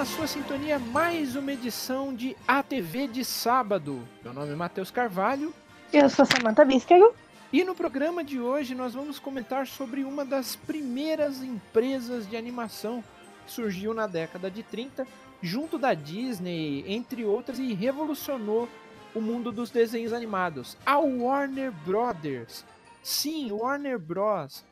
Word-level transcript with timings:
Na 0.00 0.06
sua 0.06 0.26
sintonia 0.26 0.78
mais 0.78 1.36
uma 1.36 1.52
edição 1.52 2.14
de 2.14 2.34
ATV 2.48 3.06
de 3.06 3.22
sábado. 3.22 4.02
Meu 4.24 4.32
nome 4.32 4.50
é 4.50 4.56
Matheus 4.56 4.90
Carvalho. 4.90 5.52
Eu 5.92 6.08
sou 6.08 6.24
Samantha 6.24 6.64
Bísquero. 6.64 7.14
E 7.52 7.62
no 7.64 7.74
programa 7.74 8.24
de 8.24 8.40
hoje 8.40 8.74
nós 8.74 8.94
vamos 8.94 9.18
comentar 9.18 9.66
sobre 9.66 10.02
uma 10.02 10.24
das 10.24 10.56
primeiras 10.56 11.42
empresas 11.42 12.26
de 12.26 12.34
animação 12.34 13.04
que 13.44 13.52
surgiu 13.52 13.92
na 13.92 14.06
década 14.06 14.50
de 14.50 14.62
30, 14.62 15.06
junto 15.42 15.76
da 15.76 15.92
Disney, 15.92 16.82
entre 16.86 17.26
outras, 17.26 17.58
e 17.58 17.74
revolucionou 17.74 18.70
o 19.14 19.20
mundo 19.20 19.52
dos 19.52 19.70
desenhos 19.70 20.14
animados, 20.14 20.78
a 20.86 20.96
Warner 20.96 21.72
Brothers. 21.84 22.64
Sim, 23.02 23.52
Warner 23.52 23.98
Bros. 23.98 24.64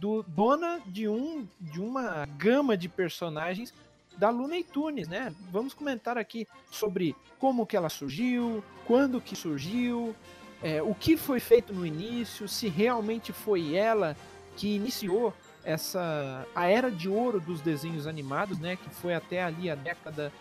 Do, 0.00 0.22
dona 0.22 0.80
de, 0.86 1.08
um, 1.08 1.46
de 1.60 1.78
uma 1.78 2.24
gama 2.38 2.74
de 2.74 2.88
personagens 2.88 3.74
da 4.16 4.30
Looney 4.30 4.64
Tunes, 4.64 5.08
né? 5.08 5.34
Vamos 5.50 5.74
comentar 5.74 6.16
aqui 6.18 6.46
sobre 6.70 7.16
como 7.38 7.66
que 7.66 7.76
ela 7.76 7.88
surgiu, 7.88 8.62
quando 8.86 9.20
que 9.20 9.34
surgiu, 9.34 10.14
é, 10.62 10.82
o 10.82 10.94
que 10.94 11.16
foi 11.16 11.40
feito 11.40 11.72
no 11.72 11.84
início, 11.84 12.46
se 12.48 12.68
realmente 12.68 13.32
foi 13.32 13.74
ela 13.74 14.16
que 14.56 14.76
iniciou 14.76 15.34
essa 15.64 16.46
a 16.54 16.66
era 16.66 16.90
de 16.90 17.08
ouro 17.08 17.40
dos 17.40 17.60
desenhos 17.60 18.06
animados, 18.06 18.58
né? 18.58 18.76
Que 18.76 18.90
foi 18.90 19.14
até 19.14 19.42
ali 19.42 19.70
a 19.70 19.74
década 19.74 20.32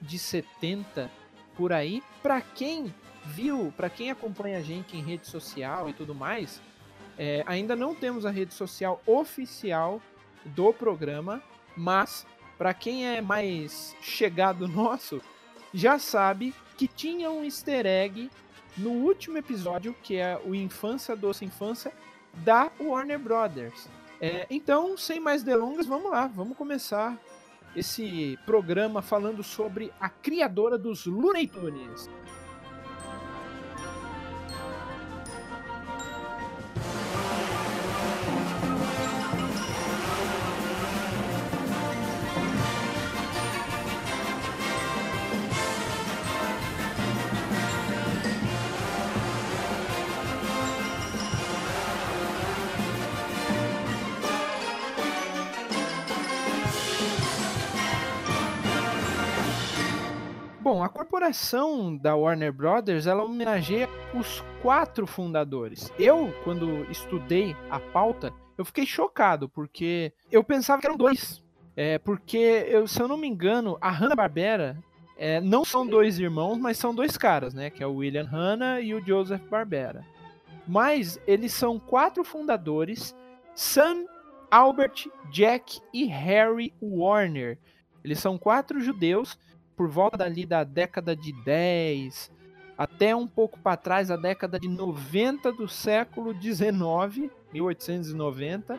de 0.00 0.18
70 0.18 1.10
por 1.56 1.72
aí. 1.72 2.02
Para 2.22 2.40
quem 2.40 2.94
viu, 3.24 3.72
para 3.76 3.90
quem 3.90 4.10
acompanha 4.10 4.58
a 4.58 4.62
gente 4.62 4.96
em 4.96 5.02
rede 5.02 5.26
social 5.26 5.88
e 5.88 5.92
tudo 5.92 6.14
mais, 6.14 6.60
é, 7.18 7.44
ainda 7.46 7.76
não 7.76 7.94
temos 7.94 8.24
a 8.24 8.30
rede 8.30 8.54
social 8.54 9.02
oficial 9.06 10.00
do 10.44 10.72
programa, 10.72 11.42
mas 11.76 12.26
para 12.60 12.74
quem 12.74 13.06
é 13.06 13.22
mais 13.22 13.96
chegado 14.02 14.68
nosso, 14.68 15.22
já 15.72 15.98
sabe 15.98 16.54
que 16.76 16.86
tinha 16.86 17.30
um 17.30 17.42
easter 17.42 17.86
egg 17.86 18.30
no 18.76 18.90
último 18.90 19.38
episódio, 19.38 19.96
que 20.02 20.16
é 20.16 20.38
o 20.44 20.54
Infância 20.54 21.16
Doce 21.16 21.42
Infância, 21.42 21.90
da 22.34 22.70
Warner 22.78 23.18
Brothers. 23.18 23.88
É, 24.20 24.46
então, 24.50 24.94
sem 24.98 25.18
mais 25.18 25.42
delongas, 25.42 25.86
vamos 25.86 26.10
lá, 26.10 26.26
vamos 26.26 26.54
começar 26.54 27.18
esse 27.74 28.38
programa 28.44 29.00
falando 29.00 29.42
sobre 29.42 29.90
a 29.98 30.10
criadora 30.10 30.76
dos 30.76 31.06
Looney 31.06 31.46
Tunes. 31.46 32.10
A 60.82 60.88
corporação 60.88 61.96
da 61.96 62.14
Warner 62.14 62.52
Brothers 62.52 63.06
ela 63.06 63.24
homenageia 63.24 63.88
os 64.14 64.42
quatro 64.62 65.06
fundadores. 65.06 65.92
Eu, 65.98 66.32
quando 66.44 66.90
estudei 66.90 67.56
a 67.68 67.78
pauta, 67.78 68.32
eu 68.56 68.64
fiquei 68.64 68.86
chocado 68.86 69.48
porque 69.48 70.12
eu 70.30 70.42
pensava 70.44 70.80
que 70.80 70.86
eram 70.86 70.96
dois. 70.96 71.42
É, 71.76 71.98
porque, 71.98 72.66
eu, 72.68 72.86
se 72.86 73.00
eu 73.00 73.08
não 73.08 73.16
me 73.16 73.28
engano, 73.28 73.78
a 73.80 73.90
Hanna-Barbera 73.90 74.76
é, 75.16 75.40
não 75.40 75.64
são 75.64 75.86
dois 75.86 76.18
irmãos, 76.18 76.56
mas 76.56 76.78
são 76.78 76.94
dois 76.94 77.16
caras, 77.16 77.54
né? 77.54 77.70
Que 77.70 77.82
é 77.82 77.86
o 77.86 77.96
William 77.96 78.24
Hanna 78.24 78.80
e 78.80 78.94
o 78.94 79.04
Joseph 79.04 79.42
Barbera. 79.48 80.04
Mas 80.66 81.20
eles 81.26 81.52
são 81.52 81.78
quatro 81.78 82.24
fundadores: 82.24 83.14
Sam, 83.54 84.06
Albert, 84.50 85.08
Jack 85.30 85.80
e 85.92 86.04
Harry 86.06 86.72
Warner. 86.82 87.58
Eles 88.02 88.18
são 88.18 88.38
quatro 88.38 88.80
judeus 88.80 89.38
por 89.80 89.88
volta 89.88 90.18
dali 90.18 90.44
da 90.44 90.62
década 90.62 91.16
de 91.16 91.32
10 91.32 92.30
até 92.76 93.16
um 93.16 93.26
pouco 93.26 93.58
para 93.58 93.78
trás, 93.78 94.10
a 94.10 94.16
década 94.16 94.60
de 94.60 94.68
90 94.68 95.50
do 95.52 95.66
século 95.66 96.34
19, 96.34 97.30
1890, 97.50 98.78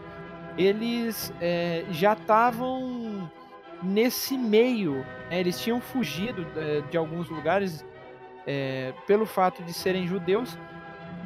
eles 0.56 1.34
é, 1.42 1.86
já 1.90 2.14
estavam 2.14 3.28
nesse 3.82 4.38
meio. 4.38 4.98
Né? 5.32 5.40
Eles 5.40 5.60
tinham 5.60 5.82
fugido 5.82 6.46
é, 6.56 6.82
de 6.82 6.96
alguns 6.98 7.28
lugares 7.30 7.84
é, 8.46 8.94
pelo 9.08 9.26
fato 9.26 9.64
de 9.64 9.74
serem 9.74 10.06
judeus. 10.06 10.56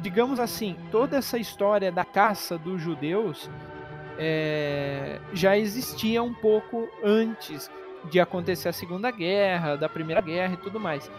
Digamos 0.00 0.40
assim, 0.40 0.74
toda 0.90 1.18
essa 1.18 1.36
história 1.36 1.92
da 1.92 2.04
caça 2.04 2.56
dos 2.56 2.80
judeus 2.80 3.50
já 5.34 5.58
existia 5.58 6.22
um 6.22 6.32
pouco 6.32 6.88
antes 7.04 7.70
de 8.10 8.20
acontecer 8.20 8.68
a 8.68 8.72
Segunda 8.72 9.10
Guerra, 9.10 9.76
da 9.76 9.88
Primeira 9.88 10.20
Guerra 10.20 10.54
e 10.54 10.58
tudo 10.58 10.80
mais. 10.80 11.10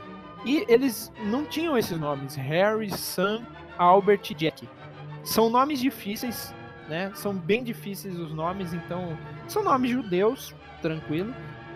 E 0.46 0.66
eles 0.68 1.12
não 1.26 1.46
tinham 1.46 1.78
esses 1.78 1.98
nomes, 2.00 2.36
Harry, 2.36 2.90
Sam, 2.90 3.46
Albert 3.78 4.22
e 4.32 4.34
Jack. 4.34 4.68
São 5.24 5.50
nomes 5.50 5.80
difíceis, 5.80 6.54
né? 6.88 7.12
São 7.16 7.34
bem 7.34 7.64
difíceis 7.64 8.18
os 8.18 8.34
nomes, 8.34 8.74
então 8.74 9.18
são 9.48 9.64
nomes 9.64 9.92
judeus, 9.92 10.56
tranquilo, 10.82 11.34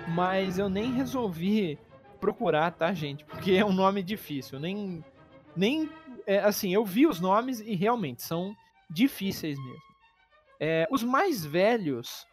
mas 0.10 0.58
eu 0.58 0.70
nem 0.70 0.94
resolvi 0.94 1.78
procurar, 2.20 2.72
tá, 2.72 2.94
gente? 2.94 3.26
Porque 3.26 3.52
é 3.54 3.66
um 3.66 3.74
nome 3.74 4.04
difícil, 4.04 4.60
nem 4.60 5.04
nem 5.56 5.90
é, 6.26 6.40
assim, 6.40 6.74
eu 6.74 6.86
vi 6.86 7.06
os 7.08 7.20
nomes 7.20 7.60
e 7.60 7.76
realmente 7.76 8.22
são 8.22 8.56
difíceis 8.90 9.58
mesmo. 9.58 9.92
É, 10.60 10.88
os 10.92 11.04
mais 11.04 11.44
velhos 11.44 12.26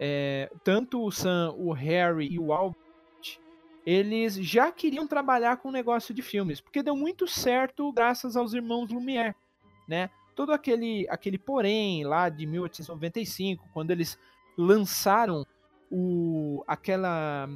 é, 0.00 0.50
tanto 0.62 1.04
o 1.04 1.10
Sam, 1.10 1.54
o 1.56 1.72
Harry 1.72 2.28
e 2.30 2.38
o 2.38 2.52
Albert, 2.52 2.78
eles 3.84 4.34
já 4.34 4.70
queriam 4.70 5.06
trabalhar 5.06 5.56
com 5.56 5.70
o 5.70 5.72
negócio 5.72 6.12
de 6.14 6.22
filmes, 6.22 6.60
porque 6.60 6.82
deu 6.82 6.94
muito 6.94 7.26
certo 7.26 7.90
graças 7.92 8.36
aos 8.36 8.52
irmãos 8.52 8.90
Lumière, 8.90 9.34
né? 9.88 10.10
Todo 10.36 10.52
aquele, 10.52 11.06
aquele 11.08 11.38
porém 11.38 12.04
lá 12.04 12.28
de 12.28 12.46
1895, 12.46 13.68
quando 13.72 13.90
eles 13.90 14.18
lançaram 14.56 15.44
o, 15.90 16.62
aquela, 16.66 17.48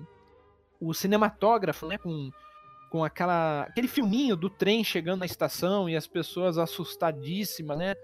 o 0.81 0.93
cinematógrafo, 0.93 1.87
né? 1.87 1.99
Com, 1.99 2.31
com 2.91 3.05
aquela, 3.05 3.63
aquele 3.63 3.87
filminho 3.87 4.35
do 4.35 4.51
trem 4.51 4.83
chegando 4.83 5.21
na 5.21 5.27
estação 5.27 5.89
e 5.89 5.97
as 5.97 6.07
pessoas 6.07 6.59
assustadíssimas, 6.59 7.79
né? 7.79 7.95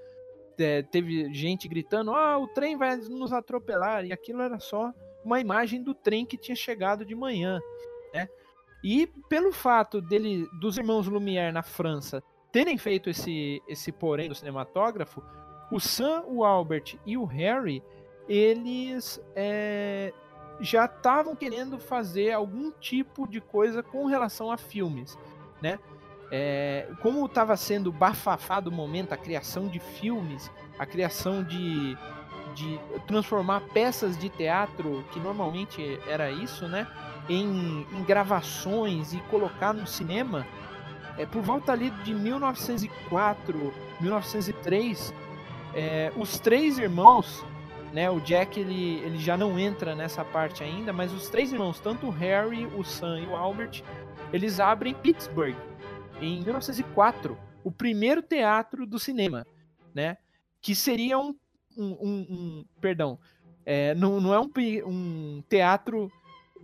É, 0.58 0.82
teve 0.82 1.32
gente 1.32 1.68
gritando: 1.68 2.12
ah, 2.12 2.38
o 2.38 2.46
trem 2.48 2.76
vai 2.76 2.96
nos 2.96 3.32
atropelar, 3.32 4.04
e 4.04 4.12
aquilo 4.12 4.42
era 4.42 4.58
só 4.58 4.92
uma 5.24 5.40
imagem 5.40 5.82
do 5.82 5.94
trem 5.94 6.24
que 6.24 6.36
tinha 6.36 6.56
chegado 6.56 7.04
de 7.04 7.14
manhã, 7.14 7.60
né? 8.14 8.28
E 8.82 9.06
pelo 9.28 9.52
fato 9.52 10.00
dele, 10.00 10.48
dos 10.60 10.78
irmãos 10.78 11.06
Lumière 11.06 11.52
na 11.52 11.62
França 11.62 12.22
terem 12.52 12.78
feito 12.78 13.10
esse, 13.10 13.62
esse 13.68 13.92
porém 13.92 14.28
do 14.28 14.34
cinematógrafo, 14.34 15.22
o 15.70 15.78
Sam, 15.78 16.24
o 16.26 16.44
Albert 16.44 16.96
e 17.04 17.16
o 17.16 17.24
Harry, 17.24 17.82
eles 18.28 19.20
é, 19.34 20.12
já 20.60 20.86
estavam 20.86 21.36
querendo 21.36 21.78
fazer 21.78 22.32
algum 22.32 22.70
tipo 22.70 23.26
de 23.28 23.40
coisa 23.40 23.82
com 23.82 24.06
relação 24.06 24.50
a 24.50 24.56
filmes, 24.56 25.18
né? 25.60 25.78
É, 26.30 26.88
como 27.00 27.24
estava 27.24 27.56
sendo 27.56 27.90
bafafado 27.90 28.68
o 28.68 28.72
momento, 28.72 29.12
a 29.12 29.16
criação 29.16 29.66
de 29.66 29.78
filmes, 29.78 30.50
a 30.78 30.84
criação 30.84 31.42
de, 31.42 31.96
de 32.54 32.78
transformar 33.06 33.62
peças 33.72 34.16
de 34.18 34.28
teatro, 34.28 35.04
que 35.10 35.18
normalmente 35.18 35.98
era 36.06 36.30
isso, 36.30 36.68
né? 36.68 36.86
Em, 37.28 37.86
em 37.92 38.02
gravações 38.04 39.12
e 39.12 39.18
colocar 39.30 39.72
no 39.72 39.86
cinema, 39.86 40.46
é, 41.18 41.26
por 41.26 41.42
volta 41.42 41.72
ali 41.72 41.90
de 42.04 42.14
1904, 42.14 43.72
1903, 44.00 45.12
é, 45.74 46.12
os 46.16 46.38
três 46.38 46.78
irmãos, 46.78 47.44
né, 47.92 48.10
o 48.10 48.20
Jack 48.20 48.58
ele, 48.58 48.98
ele 49.04 49.18
já 49.18 49.36
não 49.36 49.58
entra 49.58 49.94
nessa 49.94 50.24
parte 50.24 50.62
ainda, 50.62 50.92
mas 50.92 51.12
os 51.12 51.28
três 51.28 51.52
irmãos, 51.52 51.80
tanto 51.80 52.06
o 52.06 52.10
Harry, 52.10 52.66
o 52.66 52.84
Sam 52.84 53.20
e 53.20 53.26
o 53.26 53.34
Albert, 53.34 53.82
eles 54.32 54.60
abrem 54.60 54.94
Pittsburgh, 54.94 55.56
em 56.20 56.42
1904, 56.42 57.38
o 57.64 57.70
primeiro 57.70 58.22
teatro 58.22 58.86
do 58.86 58.98
cinema, 58.98 59.46
né? 59.94 60.16
Que 60.60 60.74
seria 60.74 61.18
um, 61.18 61.34
um, 61.76 61.86
um, 61.86 62.26
um 62.30 62.64
perdão, 62.80 63.18
é, 63.64 63.94
não, 63.94 64.20
não 64.20 64.34
é 64.34 64.40
um, 64.40 64.50
um 64.86 65.42
teatro 65.48 66.10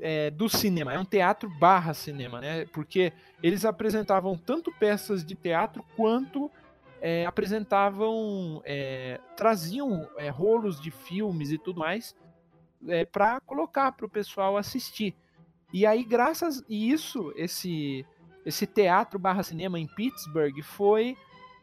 é, 0.00 0.30
do 0.30 0.48
cinema, 0.48 0.92
é 0.92 0.98
um 0.98 1.04
teatro 1.04 1.48
barra 1.48 1.94
cinema, 1.94 2.40
né? 2.40 2.64
Porque 2.66 3.12
eles 3.42 3.64
apresentavam 3.64 4.36
tanto 4.36 4.72
peças 4.72 5.24
de 5.24 5.34
teatro 5.34 5.84
quanto 5.96 6.50
é, 7.00 7.26
apresentavam, 7.26 8.62
é, 8.64 9.20
traziam 9.36 10.08
é, 10.16 10.30
rolos 10.30 10.80
de 10.80 10.90
filmes 10.90 11.50
e 11.50 11.58
tudo 11.58 11.80
mais 11.80 12.16
é, 12.88 13.04
para 13.04 13.40
colocar 13.40 13.92
para 13.92 14.06
o 14.06 14.08
pessoal 14.08 14.56
assistir. 14.56 15.14
E 15.72 15.84
aí, 15.84 16.04
graças 16.04 16.60
a 16.60 16.64
isso, 16.68 17.32
esse, 17.36 18.06
esse 18.44 18.66
teatro 18.66 19.18
barra 19.18 19.42
cinema 19.42 19.78
em 19.78 19.86
Pittsburgh 19.86 20.62
foi 20.62 21.16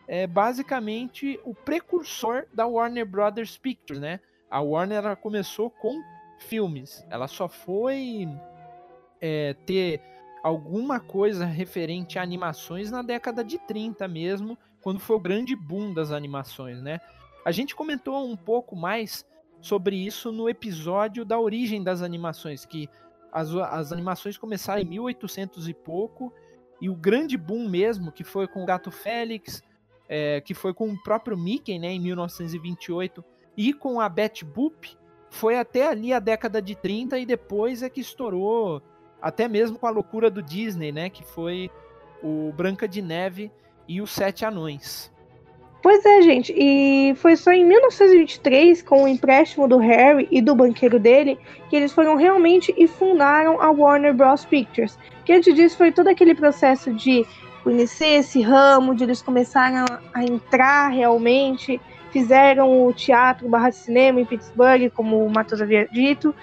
é, 0.07 0.25
basicamente 0.27 1.39
o 1.43 1.53
precursor 1.53 2.45
da 2.53 2.65
Warner 2.65 3.05
Brothers 3.05 3.57
Pictures, 3.57 4.01
né? 4.01 4.19
A 4.49 4.59
Warner 4.59 5.15
começou 5.17 5.69
com 5.69 6.01
filmes, 6.39 7.05
ela 7.09 7.27
só 7.27 7.47
foi 7.47 8.27
é, 9.21 9.53
ter 9.65 10.01
alguma 10.43 10.99
coisa 10.99 11.45
referente 11.45 12.17
a 12.17 12.23
animações 12.23 12.89
na 12.89 13.01
década 13.01 13.43
de 13.43 13.59
30 13.59 14.07
mesmo, 14.07 14.57
quando 14.81 14.99
foi 14.99 15.15
o 15.15 15.19
grande 15.19 15.55
boom 15.55 15.93
das 15.93 16.11
animações, 16.11 16.81
né? 16.81 16.99
A 17.45 17.51
gente 17.51 17.75
comentou 17.75 18.27
um 18.27 18.35
pouco 18.35 18.75
mais 18.75 19.25
sobre 19.61 19.95
isso 19.95 20.31
no 20.31 20.49
episódio 20.49 21.23
da 21.23 21.39
origem 21.39 21.83
das 21.83 22.01
animações, 22.01 22.65
que 22.65 22.89
as, 23.31 23.53
as 23.53 23.91
animações 23.91 24.37
começaram 24.37 24.81
em 24.81 24.85
1800 24.85 25.69
e 25.69 25.73
pouco, 25.73 26.33
e 26.81 26.89
o 26.89 26.95
grande 26.95 27.37
boom 27.37 27.69
mesmo, 27.69 28.11
que 28.11 28.23
foi 28.23 28.47
com 28.47 28.63
o 28.63 28.65
Gato 28.65 28.89
Félix, 28.89 29.63
é, 30.09 30.41
que 30.41 30.53
foi 30.53 30.73
com 30.73 30.89
o 30.89 31.03
próprio 31.03 31.37
Mickey, 31.37 31.77
né, 31.77 31.91
em 31.91 31.99
1928, 31.99 33.23
e 33.55 33.71
com 33.71 34.01
a 34.01 34.09
Betty 34.09 34.43
Boop, 34.43 34.97
foi 35.29 35.57
até 35.57 35.87
ali 35.87 36.11
a 36.11 36.19
década 36.19 36.61
de 36.61 36.75
30 36.75 37.19
e 37.19 37.25
depois 37.25 37.83
é 37.83 37.89
que 37.89 38.01
estourou, 38.01 38.81
até 39.21 39.47
mesmo 39.47 39.77
com 39.77 39.85
a 39.87 39.91
loucura 39.91 40.29
do 40.29 40.41
Disney, 40.41 40.91
né, 40.91 41.09
que 41.09 41.23
foi 41.23 41.69
o 42.21 42.51
Branca 42.51 42.87
de 42.87 43.01
Neve 43.01 43.51
e 43.87 44.01
os 44.01 44.11
Sete 44.11 44.43
Anões. 44.43 45.11
Pois 45.81 46.05
é, 46.05 46.21
gente, 46.21 46.53
e 46.55 47.15
foi 47.15 47.35
só 47.35 47.51
em 47.51 47.65
1923, 47.65 48.83
com 48.83 49.03
o 49.03 49.07
empréstimo 49.07 49.67
do 49.67 49.77
Harry 49.77 50.27
e 50.29 50.39
do 50.39 50.53
banqueiro 50.53 50.99
dele, 50.99 51.39
que 51.69 51.75
eles 51.75 51.91
foram 51.91 52.15
realmente 52.15 52.71
e 52.77 52.87
fundaram 52.87 53.59
a 53.59 53.71
Warner 53.71 54.13
Bros. 54.13 54.45
Pictures. 54.45 54.97
Antes 55.31 55.55
disso 55.55 55.77
foi 55.77 55.91
todo 55.91 56.07
aquele 56.07 56.35
processo 56.35 56.93
de 56.93 57.25
conhecer 57.63 58.19
esse 58.19 58.41
ramo, 58.41 58.95
de 58.95 59.03
eles 59.03 59.21
começarem 59.21 59.77
a 60.13 60.23
entrar 60.23 60.89
realmente, 60.89 61.79
fizeram 62.11 62.85
o 62.85 62.93
teatro 62.93 63.47
barra 63.47 63.71
cinema 63.71 64.19
em 64.19 64.25
Pittsburgh, 64.25 64.89
como 64.93 65.25
o 65.25 65.29
Matheus 65.29 65.61
havia 65.61 65.87
dito, 65.87 66.35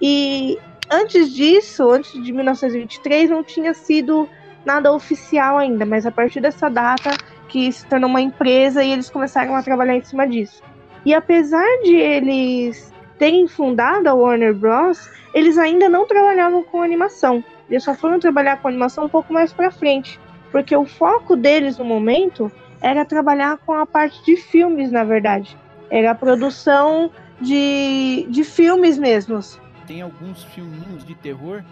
e 0.00 0.58
antes 0.90 1.34
disso, 1.34 1.90
antes 1.90 2.22
de 2.22 2.32
1923, 2.32 3.30
não 3.30 3.42
tinha 3.42 3.72
sido 3.74 4.28
nada 4.64 4.92
oficial 4.92 5.58
ainda, 5.58 5.86
mas 5.86 6.04
a 6.04 6.10
partir 6.10 6.40
dessa 6.40 6.68
data 6.68 7.10
que 7.48 7.70
se 7.72 7.86
tornou 7.86 8.10
uma 8.10 8.20
empresa 8.20 8.82
e 8.82 8.92
eles 8.92 9.08
começaram 9.08 9.54
a 9.54 9.62
trabalhar 9.62 9.96
em 9.96 10.04
cima 10.04 10.26
disso. 10.26 10.62
E 11.04 11.14
apesar 11.14 11.66
de 11.82 11.94
eles 11.94 12.92
terem 13.18 13.46
fundado 13.46 14.08
a 14.08 14.14
Warner 14.14 14.54
Bros., 14.54 15.08
eles 15.32 15.56
ainda 15.56 15.88
não 15.88 16.06
trabalhavam 16.06 16.62
com 16.64 16.82
animação. 16.82 17.42
Eles 17.68 17.84
só 17.84 17.94
foram 17.94 18.18
trabalhar 18.18 18.60
com 18.60 18.68
animação 18.68 19.04
um 19.06 19.08
pouco 19.08 19.32
mais 19.32 19.52
para 19.52 19.70
frente, 19.70 20.20
porque 20.50 20.74
o 20.76 20.84
foco 20.84 21.36
deles 21.36 21.78
no 21.78 21.84
momento 21.84 22.50
era 22.80 23.04
trabalhar 23.04 23.58
com 23.58 23.72
a 23.72 23.86
parte 23.86 24.24
de 24.24 24.36
filmes, 24.36 24.92
na 24.92 25.04
verdade. 25.04 25.56
Era 25.90 26.12
a 26.12 26.14
produção 26.14 27.10
de, 27.40 28.26
de 28.28 28.44
filmes 28.44 28.98
mesmos. 28.98 29.60
Tem 29.86 30.02
alguns 30.02 30.44
filminhos 30.44 31.04
de 31.04 31.14
terror 31.14 31.64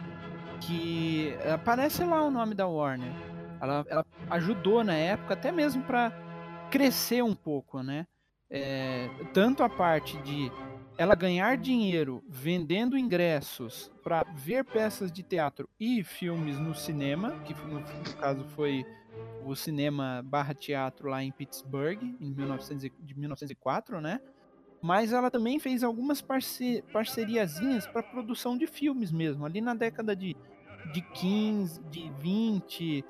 que 0.60 1.36
aparece 1.52 2.04
lá 2.04 2.22
o 2.22 2.30
nome 2.30 2.54
da 2.54 2.66
Warner. 2.66 3.10
Ela, 3.60 3.84
ela 3.88 4.06
ajudou 4.30 4.84
na 4.84 4.94
época, 4.94 5.34
até 5.34 5.50
mesmo 5.50 5.82
para 5.82 6.12
crescer 6.70 7.22
um 7.22 7.34
pouco, 7.34 7.82
né? 7.82 8.06
É, 8.50 9.08
tanto 9.32 9.62
a 9.62 9.68
parte 9.68 10.16
de 10.18 10.50
ela 10.96 11.14
ganhar 11.14 11.56
dinheiro 11.56 12.22
vendendo 12.28 12.96
ingressos 12.96 13.90
para 14.02 14.24
ver 14.34 14.64
peças 14.64 15.10
de 15.10 15.22
teatro 15.22 15.68
e 15.78 16.04
filmes 16.04 16.58
no 16.58 16.74
cinema, 16.74 17.32
que 17.44 17.54
no, 17.54 17.82
caso 18.16 18.44
foi 18.50 18.84
o 19.44 19.54
cinema 19.56 20.22
barra 20.24 20.54
teatro 20.54 21.08
lá 21.08 21.22
em 21.22 21.32
Pittsburgh, 21.32 22.00
em 22.20 22.30
1900, 22.30 22.90
de 22.98 23.18
1904, 23.18 24.00
né? 24.00 24.20
Mas 24.80 25.12
ela 25.12 25.30
também 25.30 25.58
fez 25.58 25.82
algumas 25.82 26.20
parce, 26.20 26.84
parceriazinhas 26.92 27.86
para 27.86 28.02
produção 28.02 28.56
de 28.56 28.66
filmes 28.66 29.10
mesmo, 29.10 29.44
ali 29.44 29.60
na 29.60 29.74
década 29.74 30.14
de, 30.14 30.36
de 30.92 31.00
15, 31.00 31.82
de 31.84 32.10
20, 32.20 33.04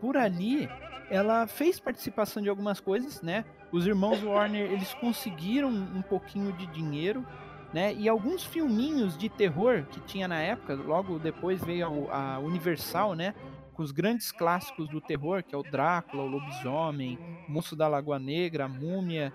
por 0.00 0.16
ali, 0.16 0.68
ela 1.10 1.46
fez 1.46 1.80
participação 1.80 2.42
de 2.42 2.48
algumas 2.48 2.80
coisas, 2.80 3.20
né? 3.22 3.44
Os 3.72 3.86
irmãos 3.86 4.22
Warner, 4.22 4.70
eles 4.70 4.94
conseguiram 4.94 5.68
um 5.68 6.02
pouquinho 6.02 6.52
de 6.52 6.66
dinheiro, 6.68 7.26
né? 7.72 7.92
E 7.94 8.08
alguns 8.08 8.44
filminhos 8.44 9.18
de 9.18 9.28
terror 9.28 9.84
que 9.90 10.00
tinha 10.00 10.28
na 10.28 10.40
época, 10.40 10.74
logo 10.74 11.18
depois 11.18 11.62
veio 11.62 12.10
a, 12.10 12.38
Universal, 12.38 13.14
né? 13.14 13.34
Com 13.72 13.82
os 13.82 13.90
grandes 13.90 14.32
clássicos 14.32 14.88
do 14.88 15.00
terror, 15.00 15.42
que 15.42 15.54
é 15.54 15.58
o 15.58 15.62
Drácula, 15.62 16.22
o 16.22 16.26
Lobisomem, 16.26 17.18
o 17.48 17.52
Monstro 17.52 17.76
da 17.76 17.88
Lagoa 17.88 18.18
Negra, 18.18 18.64
a 18.64 18.68
Múmia. 18.68 19.32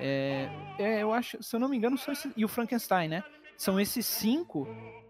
É, 0.00 0.48
é, 0.78 1.02
eu 1.02 1.12
acho, 1.12 1.42
se 1.42 1.54
eu 1.54 1.60
não 1.60 1.68
me 1.68 1.76
engano, 1.76 1.96
são 1.96 2.12
esses, 2.12 2.32
e 2.36 2.44
o 2.44 2.48
Frankenstein, 2.48 3.08
né? 3.08 3.22
São 3.56 3.78
esses 3.78 4.04
cinco. 4.04 4.66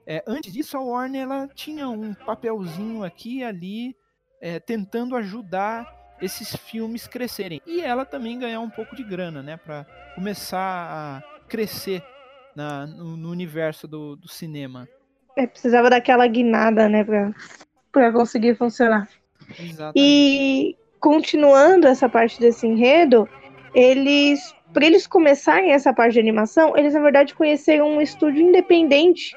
É, 0.06 0.22
antes 0.26 0.52
disso, 0.52 0.76
a 0.76 0.80
Warner 0.80 1.22
ela 1.22 1.48
tinha 1.48 1.88
um 1.88 2.14
papelzinho 2.14 3.02
aqui 3.02 3.38
e 3.38 3.44
ali 3.44 3.96
é, 4.40 4.60
tentando 4.60 5.16
ajudar 5.16 5.90
esses 6.20 6.54
filmes 6.56 7.06
crescerem. 7.06 7.60
E 7.66 7.80
ela 7.80 8.04
também 8.04 8.38
ganhar 8.38 8.60
um 8.60 8.70
pouco 8.70 8.94
de 8.96 9.02
grana, 9.02 9.42
né? 9.42 9.56
Para 9.56 9.86
começar 10.14 10.60
a 10.60 11.22
crescer 11.48 12.02
na, 12.54 12.86
no, 12.86 13.16
no 13.16 13.30
universo 13.30 13.86
do, 13.86 14.16
do, 14.16 14.28
cinema. 14.28 14.88
É, 15.36 15.46
precisava 15.46 15.90
daquela 15.90 16.26
guinada, 16.26 16.88
né? 16.88 17.04
Pra, 17.04 17.32
pra 17.92 18.12
conseguir 18.12 18.56
funcionar. 18.56 19.08
Exatamente. 19.58 19.92
E 19.96 20.76
continuando 20.98 21.86
essa 21.86 22.08
parte 22.08 22.40
desse 22.40 22.66
enredo, 22.66 23.28
eles. 23.74 24.54
Para 24.72 24.86
eles 24.86 25.06
começarem 25.06 25.70
essa 25.72 25.92
parte 25.92 26.14
de 26.14 26.20
animação, 26.20 26.76
eles 26.76 26.92
na 26.92 27.00
verdade 27.00 27.34
conheceram 27.34 27.88
um 27.88 28.00
estúdio 28.00 28.42
independente 28.42 29.36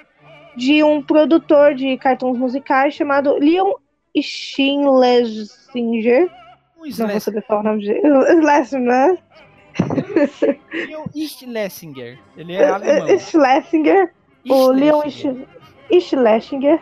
de 0.56 0.84
um 0.84 1.02
produtor 1.02 1.76
de 1.76 1.96
cartões 1.98 2.38
musicais 2.38 2.94
chamado 2.94 3.38
Leon 3.38 3.74
Schlesinger. 4.22 5.50
Um 6.80 6.88
Não 6.98 7.08
vou 7.10 7.20
saber 7.20 7.44
falar 7.44 7.60
o 7.60 7.64
nome 7.64 7.82
de. 7.82 7.94
Leon 10.72 11.06
Schlesinger. 11.14 12.20
Ele 12.38 12.54
é 12.54 12.70
alemão. 12.70 13.20
Schlesinger. 13.20 14.14
O 14.50 14.72
Leon 14.72 15.04
Schlesinger. 15.92 16.82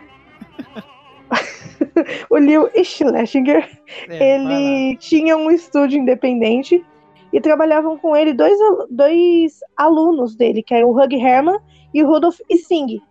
o 2.30 2.36
Leon 2.36 2.68
Schlesinger. 2.84 3.68
É, 4.08 4.36
ele 4.36 4.96
tinha 4.98 5.36
um 5.36 5.50
estúdio 5.50 5.98
independente 5.98 6.84
e 7.32 7.40
trabalhavam 7.40 7.98
com 7.98 8.16
ele 8.16 8.32
dois, 8.32 8.56
dois 8.88 9.58
alunos 9.76 10.36
dele, 10.36 10.62
que 10.62 10.74
eram 10.74 10.90
o 10.90 10.96
Hug 10.98 11.14
Herman 11.14 11.58
e 11.92 12.02
o 12.02 12.06
Rudolf 12.06 12.38
Singh 12.50 13.02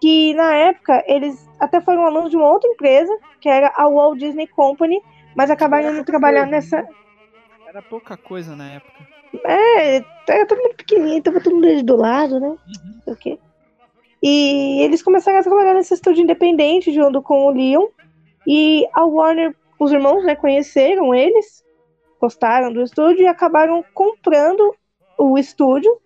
que 0.00 0.34
na 0.34 0.54
época 0.54 1.02
eles 1.06 1.48
até 1.58 1.80
foram 1.80 2.06
alunos 2.06 2.30
de 2.30 2.36
uma 2.36 2.50
outra 2.50 2.68
empresa, 2.70 3.12
que 3.40 3.48
era 3.48 3.72
a 3.76 3.88
Walt 3.88 4.18
Disney 4.18 4.46
Company, 4.46 5.00
mas 5.36 5.50
acabaram 5.50 5.92
indo 5.92 6.04
trabalhar 6.04 6.46
nessa. 6.46 6.86
Era 7.68 7.82
pouca 7.82 8.16
coisa 8.16 8.56
na 8.56 8.72
época. 8.72 9.06
É, 9.44 9.96
era 10.28 10.46
todo 10.46 10.62
mundo 10.62 10.74
pequenininho, 10.76 11.22
tava 11.22 11.40
todo 11.40 11.54
mundo 11.54 11.82
do 11.82 11.96
lado, 11.96 12.40
né? 12.40 12.56
Uhum. 13.06 13.38
E 14.22 14.80
eles 14.82 15.02
começaram 15.02 15.38
a 15.38 15.42
trabalhar 15.42 15.74
nesse 15.74 15.94
estúdio 15.94 16.22
independente 16.22 16.92
junto 16.92 17.20
com 17.22 17.46
o 17.46 17.50
Leon. 17.50 17.86
E 18.46 18.86
a 18.94 19.04
Warner, 19.04 19.54
os 19.78 19.92
irmãos, 19.92 20.24
né, 20.24 20.34
conheceram 20.34 21.14
eles, 21.14 21.64
gostaram 22.20 22.72
do 22.72 22.82
estúdio 22.82 23.22
e 23.22 23.28
acabaram 23.28 23.84
comprando 23.92 24.74
o 25.18 25.36
estúdio 25.36 26.00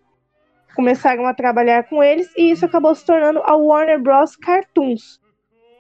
começaram 0.75 1.27
a 1.27 1.35
trabalhar 1.35 1.85
com 1.85 2.03
eles 2.03 2.33
e 2.37 2.51
isso 2.51 2.65
acabou 2.65 2.95
se 2.95 3.05
tornando 3.05 3.41
a 3.41 3.55
Warner 3.55 4.01
Bros. 4.01 4.37
Cartoons. 4.37 5.21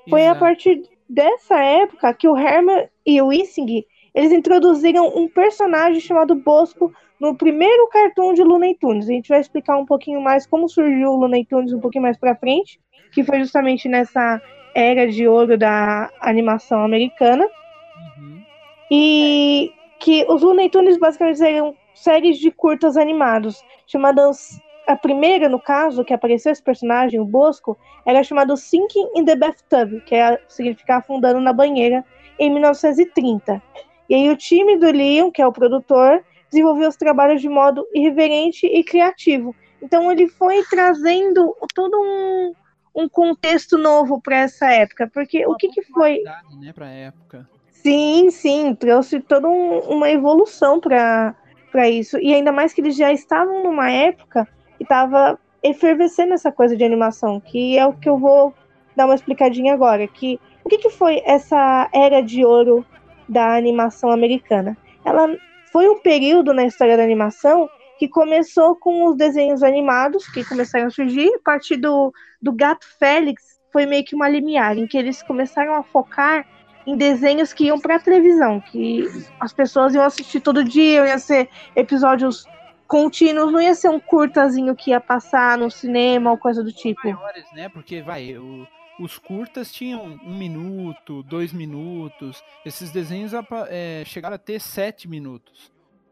Foi 0.08 0.22
Exato. 0.22 0.36
a 0.36 0.40
partir 0.40 0.82
dessa 1.10 1.58
época 1.58 2.14
que 2.14 2.28
o 2.28 2.36
Herman 2.36 2.88
e 3.04 3.20
o 3.20 3.32
Ising 3.32 3.84
eles 4.14 4.32
introduziram 4.32 5.08
um 5.16 5.28
personagem 5.28 6.00
chamado 6.00 6.34
Bosco 6.34 6.92
no 7.20 7.36
primeiro 7.36 7.88
cartoon 7.88 8.32
de 8.32 8.42
Looney 8.42 8.76
Tunes. 8.76 9.08
A 9.08 9.12
gente 9.12 9.28
vai 9.28 9.40
explicar 9.40 9.76
um 9.76 9.86
pouquinho 9.86 10.20
mais 10.20 10.46
como 10.46 10.68
surgiu 10.68 11.10
o 11.10 11.16
Looney 11.16 11.44
Tunes 11.44 11.72
um 11.72 11.80
pouquinho 11.80 12.02
mais 12.02 12.16
para 12.16 12.34
frente, 12.34 12.80
que 13.12 13.22
foi 13.22 13.40
justamente 13.40 13.88
nessa 13.88 14.40
era 14.74 15.06
de 15.06 15.26
ouro 15.28 15.58
da 15.58 16.10
animação 16.20 16.82
americana. 16.84 17.44
Uhum. 17.44 18.42
E 18.90 19.72
que 19.98 20.24
os 20.28 20.42
Looney 20.42 20.70
Tunes 20.70 20.96
basicamente 20.96 21.42
eram 21.42 21.74
séries 21.94 22.38
de 22.38 22.50
curtas 22.50 22.96
animados, 22.96 23.62
chamadas 23.86 24.60
a 24.90 24.96
primeira, 24.96 25.48
no 25.48 25.60
caso, 25.60 26.04
que 26.04 26.12
apareceu 26.12 26.50
esse 26.50 26.62
personagem, 26.62 27.20
o 27.20 27.24
Bosco, 27.24 27.78
era 28.04 28.24
chamado 28.24 28.56
Sinking 28.56 29.10
in 29.14 29.24
the 29.24 29.36
Bathtub, 29.36 30.00
que 30.04 30.14
é, 30.14 30.40
significa 30.48 30.96
afundando 30.96 31.40
na 31.40 31.52
banheira, 31.52 32.04
em 32.38 32.50
1930. 32.50 33.62
E 34.08 34.14
aí 34.14 34.28
o 34.28 34.36
time 34.36 34.76
do 34.76 34.90
Leon, 34.90 35.30
que 35.30 35.40
é 35.40 35.46
o 35.46 35.52
produtor, 35.52 36.24
desenvolveu 36.50 36.88
os 36.88 36.96
trabalhos 36.96 37.40
de 37.40 37.48
modo 37.48 37.86
irreverente 37.94 38.66
e 38.66 38.82
criativo, 38.82 39.54
Então 39.80 40.10
ele 40.10 40.28
foi 40.28 40.64
trazendo 40.64 41.56
todo 41.74 41.96
um, 41.96 42.52
um 42.94 43.08
contexto 43.08 43.78
novo 43.78 44.20
para 44.20 44.38
essa 44.38 44.70
época, 44.72 45.08
porque 45.14 45.46
Uma 45.46 45.54
o 45.54 45.56
que, 45.56 45.68
que 45.68 45.82
foi? 45.82 46.22
Né, 46.60 46.72
para 46.72 46.88
época. 46.88 47.48
Sim, 47.70 48.30
sim, 48.30 48.74
trouxe 48.74 49.20
toda 49.20 49.48
um, 49.48 49.78
uma 49.88 50.10
evolução 50.10 50.80
para 50.80 51.88
isso. 51.88 52.18
E 52.18 52.34
ainda 52.34 52.50
mais 52.50 52.72
que 52.72 52.80
eles 52.80 52.96
já 52.96 53.12
estavam 53.12 53.62
numa 53.62 53.90
época 53.90 54.46
que 54.80 54.84
estava 54.84 55.38
efervescendo 55.62 56.32
essa 56.32 56.50
coisa 56.50 56.74
de 56.74 56.82
animação, 56.82 57.38
que 57.38 57.76
é 57.76 57.84
o 57.84 57.92
que 57.92 58.08
eu 58.08 58.16
vou 58.16 58.54
dar 58.96 59.04
uma 59.04 59.14
explicadinha 59.14 59.74
agora. 59.74 60.08
Que 60.08 60.40
o 60.64 60.70
que, 60.70 60.78
que 60.78 60.88
foi 60.88 61.20
essa 61.26 61.90
era 61.92 62.22
de 62.22 62.42
ouro 62.46 62.84
da 63.28 63.54
animação 63.56 64.10
americana? 64.10 64.74
Ela 65.04 65.36
foi 65.70 65.86
um 65.86 66.00
período 66.00 66.54
na 66.54 66.64
história 66.64 66.96
da 66.96 67.02
animação 67.02 67.68
que 67.98 68.08
começou 68.08 68.74
com 68.74 69.04
os 69.04 69.16
desenhos 69.18 69.62
animados 69.62 70.26
que 70.28 70.42
começaram 70.48 70.86
a 70.86 70.90
surgir 70.90 71.28
a 71.34 71.40
partir 71.44 71.76
do, 71.76 72.10
do 72.40 72.52
Gato 72.52 72.86
Félix 72.98 73.60
foi 73.70 73.84
meio 73.84 74.02
que 74.02 74.14
uma 74.14 74.30
limiar 74.30 74.78
em 74.78 74.86
que 74.86 74.96
eles 74.96 75.22
começaram 75.22 75.74
a 75.74 75.82
focar 75.82 76.46
em 76.86 76.96
desenhos 76.96 77.52
que 77.52 77.66
iam 77.66 77.78
para 77.78 77.98
televisão, 77.98 78.58
que 78.58 79.06
as 79.38 79.52
pessoas 79.52 79.94
iam 79.94 80.02
assistir 80.02 80.40
todo 80.40 80.64
dia, 80.64 81.06
ia 81.06 81.18
ser 81.18 81.50
episódios 81.76 82.46
contínuos, 82.90 83.52
não 83.52 83.60
ia 83.60 83.72
ser 83.72 83.88
um 83.88 84.00
curtazinho 84.00 84.74
que 84.74 84.90
ia 84.90 85.00
passar 85.00 85.56
no 85.56 85.70
cinema 85.70 86.32
ou 86.32 86.36
coisa 86.36 86.60
do 86.60 86.72
tipo. 86.72 87.00
Maiores, 87.04 87.46
né? 87.52 87.68
Porque 87.68 88.02
vai, 88.02 88.36
o, 88.36 88.66
os 88.98 89.16
curtas 89.16 89.70
tinham 89.70 90.18
um 90.26 90.36
minuto, 90.36 91.22
dois 91.22 91.52
minutos. 91.52 92.42
Esses 92.66 92.90
desenhos 92.90 93.30
é, 93.68 94.02
chegaram 94.04 94.34
a 94.34 94.38
ter 94.38 94.60
sete 94.60 95.08
minutos, 95.08 95.70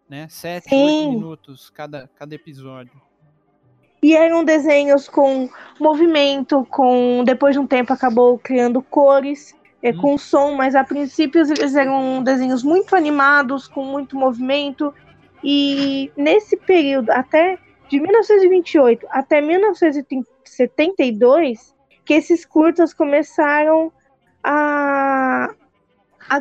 né? 0.09 0.29
Sete, 0.31 0.69
Sim. 0.69 0.85
oito 0.85 1.11
minutos 1.11 1.69
cada, 1.69 2.09
cada 2.17 2.33
episódio. 2.33 2.93
E 4.01 4.15
eram 4.15 4.45
desenhos 4.45 5.09
com 5.09 5.51
movimento, 5.81 6.65
com 6.71 7.25
depois 7.25 7.55
de 7.55 7.59
um 7.59 7.67
tempo 7.67 7.93
acabou 7.93 8.39
criando 8.39 8.81
cores 8.81 9.53
é, 9.83 9.91
hum. 9.91 9.99
com 9.99 10.17
som, 10.17 10.55
mas 10.55 10.77
a 10.77 10.85
princípio 10.85 11.41
eles 11.41 11.75
eram 11.75 12.23
desenhos 12.23 12.63
muito 12.63 12.95
animados, 12.95 13.67
com 13.67 13.85
muito 13.85 14.17
movimento. 14.17 14.95
E 15.43 16.13
nesse 16.17 16.57
período, 16.57 17.11
até 17.11 17.59
de 17.89 18.01
1928 18.01 19.07
até 19.11 19.41
1972, 19.41 21.75
que 22.05 22.15
esses 22.15 22.45
curtas 22.45 22.93
começaram 22.93 23.93
a, 24.43 25.55
a 26.29 26.41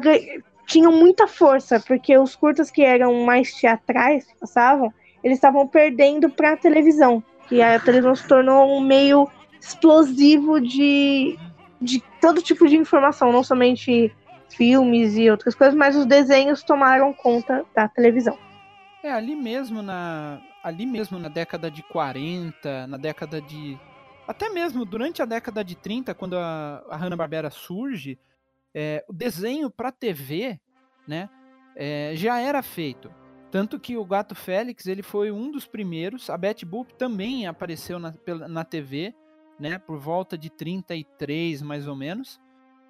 tinham 0.65 0.91
muita 0.91 1.27
força, 1.27 1.79
porque 1.79 2.17
os 2.17 2.35
curtas 2.35 2.69
que 2.69 2.83
eram 2.83 3.23
mais 3.23 3.53
teatrais, 3.53 4.27
passavam, 4.39 4.93
eles 5.23 5.37
estavam 5.37 5.65
perdendo 5.65 6.29
para 6.29 6.51
a 6.53 6.57
televisão, 6.57 7.23
que 7.47 7.61
a 7.61 7.79
televisão 7.79 8.13
se 8.15 8.27
tornou 8.27 8.77
um 8.77 8.81
meio 8.81 9.29
explosivo 9.61 10.59
de 10.59 11.39
de 11.79 12.03
todo 12.19 12.41
tipo 12.41 12.67
de 12.67 12.75
informação, 12.75 13.31
não 13.31 13.43
somente 13.43 14.11
filmes 14.49 15.15
e 15.15 15.29
outras 15.29 15.53
coisas, 15.53 15.75
mas 15.75 15.95
os 15.95 16.05
desenhos 16.05 16.63
tomaram 16.63 17.13
conta 17.13 17.63
da 17.75 17.87
televisão. 17.87 18.37
É, 19.07 19.11
ali 19.11 19.35
mesmo 19.35 19.81
na 19.81 20.41
ali 20.63 20.85
mesmo 20.85 21.17
na 21.17 21.29
década 21.29 21.71
de 21.71 21.81
40, 21.83 22.87
na 22.87 22.97
década 22.97 23.41
de 23.41 23.79
até 24.27 24.49
mesmo 24.49 24.83
durante 24.83 25.21
a 25.21 25.25
década 25.25 25.63
de 25.63 25.75
30, 25.75 26.13
quando 26.13 26.37
a, 26.37 26.83
a 26.89 26.97
Hanna-Barbera 26.97 27.49
surge, 27.49 28.19
é, 28.73 29.05
o 29.07 29.13
desenho 29.13 29.69
para 29.69 29.89
TV, 29.89 30.59
né, 31.07 31.29
é, 31.75 32.11
já 32.15 32.37
era 32.39 32.61
feito. 32.61 33.09
Tanto 33.49 33.79
que 33.79 33.95
o 33.95 34.03
Gato 34.03 34.35
Félix 34.35 34.85
ele 34.85 35.01
foi 35.01 35.31
um 35.31 35.49
dos 35.49 35.65
primeiros. 35.65 36.29
A 36.29 36.37
Betty 36.37 36.65
Boop 36.65 36.93
também 36.95 37.47
apareceu 37.47 37.97
na, 37.97 38.13
na 38.49 38.65
TV 38.65 39.15
né? 39.59 39.77
Por 39.77 39.97
volta 39.97 40.37
de 40.37 40.49
33, 40.49 41.61
mais 41.61 41.87
ou 41.87 41.95
menos, 41.95 42.39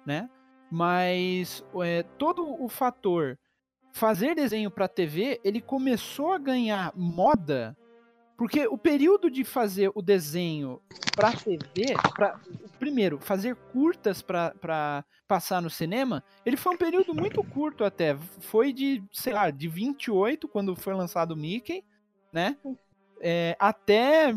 né? 0.04 0.28
Mas 0.70 1.64
é, 1.82 2.02
todo 2.02 2.62
o 2.62 2.68
fator 2.68 3.38
fazer 3.92 4.34
desenho 4.34 4.70
para 4.70 4.88
TV, 4.88 5.40
ele 5.42 5.60
começou 5.60 6.32
a 6.32 6.38
ganhar 6.38 6.92
moda, 6.94 7.76
porque 8.36 8.66
o 8.68 8.78
período 8.78 9.30
de 9.30 9.42
fazer 9.42 9.90
o 9.94 10.00
desenho 10.00 10.80
para 11.16 11.32
TV, 11.32 11.94
pra, 12.14 12.38
primeiro, 12.78 13.18
fazer 13.18 13.56
curtas 13.72 14.22
para 14.22 15.04
passar 15.26 15.60
no 15.60 15.68
cinema, 15.68 16.22
ele 16.46 16.56
foi 16.56 16.74
um 16.74 16.78
período 16.78 17.12
muito 17.12 17.42
curto 17.42 17.82
até. 17.84 18.16
Foi 18.40 18.72
de, 18.72 19.02
sei 19.12 19.32
lá, 19.32 19.50
de 19.50 19.66
28, 19.66 20.46
quando 20.46 20.76
foi 20.76 20.94
lançado 20.94 21.32
o 21.32 21.36
Mickey, 21.36 21.84
né? 22.32 22.56
É, 23.20 23.56
até 23.58 24.32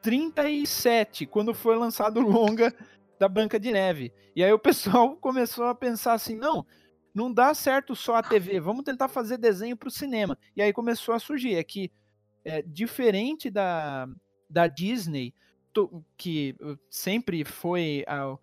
37, 0.00 1.26
quando 1.26 1.52
foi 1.52 1.76
lançado 1.76 2.20
o 2.20 2.28
longa 2.28 2.74
da 3.18 3.28
Branca 3.28 3.60
de 3.60 3.70
Neve. 3.70 4.12
E 4.34 4.42
aí 4.42 4.52
o 4.52 4.58
pessoal 4.58 5.14
começou 5.20 5.66
a 5.66 5.74
pensar 5.74 6.14
assim, 6.14 6.34
não, 6.34 6.66
não 7.14 7.32
dá 7.32 7.52
certo 7.54 7.94
só 7.94 8.16
a 8.16 8.22
TV, 8.22 8.58
vamos 8.60 8.84
tentar 8.84 9.08
fazer 9.08 9.36
desenho 9.36 9.76
para 9.76 9.88
o 9.88 9.90
cinema. 9.90 10.38
E 10.56 10.62
aí 10.62 10.72
começou 10.72 11.14
a 11.14 11.18
surgir, 11.18 11.54
é 11.54 11.62
que 11.62 11.90
é, 12.44 12.62
diferente 12.62 13.50
da, 13.50 14.08
da 14.48 14.66
Disney, 14.66 15.34
to, 15.72 16.04
que 16.16 16.56
uh, 16.60 16.78
sempre 16.90 17.44
foi 17.44 18.04
a, 18.06 18.36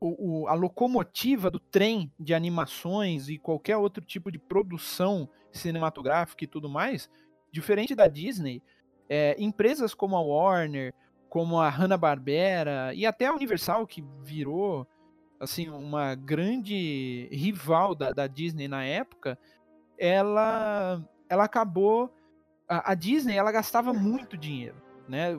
o, 0.00 0.46
a 0.48 0.54
locomotiva 0.54 1.50
do 1.50 1.58
trem 1.58 2.12
de 2.18 2.34
animações 2.34 3.28
e 3.28 3.38
qualquer 3.38 3.76
outro 3.76 4.04
tipo 4.04 4.30
de 4.30 4.38
produção 4.38 5.28
cinematográfica 5.52 6.44
e 6.44 6.48
tudo 6.48 6.68
mais, 6.68 7.10
diferente 7.52 7.94
da 7.94 8.06
Disney, 8.06 8.62
é, 9.08 9.34
empresas 9.38 9.92
como 9.92 10.16
a 10.16 10.20
Warner, 10.20 10.94
como 11.28 11.58
a 11.58 11.68
Hanna-Barbera 11.68 12.94
e 12.94 13.04
até 13.04 13.26
a 13.26 13.34
Universal, 13.34 13.86
que 13.86 14.04
virou 14.22 14.86
assim 15.40 15.68
uma 15.70 16.14
grande 16.14 17.28
rival 17.32 17.94
da, 17.94 18.12
da 18.12 18.26
Disney 18.26 18.68
na 18.68 18.84
época, 18.84 19.38
ela, 19.98 21.02
ela 21.28 21.44
acabou... 21.44 22.14
A, 22.68 22.92
a 22.92 22.94
Disney, 22.94 23.36
ela 23.36 23.50
gastava 23.50 23.92
muito 23.92 24.36
dinheiro. 24.36 24.76
Né? 25.08 25.30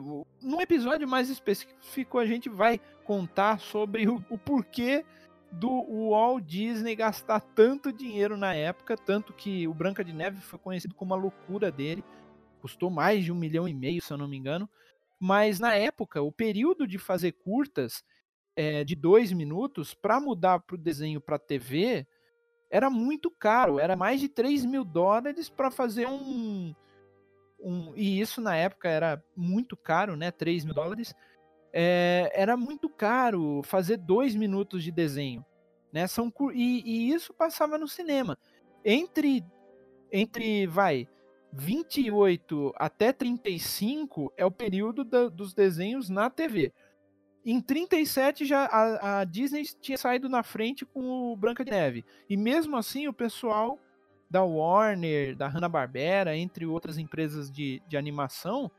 Num 0.42 0.60
episódio 0.60 1.08
mais 1.08 1.30
específico, 1.30 2.18
a 2.18 2.26
gente 2.26 2.50
vai 2.50 2.78
contar 3.04 3.58
sobre 3.58 4.06
o, 4.06 4.22
o 4.28 4.36
porquê 4.36 5.02
do 5.50 6.10
Walt 6.10 6.44
Disney 6.44 6.94
gastar 6.94 7.40
tanto 7.40 7.90
dinheiro 7.90 8.36
na 8.36 8.54
época, 8.54 8.96
tanto 8.96 9.32
que 9.32 9.66
o 9.66 9.72
Branca 9.72 10.04
de 10.04 10.12
Neve 10.12 10.42
foi 10.42 10.58
conhecido 10.58 10.94
como 10.94 11.14
a 11.14 11.16
loucura 11.16 11.70
dele 11.70 12.04
custou 12.60 12.90
mais 12.90 13.24
de 13.24 13.32
um 13.32 13.34
milhão 13.34 13.66
e 13.66 13.74
meio, 13.74 14.02
se 14.02 14.12
eu 14.12 14.18
não 14.18 14.28
me 14.28 14.36
engano. 14.36 14.68
Mas 15.18 15.58
na 15.58 15.74
época, 15.74 16.22
o 16.22 16.30
período 16.30 16.86
de 16.86 16.98
fazer 16.98 17.32
curtas 17.32 18.04
é, 18.54 18.84
de 18.84 18.94
dois 18.94 19.32
minutos 19.32 19.94
para 19.94 20.20
mudar 20.20 20.60
para 20.60 20.74
o 20.74 20.78
desenho 20.78 21.20
para 21.20 21.38
TV 21.38 22.06
era 22.72 22.88
muito 22.88 23.30
caro. 23.30 23.78
Era 23.78 23.94
mais 23.94 24.18
de 24.18 24.28
3 24.28 24.64
mil 24.64 24.82
dólares 24.82 25.50
para 25.50 25.70
fazer 25.70 26.08
um, 26.08 26.74
um. 27.60 27.92
E 27.94 28.18
isso 28.18 28.40
na 28.40 28.56
época 28.56 28.88
era 28.88 29.22
muito 29.36 29.76
caro, 29.76 30.16
né? 30.16 30.30
3 30.30 30.64
mil 30.64 30.74
dólares. 30.74 31.14
É, 31.70 32.30
era 32.34 32.56
muito 32.56 32.88
caro 32.88 33.62
fazer 33.62 33.98
dois 33.98 34.34
minutos 34.34 34.82
de 34.82 34.90
desenho. 34.90 35.44
Né? 35.92 36.06
São, 36.06 36.32
e, 36.54 36.82
e 36.84 37.12
isso 37.12 37.34
passava 37.34 37.76
no 37.76 37.86
cinema. 37.86 38.38
Entre, 38.82 39.44
entre 40.10 40.66
vai, 40.66 41.06
28 41.52 42.72
até 42.76 43.12
35 43.12 44.32
é 44.36 44.44
o 44.44 44.50
período 44.50 45.04
da, 45.04 45.28
dos 45.28 45.52
desenhos 45.52 46.08
na 46.08 46.30
TV. 46.30 46.72
Em 47.44 47.60
37 47.60 48.44
já 48.44 48.64
a, 48.66 49.20
a, 49.20 49.24
Disney 49.24 49.64
tinha 49.80 49.98
saído 49.98 50.28
na 50.28 50.42
frente 50.42 50.84
com 50.84 51.32
o 51.32 51.36
Branca 51.36 51.64
de 51.64 51.70
Neve. 51.70 52.04
E 52.28 52.36
mesmo 52.36 52.76
assim 52.76 53.08
o 53.08 53.12
pessoal 53.12 53.78
da 54.30 54.42
Warner, 54.42 55.36
da 55.36 55.48
Hanna-Barbera, 55.48 56.36
entre 56.36 56.64
outras 56.64 56.98
empresas 56.98 57.50
de, 57.50 57.82
de 57.88 57.96
animação, 57.96 58.70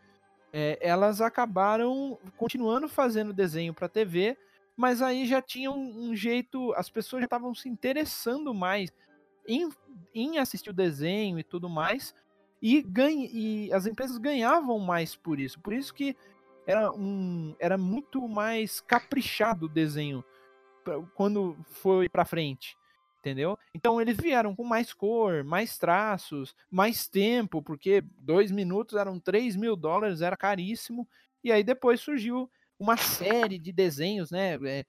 é, 0.52 0.80
elas 0.82 1.20
acabaram 1.20 2.18
continuando 2.38 2.88
fazendo 2.88 3.34
desenho 3.34 3.74
para 3.74 3.90
TV, 3.90 4.38
mas 4.76 5.02
aí 5.02 5.26
já 5.26 5.42
tinha 5.42 5.70
um, 5.70 6.10
um 6.10 6.16
jeito, 6.16 6.74
as 6.74 6.90
pessoas 6.90 7.22
já 7.22 7.26
estavam 7.26 7.54
se 7.54 7.68
interessando 7.68 8.54
mais 8.54 8.92
em, 9.48 9.70
em 10.14 10.38
assistir 10.38 10.70
o 10.70 10.74
desenho 10.74 11.38
e 11.38 11.44
tudo 11.44 11.70
mais, 11.70 12.16
e, 12.62 12.82
ganha, 12.82 13.28
e 13.32 13.74
as 13.74 13.86
empresas 13.86 14.18
ganhavam 14.18 14.80
mais 14.80 15.16
por 15.16 15.40
isso. 15.40 15.60
Por 15.60 15.74
isso 15.74 15.94
que 15.94 16.16
era, 16.66 16.92
um, 16.92 17.56
era 17.60 17.78
muito 17.78 18.28
mais 18.28 18.82
caprichado 18.82 19.66
o 19.66 19.70
desenho 19.70 20.24
quando 21.16 21.58
foi 21.66 22.10
para 22.10 22.26
frente. 22.26 22.78
Entendeu? 23.20 23.58
Então 23.74 24.02
eles 24.02 24.18
vieram 24.18 24.54
com 24.54 24.66
mais 24.66 24.92
cor, 24.92 25.46
mais 25.46 25.78
traços, 25.78 26.54
mais 26.70 27.08
tempo, 27.08 27.62
porque 27.62 28.04
dois 28.20 28.52
minutos 28.52 28.98
eram 28.98 29.18
3 29.18 29.56
mil 29.56 29.78
dólares, 29.78 30.22
era 30.22 30.36
caríssimo. 30.36 31.08
E 31.42 31.50
aí 31.50 31.64
depois 31.64 32.02
surgiu 32.02 32.52
uma 32.78 32.98
série 32.98 33.58
de 33.58 33.72
desenhos, 33.72 34.30
né? 34.30 34.60
É, 34.66 34.86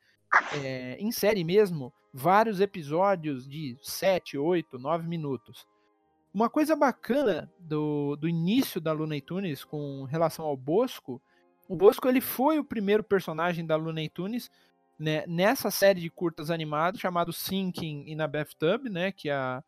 é, 0.53 0.97
em 0.99 1.13
série 1.13 1.45
mesmo, 1.45 1.93
vários 2.13 2.61
episódios 2.61 3.49
de 3.49 3.77
7, 3.81 4.37
8, 4.37 4.81
9 4.81 5.07
minutos. 5.07 5.65
Uma 6.33 6.51
coisa 6.51 6.75
bacana 6.75 7.49
do, 7.57 8.17
do 8.17 8.29
início 8.29 8.81
da 8.81 8.93
Looney 8.93 9.21
Tunes 9.21 9.63
com 9.63 10.03
relação 10.05 10.45
ao 10.45 10.57
Bosco 10.57 11.23
O 11.69 11.77
Bosco 11.77 12.09
ele 12.09 12.21
foi 12.21 12.59
o 12.59 12.65
primeiro 12.65 13.03
personagem 13.03 13.65
da 13.65 13.77
Looney 13.77 14.09
Tunes 14.09 14.51
né, 14.99 15.25
nessa 15.27 15.71
série 15.71 16.01
de 16.01 16.11
curtas 16.11 16.51
animados 16.51 17.01
chamado 17.01 17.33
Sinking 17.33 18.05
in 18.07 18.21
a 18.21 18.29
Bathtub, 18.29 18.87
né, 18.87 19.13
que 19.13 19.31
a 19.31 19.63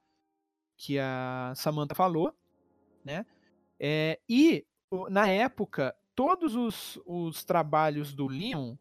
que 0.78 0.98
a 0.98 1.54
Samantha 1.56 1.94
falou, 1.94 2.34
né? 3.02 3.24
É, 3.80 4.20
e 4.28 4.62
na 5.08 5.26
época 5.26 5.96
todos 6.14 6.54
os, 6.54 7.00
os 7.06 7.44
trabalhos 7.44 8.12
do 8.12 8.26
Leon, 8.26 8.76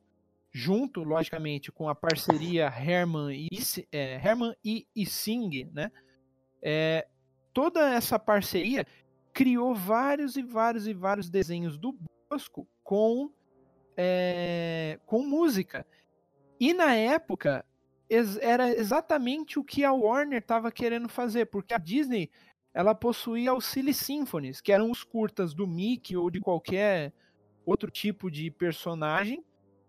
junto, 0.51 1.03
logicamente, 1.03 1.72
com 1.72 1.88
a 1.88 1.95
parceria 1.95 2.65
Herman 2.65 3.34
e, 3.34 3.50
é, 3.93 4.15
Herman 4.15 4.53
e, 4.63 4.86
e 4.93 5.05
Sing, 5.05 5.69
né? 5.74 5.89
É, 6.62 7.07
toda 7.53 7.89
essa 7.93 8.19
parceria 8.19 8.86
criou 9.34 9.74
vários 9.74 10.36
e 10.36 10.43
vários 10.43 10.86
e 10.88 10.93
vários 10.93 11.29
desenhos 11.29 11.77
do 11.77 11.98
Bosco 12.29 12.67
com, 12.85 13.31
é, 13.97 14.99
com 15.05 15.23
música. 15.23 15.85
E 16.57 16.71
na 16.73 16.95
época 16.95 17.65
era 18.39 18.69
exatamente 18.69 19.57
o 19.57 19.63
que 19.63 19.83
a 19.83 19.91
Warner 19.91 20.39
estava 20.39 20.71
querendo 20.71 21.09
fazer, 21.09 21.47
porque 21.47 21.73
a 21.73 21.79
Disney 21.79 22.29
ela 22.71 22.93
possuía 22.93 23.53
os 23.53 23.65
Silly 23.65 23.93
Symphonies, 23.93 24.61
que 24.61 24.71
eram 24.71 24.91
os 24.91 25.03
curtas 25.03 25.53
do 25.53 25.65
Mickey 25.65 26.15
ou 26.15 26.29
de 26.29 26.39
qualquer 26.39 27.11
outro 27.65 27.89
tipo 27.89 28.29
de 28.29 28.51
personagem 28.51 29.43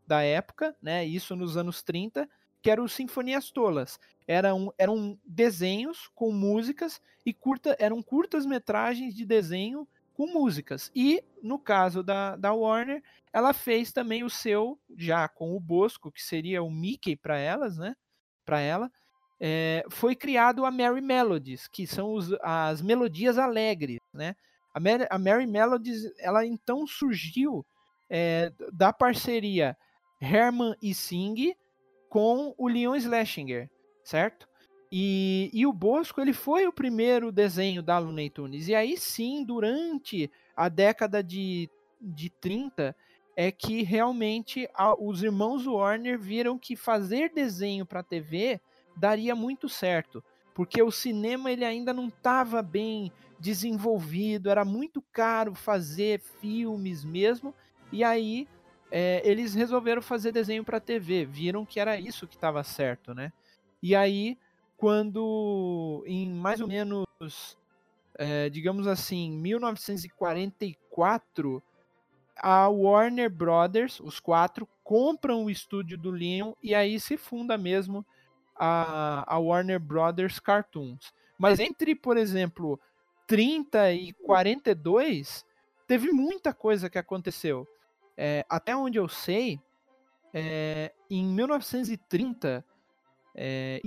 da 0.06 0.22
época, 0.22 0.74
né? 0.80 1.04
Isso 1.04 1.36
nos 1.36 1.56
anos 1.56 1.82
30, 1.82 2.28
que 2.62 2.70
eram 2.70 2.88
Sinfonias 2.88 3.50
Tolas. 3.50 3.98
Eram, 4.26 4.72
eram 4.78 5.18
desenhos 5.24 6.08
com 6.14 6.32
músicas 6.32 7.00
e 7.26 7.34
curta, 7.34 7.76
eram 7.78 8.02
curtas 8.02 8.46
metragens 8.46 9.14
de 9.14 9.26
desenho 9.26 9.86
com 10.16 10.26
músicas. 10.26 10.90
E, 10.94 11.22
no 11.42 11.58
caso 11.58 12.02
da, 12.02 12.36
da 12.36 12.52
Warner, 12.54 13.02
ela 13.30 13.52
fez 13.52 13.92
também 13.92 14.24
o 14.24 14.30
seu, 14.30 14.80
já 14.96 15.28
com 15.28 15.54
o 15.54 15.60
Bosco, 15.60 16.10
que 16.10 16.22
seria 16.22 16.62
o 16.62 16.70
Mickey 16.70 17.14
para 17.14 17.36
elas, 17.36 17.76
né? 17.76 17.94
Para 18.44 18.60
ela. 18.60 18.90
É, 19.38 19.84
foi 19.90 20.16
criado 20.16 20.64
a 20.64 20.70
Merry 20.70 21.02
Melodies, 21.02 21.68
que 21.68 21.86
são 21.86 22.14
os, 22.14 22.32
as 22.40 22.80
melodias 22.80 23.36
alegres, 23.36 24.00
né? 24.12 24.34
A 24.72 24.78
a 25.14 25.18
Mary 25.18 25.46
Melodies, 25.46 26.04
ela 26.18 26.44
então 26.44 26.86
surgiu 26.86 27.64
é, 28.08 28.50
da 28.72 28.92
parceria 28.92 29.76
Herman 30.20 30.74
e 30.82 30.94
Sing 30.94 31.54
com 32.08 32.54
o 32.56 32.68
Leon 32.68 32.98
Schlesinger, 32.98 33.70
certo? 34.02 34.48
E, 34.90 35.50
e 35.52 35.66
o 35.66 35.72
Bosco 35.72 36.20
ele 36.20 36.32
foi 36.32 36.66
o 36.66 36.72
primeiro 36.72 37.32
desenho 37.32 37.82
da 37.82 37.98
Looney 37.98 38.30
Tunes. 38.30 38.68
E 38.68 38.74
aí 38.74 38.96
sim, 38.96 39.44
durante 39.44 40.30
a 40.56 40.68
década 40.68 41.22
de, 41.22 41.68
de 42.00 42.30
30, 42.30 42.94
é 43.36 43.52
que 43.52 43.82
realmente 43.82 44.68
a, 44.74 44.94
os 44.94 45.22
irmãos 45.22 45.66
Warner 45.66 46.18
viram 46.18 46.58
que 46.58 46.74
fazer 46.74 47.30
desenho 47.32 47.84
para 47.84 48.02
TV 48.02 48.60
daria 48.96 49.34
muito 49.34 49.68
certo, 49.68 50.24
porque 50.54 50.82
o 50.82 50.90
cinema 50.90 51.52
ele 51.52 51.64
ainda 51.64 51.92
não 51.92 52.08
estava 52.08 52.62
bem 52.62 53.12
desenvolvido, 53.38 54.48
era 54.48 54.64
muito 54.64 55.02
caro 55.12 55.54
fazer 55.54 56.20
filmes 56.40 57.04
mesmo, 57.04 57.54
e 57.92 58.02
aí 58.02 58.48
é, 58.90 59.20
eles 59.22 59.54
resolveram 59.54 60.00
fazer 60.00 60.32
desenho 60.32 60.64
para 60.64 60.80
TV, 60.80 61.26
viram 61.26 61.66
que 61.66 61.78
era 61.78 62.00
isso 62.00 62.26
que 62.26 62.36
estava 62.36 62.64
certo, 62.64 63.14
né? 63.14 63.30
E 63.82 63.94
aí 63.94 64.38
quando 64.76 66.04
em 66.06 66.32
mais 66.32 66.60
ou 66.60 66.68
menos, 66.68 67.58
é, 68.14 68.48
digamos 68.50 68.86
assim, 68.86 69.32
1944, 69.32 71.60
a 72.36 72.68
Warner 72.68 73.30
Brothers, 73.30 73.98
os 74.00 74.20
quatro, 74.20 74.68
compram 74.84 75.44
o 75.44 75.50
estúdio 75.50 75.96
do 75.96 76.10
Leon 76.10 76.52
e 76.62 76.74
aí 76.74 77.00
se 77.00 77.16
funda 77.16 77.56
mesmo 77.56 78.04
a, 78.54 79.34
a 79.34 79.38
Warner 79.38 79.80
Brothers 79.80 80.38
Cartoons. 80.38 81.14
Mas 81.38 81.58
entre, 81.58 81.94
por 81.94 82.16
exemplo, 82.16 82.80
30 83.26 83.92
e 83.92 84.12
42, 84.12 85.44
teve 85.86 86.10
muita 86.12 86.54
coisa 86.54 86.88
que 86.88 86.98
aconteceu. 86.98 87.68
É, 88.16 88.46
até 88.48 88.74
onde 88.74 88.98
eu 88.98 89.08
sei, 89.08 89.60
é, 90.32 90.92
em 91.10 91.22
1936, 91.24 92.64
é, 93.34 93.80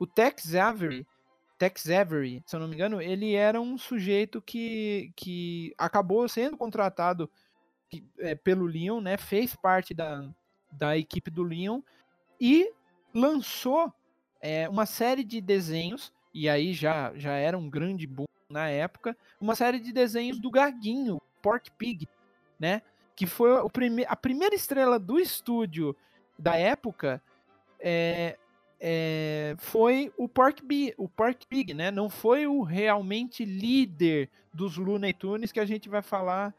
o 0.00 0.06
Tex 0.06 0.54
Avery, 0.54 1.06
Tex 1.58 1.90
Avery, 1.90 2.42
se 2.46 2.56
eu 2.56 2.60
não 2.60 2.66
me 2.66 2.74
engano, 2.74 3.02
ele 3.02 3.34
era 3.34 3.60
um 3.60 3.76
sujeito 3.76 4.40
que, 4.40 5.12
que 5.14 5.74
acabou 5.76 6.26
sendo 6.26 6.56
contratado 6.56 7.30
é, 8.18 8.34
pelo 8.34 8.64
Leon, 8.64 9.02
né? 9.02 9.18
Fez 9.18 9.54
parte 9.54 9.92
da, 9.92 10.26
da 10.72 10.96
equipe 10.96 11.30
do 11.30 11.42
Leon 11.42 11.82
e 12.40 12.72
lançou 13.12 13.92
é, 14.40 14.66
uma 14.70 14.86
série 14.86 15.22
de 15.22 15.38
desenhos, 15.38 16.10
e 16.32 16.48
aí 16.48 16.72
já, 16.72 17.12
já 17.14 17.34
era 17.34 17.58
um 17.58 17.68
grande 17.68 18.06
boom 18.06 18.24
na 18.48 18.70
época, 18.70 19.14
uma 19.38 19.54
série 19.54 19.78
de 19.78 19.92
desenhos 19.92 20.38
do 20.38 20.50
Gaguinho, 20.50 21.20
Pork 21.42 21.70
Pig, 21.72 22.08
né? 22.58 22.80
Que 23.14 23.26
foi 23.26 23.52
o 23.52 23.68
prime 23.68 24.06
a 24.08 24.16
primeira 24.16 24.54
estrela 24.54 24.98
do 24.98 25.20
estúdio 25.20 25.94
da 26.38 26.56
época 26.56 27.22
é, 27.78 28.38
é, 28.80 29.54
foi 29.58 30.10
o 30.16 30.26
Pork, 30.26 30.62
o 30.96 31.06
Pork 31.06 31.46
Pig, 31.46 31.74
né? 31.74 31.90
Não 31.90 32.08
foi 32.08 32.46
o 32.46 32.62
realmente 32.62 33.44
líder 33.44 34.30
dos 34.52 34.78
Looney 34.78 35.12
Tunes 35.12 35.52
que 35.52 35.60
a 35.60 35.66
gente 35.66 35.88
vai 35.88 36.00
falar 36.00 36.54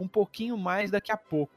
um 0.00 0.08
pouquinho 0.08 0.56
mais 0.56 0.90
daqui 0.90 1.12
a 1.12 1.16
pouco. 1.16 1.52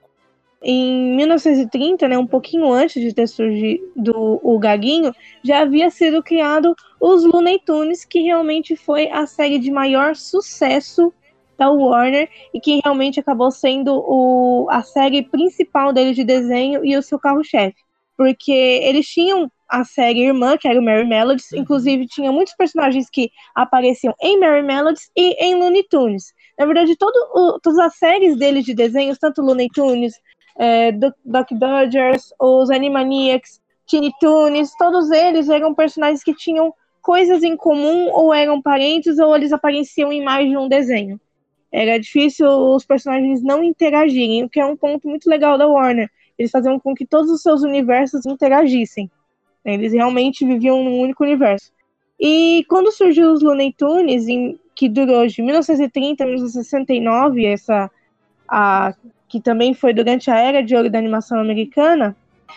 Em 0.62 1.15
1930, 1.15 2.05
né, 2.10 2.17
um 2.17 2.27
pouquinho 2.27 2.69
antes 2.69 3.01
de 3.01 3.13
ter 3.13 3.27
surgido 3.27 4.41
o 4.43 4.60
Gaguinho, 4.60 5.13
já 5.41 5.62
havia 5.62 5.89
sido 5.89 6.21
criado 6.21 6.75
os 6.99 7.23
Looney 7.23 7.60
Tunes, 7.65 8.03
que 8.03 8.19
realmente 8.19 8.75
foi 8.75 9.10
a 9.10 9.25
série 9.25 9.58
de 9.58 9.71
maior 9.71 10.17
sucesso 10.17 11.13
da 11.58 11.69
Warner 11.69 12.29
e 12.53 12.60
que 12.60 12.82
realmente 12.84 13.21
acabou 13.21 13.51
sendo 13.51 14.03
o, 14.05 14.67
a 14.69 14.82
série 14.82 15.23
principal 15.23 15.93
dele 15.93 16.13
de 16.13 16.25
desenho 16.25 16.84
e 16.84 16.97
o 16.97 17.01
seu 17.01 17.17
carro-chefe. 17.17 17.77
Porque 18.17 18.51
eles 18.51 19.08
tinham 19.08 19.49
a 19.69 19.84
série 19.84 20.25
irmã, 20.25 20.58
que 20.58 20.67
era 20.67 20.79
o 20.79 20.84
Mary 20.84 21.05
Melodies. 21.05 21.51
Uhum. 21.51 21.60
Inclusive, 21.60 22.08
tinha 22.08 22.32
muitos 22.32 22.55
personagens 22.55 23.10
que 23.10 23.29
apareciam 23.53 24.13
em 24.21 24.39
Mary 24.39 24.63
Melodies 24.63 25.12
e 25.15 25.34
em 25.43 25.55
Looney 25.55 25.84
Tunes. 25.89 26.34
Na 26.58 26.65
verdade, 26.65 26.95
todo 26.97 27.15
o, 27.34 27.60
todas 27.60 27.79
as 27.79 27.95
séries 27.95 28.38
deles 28.38 28.65
de 28.65 28.73
desenhos, 28.73 29.19
tanto 29.19 29.41
Looney 29.41 29.69
Tunes, 29.73 30.13
é, 30.58 30.91
Duck 30.91 31.55
Dodgers, 31.55 32.34
os 32.39 32.69
Animaniacs, 32.69 33.62
Teeny 33.88 34.12
Tunes, 34.19 34.71
todos 34.77 35.10
eles 35.12 35.49
eram 35.49 35.73
personagens 35.73 36.23
que 36.23 36.34
tinham 36.34 36.73
coisas 37.01 37.43
em 37.43 37.55
comum, 37.55 38.10
ou 38.12 38.34
eram 38.34 38.62
parentes, 38.62 39.17
ou 39.19 39.36
eles 39.36 39.53
apareciam 39.53 40.12
em 40.12 40.23
mais 40.23 40.49
de 40.49 40.58
um 40.58 40.67
desenho. 40.67 41.19
Era 41.71 41.99
difícil 41.99 42.47
os 42.47 42.86
personagens 42.86 43.43
não 43.43 43.63
interagirem, 43.63 44.43
o 44.43 44.49
que 44.49 44.60
é 44.60 44.65
um 44.65 44.75
ponto 44.75 45.08
muito 45.08 45.29
legal 45.29 45.58
da 45.58 45.67
Warner. 45.67 46.10
Eles 46.38 46.51
faziam 46.51 46.79
com 46.79 46.93
que 46.93 47.05
todos 47.05 47.29
os 47.32 47.41
seus 47.41 47.63
universos 47.63 48.25
interagissem. 48.25 49.10
Eles 49.63 49.93
realmente 49.93 50.45
viviam 50.45 50.83
num 50.83 50.99
único 50.99 51.23
universo. 51.23 51.71
E 52.19 52.65
quando 52.67 52.91
surgiu 52.91 53.31
os 53.31 53.41
Looney 53.41 53.73
Tunes, 53.73 54.27
em, 54.27 54.59
que 54.75 54.89
durou 54.89 55.25
de 55.25 55.41
1930 55.41 56.23
a 56.23 56.27
1969, 56.27 57.45
essa, 57.45 57.89
a, 58.47 58.93
que 59.27 59.39
também 59.39 59.73
foi 59.73 59.93
durante 59.93 60.29
a 60.29 60.37
era 60.37 60.61
de 60.61 60.75
ouro 60.75 60.89
da 60.89 60.99
animação 60.99 61.39
americana, 61.39 62.15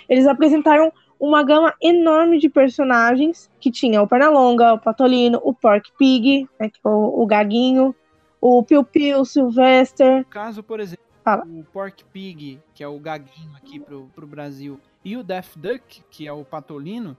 eles 0.08 0.26
apresentaram 0.26 0.92
uma 1.18 1.44
gama 1.44 1.72
enorme 1.80 2.38
de 2.40 2.48
personagens, 2.48 3.48
que 3.60 3.70
tinha 3.70 4.02
o 4.02 4.08
Pernalonga, 4.08 4.74
o 4.74 4.78
Patolino, 4.78 5.40
o 5.44 5.54
Pork 5.54 5.92
Pig, 5.96 6.48
né, 6.58 6.68
que 6.68 6.80
é 6.84 6.88
o, 6.88 7.22
o 7.22 7.26
Gaguinho, 7.26 7.94
o 8.40 8.64
Piu 8.64 8.82
Piu, 8.82 9.20
o 9.20 9.24
Sylvester. 9.24 10.18
No 10.18 10.24
caso, 10.24 10.64
por 10.64 10.80
exemplo, 10.80 11.04
Fala. 11.22 11.44
o 11.44 11.64
Pork 11.72 12.02
Pig, 12.12 12.58
que 12.74 12.82
é 12.82 12.88
o 12.88 12.98
Gaguinho 12.98 13.54
aqui 13.56 13.78
pro, 13.78 14.10
pro 14.12 14.26
Brasil, 14.26 14.80
e 15.04 15.16
o 15.16 15.22
Death 15.22 15.56
Duck, 15.56 16.02
que 16.10 16.26
é 16.26 16.32
o 16.32 16.44
patolino, 16.44 17.16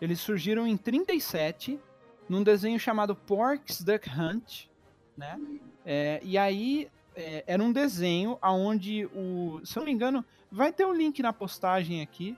eles 0.00 0.20
surgiram 0.20 0.66
em 0.66 0.76
37 0.76 1.78
num 2.28 2.42
desenho 2.42 2.78
chamado 2.78 3.14
Pork's 3.14 3.82
Duck 3.82 4.08
Hunt, 4.08 4.66
né? 5.16 5.38
É, 5.84 6.20
e 6.22 6.36
aí 6.36 6.90
é, 7.14 7.44
era 7.46 7.62
um 7.62 7.72
desenho 7.72 8.38
aonde 8.40 9.06
o, 9.06 9.60
se 9.64 9.78
eu 9.78 9.80
não 9.80 9.86
me 9.86 9.92
engano, 9.92 10.24
vai 10.50 10.72
ter 10.72 10.84
um 10.84 10.92
link 10.92 11.22
na 11.22 11.32
postagem 11.32 12.02
aqui, 12.02 12.36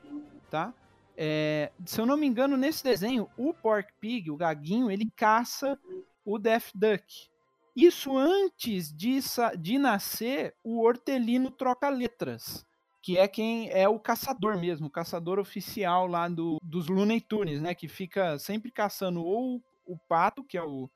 tá? 0.51 0.73
É, 1.17 1.73
se 1.85 2.01
eu 2.01 2.07
não 2.07 2.17
me 2.17 2.27
engano, 2.27 2.57
nesse 2.57 2.85
desenho, 2.85 3.29
o 3.37 3.53
Pork 3.53 3.93
Pig, 4.01 4.31
o 4.31 4.37
gaguinho, 4.37 4.91
ele 4.91 5.11
caça 5.17 5.79
o 6.25 6.39
Death 6.39 6.71
Duck. 6.75 7.29
Isso 7.75 8.17
antes 8.17 8.93
de, 8.93 9.19
de 9.59 9.79
nascer 9.79 10.55
o 10.63 10.81
hortelino 10.83 11.51
troca 11.51 11.89
letras 11.89 12.67
que 13.03 13.17
é 13.17 13.27
quem 13.29 13.71
é 13.71 13.89
o 13.89 13.99
caçador 13.99 14.59
mesmo, 14.59 14.87
o 14.89 14.91
caçador 14.91 15.39
oficial 15.39 16.07
lá 16.07 16.29
do, 16.29 16.59
dos 16.63 16.89
Looney 16.89 17.21
Tunes, 17.21 17.61
né? 17.61 17.75
Que 17.75 17.89
fica 17.89 18.39
sempre 18.39 18.71
caçando 18.71 19.23
ou 19.25 19.63
o 19.87 19.97
pato, 20.09 20.45
que 20.45 20.59
é 20.59 20.63
o, 20.63 20.91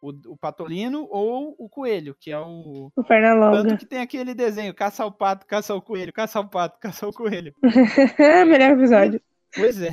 O, 0.00 0.10
o 0.32 0.36
patolino 0.36 1.06
ou 1.10 1.54
o 1.58 1.68
coelho, 1.68 2.16
que 2.18 2.32
é 2.32 2.38
o. 2.38 2.90
O 2.96 3.04
Pernalonga. 3.04 3.62
Tanto 3.62 3.78
que 3.78 3.86
tem 3.86 4.00
aquele 4.00 4.34
desenho: 4.34 4.74
caça 4.74 5.04
o 5.06 5.12
pato, 5.12 5.46
caça 5.46 5.74
o 5.74 5.82
coelho, 5.82 6.12
caça 6.12 6.40
o 6.40 6.48
pato, 6.48 6.78
caça 6.80 7.06
o 7.06 7.12
coelho. 7.12 7.54
Melhor 8.48 8.72
episódio. 8.72 9.20
Pois 9.54 9.80
é. 9.80 9.90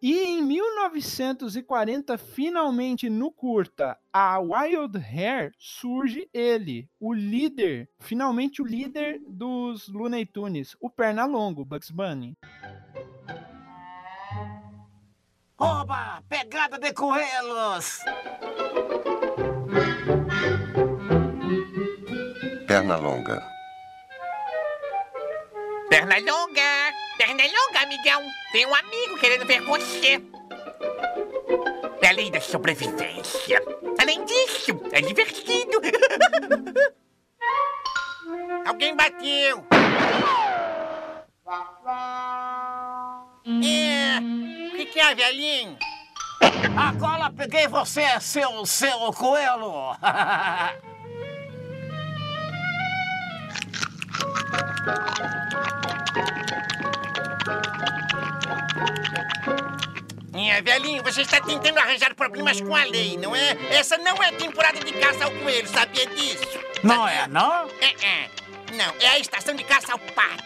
E 0.00 0.16
em 0.16 0.42
1940, 0.42 2.16
finalmente 2.16 3.10
no 3.10 3.32
curta, 3.32 3.98
a 4.12 4.38
Wild 4.38 4.96
Hair 4.96 5.52
surge 5.58 6.28
ele, 6.32 6.88
o 7.00 7.12
líder, 7.12 7.90
finalmente 7.98 8.62
o 8.62 8.64
líder 8.64 9.20
dos 9.26 9.88
Looney 9.88 10.24
Tunes, 10.24 10.76
o 10.80 10.88
Pernalongo, 10.88 11.64
Bugs 11.64 11.90
Bunny. 11.90 12.36
Oba! 15.58 16.22
Pegada 16.28 16.78
de 16.78 16.92
coelhos! 16.92 17.98
Perna 25.88 26.18
longa. 26.18 26.97
Longa! 27.52 27.80
Amigão! 27.80 28.22
Tem 28.52 28.66
um 28.66 28.74
amigo 28.74 29.18
querendo 29.18 29.46
ver 29.46 29.60
você! 29.62 30.22
É 32.02 32.08
a 32.08 32.12
lei 32.12 32.30
da 32.30 32.40
sobrevivência. 32.40 33.62
Além 33.98 34.24
disso, 34.24 34.80
é 34.92 35.00
divertido. 35.00 35.80
Alguém 38.66 38.94
bateu. 38.94 39.66
É. 43.64 44.18
O 44.68 44.76
que, 44.76 44.86
que 44.86 45.00
é, 45.00 45.14
velhinho? 45.14 45.78
Agora 46.76 47.30
peguei 47.30 47.66
você, 47.68 48.20
seu, 48.20 48.64
seu 48.66 49.12
coelho! 49.12 49.96
É, 60.34 60.62
velhinho, 60.62 61.02
você 61.02 61.22
está 61.22 61.40
tentando 61.40 61.78
arranjar 61.78 62.14
problemas 62.14 62.60
com 62.60 62.74
a 62.74 62.84
lei, 62.84 63.16
não 63.16 63.34
é? 63.34 63.56
Essa 63.70 63.96
não 63.98 64.20
é 64.22 64.32
temporada 64.32 64.80
de 64.80 64.92
caça 64.92 65.24
ao 65.24 65.30
coelho, 65.30 65.68
sabia 65.68 66.06
disso? 66.06 66.58
Não 66.82 67.06
é, 67.06 67.28
não? 67.28 67.68
É, 67.80 67.94
é. 68.04 68.30
Não, 68.72 68.94
é 69.00 69.08
a 69.08 69.18
estação 69.18 69.54
de 69.54 69.64
caça 69.64 69.92
ao 69.92 69.98
pato. 69.98 70.44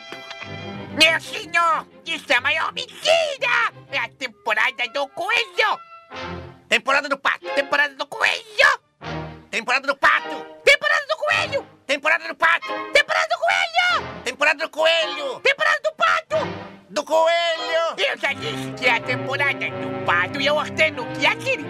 Meu 0.93 1.21
senhor, 1.21 1.87
isso 2.05 2.31
é 2.31 2.37
a 2.37 2.41
maior 2.41 2.73
mentira! 2.73 3.73
É 3.91 3.99
a 3.99 4.09
temporada 4.09 4.87
do 4.89 5.09
coelho! 5.09 5.79
Temporada 6.69 7.09
do 7.09 7.19
pato, 7.19 7.47
temporada 7.55 7.95
do 7.95 8.07
coelho! 8.07 8.81
Temporada 9.51 9.87
do 9.87 9.97
pato, 9.97 10.47
temporada 10.65 11.07
do 11.07 11.17
coelho! 11.17 11.67
Temporada 11.87 12.29
do 12.29 12.35
pato, 12.35 12.69
temporada 12.93 13.29
do 13.29 13.39
coelho! 13.39 14.23
Temporada 14.25 14.59
do 14.65 14.71
coelho, 14.71 15.41
temporada 15.41 15.81
do 15.83 15.93
pato! 15.93 16.72
Do 16.93 17.03
coelho! 17.05 17.97
Eu 17.97 18.19
já 18.19 18.35
disse 18.35 18.71
que 18.77 18.85
é 18.85 18.97
a 18.97 19.01
temporada 19.01 19.59
do 19.59 20.05
pato 20.05 20.39
e 20.39 20.47
eu 20.47 20.57
ordeno 20.57 21.07
que 21.19 21.25
atire! 21.25 21.65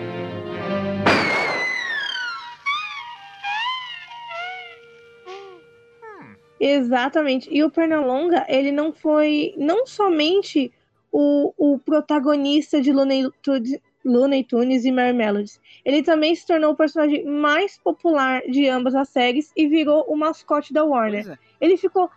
Exatamente. 6.58 7.48
E 7.52 7.62
o 7.62 7.70
Pernalonga, 7.70 8.44
ele 8.48 8.72
não 8.72 8.92
foi 8.92 9.54
não 9.56 9.87
somente 9.87 10.72
o, 11.12 11.54
o 11.56 11.78
protagonista 11.78 12.80
de 12.80 12.92
Looney 12.92 13.30
Tunes, 13.42 13.78
Looney 14.04 14.42
Tunes 14.42 14.85
e 14.85 14.90
Mary 14.90 15.12
Melodies. 15.12 15.61
Ele 15.85 16.02
também 16.02 16.35
se 16.35 16.44
tornou 16.44 16.72
o 16.72 16.76
personagem 16.76 17.24
mais 17.24 17.78
popular 17.78 18.42
de 18.50 18.68
ambas 18.68 18.96
as 18.96 19.08
séries 19.11 19.52
e 19.56 19.68
virou 19.68 20.04
o 20.08 20.16
mascote 20.16 20.72
da 20.72 20.85
Warner. 20.85 21.30
É. 21.30 21.38
Ele 21.61 21.76
ficou 21.76 22.11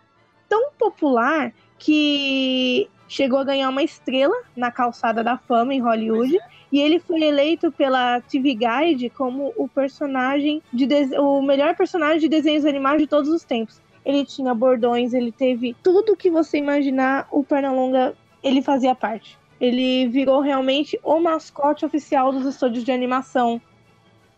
tão 0.48 0.72
popular 0.72 1.52
que 1.78 2.88
chegou 3.08 3.38
a 3.38 3.44
ganhar 3.44 3.68
uma 3.68 3.82
estrela 3.82 4.34
na 4.56 4.70
calçada 4.70 5.22
da 5.22 5.38
fama 5.38 5.74
em 5.74 5.80
Hollywood 5.80 6.38
e 6.72 6.80
ele 6.80 6.98
foi 6.98 7.22
eleito 7.22 7.70
pela 7.70 8.20
TV 8.20 8.54
Guide 8.56 9.10
como 9.10 9.52
o 9.56 9.68
personagem 9.68 10.60
de 10.72 10.86
de- 10.86 11.16
o 11.18 11.40
melhor 11.40 11.76
personagem 11.76 12.18
de 12.18 12.28
desenhos 12.28 12.64
animados 12.64 13.00
de 13.00 13.06
todos 13.06 13.30
os 13.30 13.44
tempos. 13.44 13.80
Ele 14.04 14.24
tinha 14.24 14.52
bordões, 14.54 15.12
ele 15.14 15.30
teve 15.32 15.74
tudo 15.82 16.16
que 16.16 16.30
você 16.30 16.58
imaginar, 16.58 17.26
o 17.30 17.42
Pernalonga, 17.44 18.14
ele 18.42 18.62
fazia 18.62 18.94
parte. 18.94 19.38
Ele 19.60 20.06
virou 20.08 20.40
realmente 20.40 20.98
o 21.02 21.18
mascote 21.18 21.84
oficial 21.84 22.32
dos 22.32 22.44
estúdios 22.46 22.84
de 22.84 22.92
animação 22.92 23.60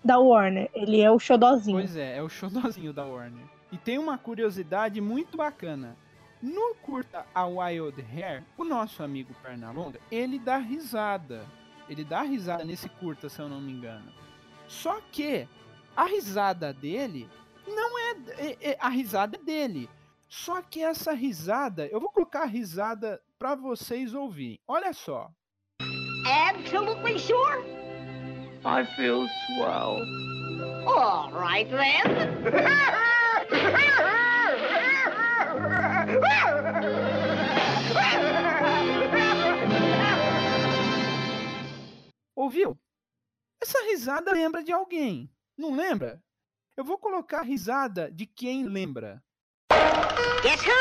da 0.04 0.18
Warner. 0.18 0.70
Ele 0.74 1.00
é 1.00 1.10
o 1.10 1.18
xodozinho. 1.18 1.78
Pois 1.78 1.96
é, 1.96 2.18
é 2.18 2.22
o 2.22 2.28
xodózinho 2.28 2.92
da 2.92 3.04
Warner. 3.04 3.44
E 3.72 3.76
tem 3.76 3.98
uma 3.98 4.16
curiosidade 4.16 5.00
muito 5.00 5.36
bacana. 5.36 5.96
No 6.40 6.74
curta 6.76 7.26
A 7.34 7.46
Wild 7.46 8.00
Hair, 8.02 8.44
o 8.56 8.64
nosso 8.64 9.02
amigo 9.02 9.34
Pernalonga, 9.42 9.98
ele 10.10 10.38
dá 10.38 10.56
risada. 10.58 11.44
Ele 11.88 12.04
dá 12.04 12.22
risada 12.22 12.64
nesse 12.64 12.88
curta, 12.88 13.28
se 13.28 13.40
eu 13.40 13.48
não 13.48 13.60
me 13.60 13.72
engano. 13.72 14.12
Só 14.68 15.00
que 15.10 15.48
a 15.96 16.04
risada 16.04 16.72
dele 16.72 17.28
não 17.66 17.98
é, 17.98 18.10
é- 18.36 18.70
é- 18.72 18.76
a 18.78 18.88
risada 18.88 19.36
é 19.36 19.42
dele. 19.42 19.88
Só 20.28 20.60
que 20.62 20.82
essa 20.82 21.12
risada, 21.12 21.86
eu 21.86 21.98
vou 21.98 22.10
colocar 22.10 22.42
a 22.42 22.46
risada 22.46 23.20
pra 23.38 23.54
vocês 23.54 24.14
ouvirem. 24.14 24.60
Olha 24.68 24.92
só. 24.92 25.30
Absolutely 26.50 27.18
sure? 27.18 27.64
I 28.64 28.84
feel 28.96 29.26
swell. 29.46 29.98
All 30.86 31.30
right 31.32 31.68
then. 31.70 33.08
Ouviu? 42.48 42.80
Essa 43.60 43.78
risada 43.90 44.32
lembra 44.32 44.64
de 44.64 44.72
alguém, 44.72 45.30
não 45.54 45.76
lembra? 45.76 46.24
Eu 46.74 46.82
vou 46.82 46.96
colocar 46.96 47.40
a 47.40 47.42
risada 47.42 48.10
de 48.10 48.24
quem 48.24 48.64
lembra. 48.64 49.22
Guess 50.42 50.66
who? 50.66 50.72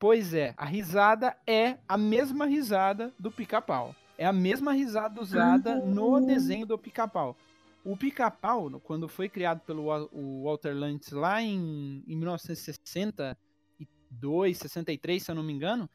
Pois 0.00 0.34
é, 0.34 0.52
a 0.56 0.64
risada 0.64 1.36
é 1.46 1.78
a 1.88 1.96
mesma 1.96 2.44
risada 2.44 3.14
do 3.20 3.30
pica-pau. 3.30 3.94
É 4.18 4.26
a 4.26 4.32
mesma 4.32 4.72
risada 4.72 5.20
usada 5.20 5.76
no 5.76 6.26
desenho 6.26 6.66
do 6.66 6.76
pica-pau. 6.76 7.36
O 7.84 7.96
pica-pau, 7.96 8.80
quando 8.80 9.08
foi 9.08 9.28
criado 9.28 9.60
pelo 9.60 9.84
Walter 10.42 10.74
Lantz 10.74 11.12
lá 11.12 11.40
em, 11.40 12.02
em 12.06 12.16
1962, 12.16 14.58
63, 14.58 15.22
se 15.22 15.30
eu 15.30 15.36
não 15.36 15.44
me 15.44 15.52
engano, 15.52 15.88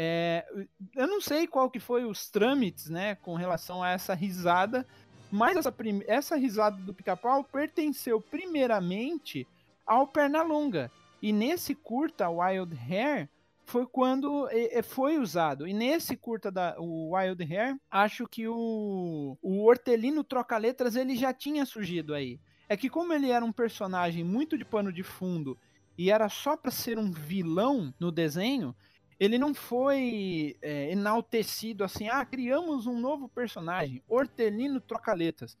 é, 0.00 0.46
eu 0.94 1.08
não 1.08 1.20
sei 1.20 1.48
qual 1.48 1.68
que 1.68 1.80
foi 1.80 2.04
os 2.04 2.30
trâmites, 2.30 2.88
né, 2.88 3.16
com 3.16 3.34
relação 3.34 3.82
a 3.82 3.90
essa 3.90 4.14
risada, 4.14 4.86
mas 5.28 5.56
essa, 5.56 5.74
essa 6.06 6.36
risada 6.36 6.80
do 6.82 6.94
pica-pau 6.94 7.42
pertenceu 7.42 8.20
primeiramente 8.20 9.44
ao 9.84 10.06
Pernalonga. 10.06 10.88
E 11.20 11.32
nesse 11.32 11.74
curta, 11.74 12.30
Wild 12.30 12.78
Hair, 12.78 13.28
foi 13.64 13.88
quando 13.88 14.48
foi 14.84 15.18
usado. 15.18 15.66
E 15.66 15.72
nesse 15.72 16.16
curta 16.16 16.48
da 16.48 16.76
o 16.78 17.16
Wild 17.16 17.42
Hair, 17.42 17.76
acho 17.90 18.24
que 18.28 18.46
o, 18.46 19.36
o 19.42 19.64
Hortelino 19.64 20.22
Troca-Letras 20.22 20.94
ele 20.94 21.16
já 21.16 21.34
tinha 21.34 21.66
surgido 21.66 22.14
aí. 22.14 22.38
É 22.68 22.76
que 22.76 22.88
como 22.88 23.12
ele 23.12 23.32
era 23.32 23.44
um 23.44 23.52
personagem 23.52 24.22
muito 24.22 24.56
de 24.56 24.64
pano 24.64 24.92
de 24.92 25.02
fundo 25.02 25.58
e 25.98 26.08
era 26.08 26.28
só 26.28 26.56
para 26.56 26.70
ser 26.70 26.96
um 26.96 27.10
vilão 27.10 27.92
no 27.98 28.12
desenho, 28.12 28.76
ele 29.18 29.36
não 29.36 29.52
foi 29.52 30.56
é, 30.62 30.92
enaltecido 30.92 31.82
assim, 31.82 32.08
ah, 32.08 32.24
criamos 32.24 32.86
um 32.86 32.98
novo 32.98 33.28
personagem, 33.28 34.02
Hortelino 34.08 34.80
Troca-Letras. 34.80 35.56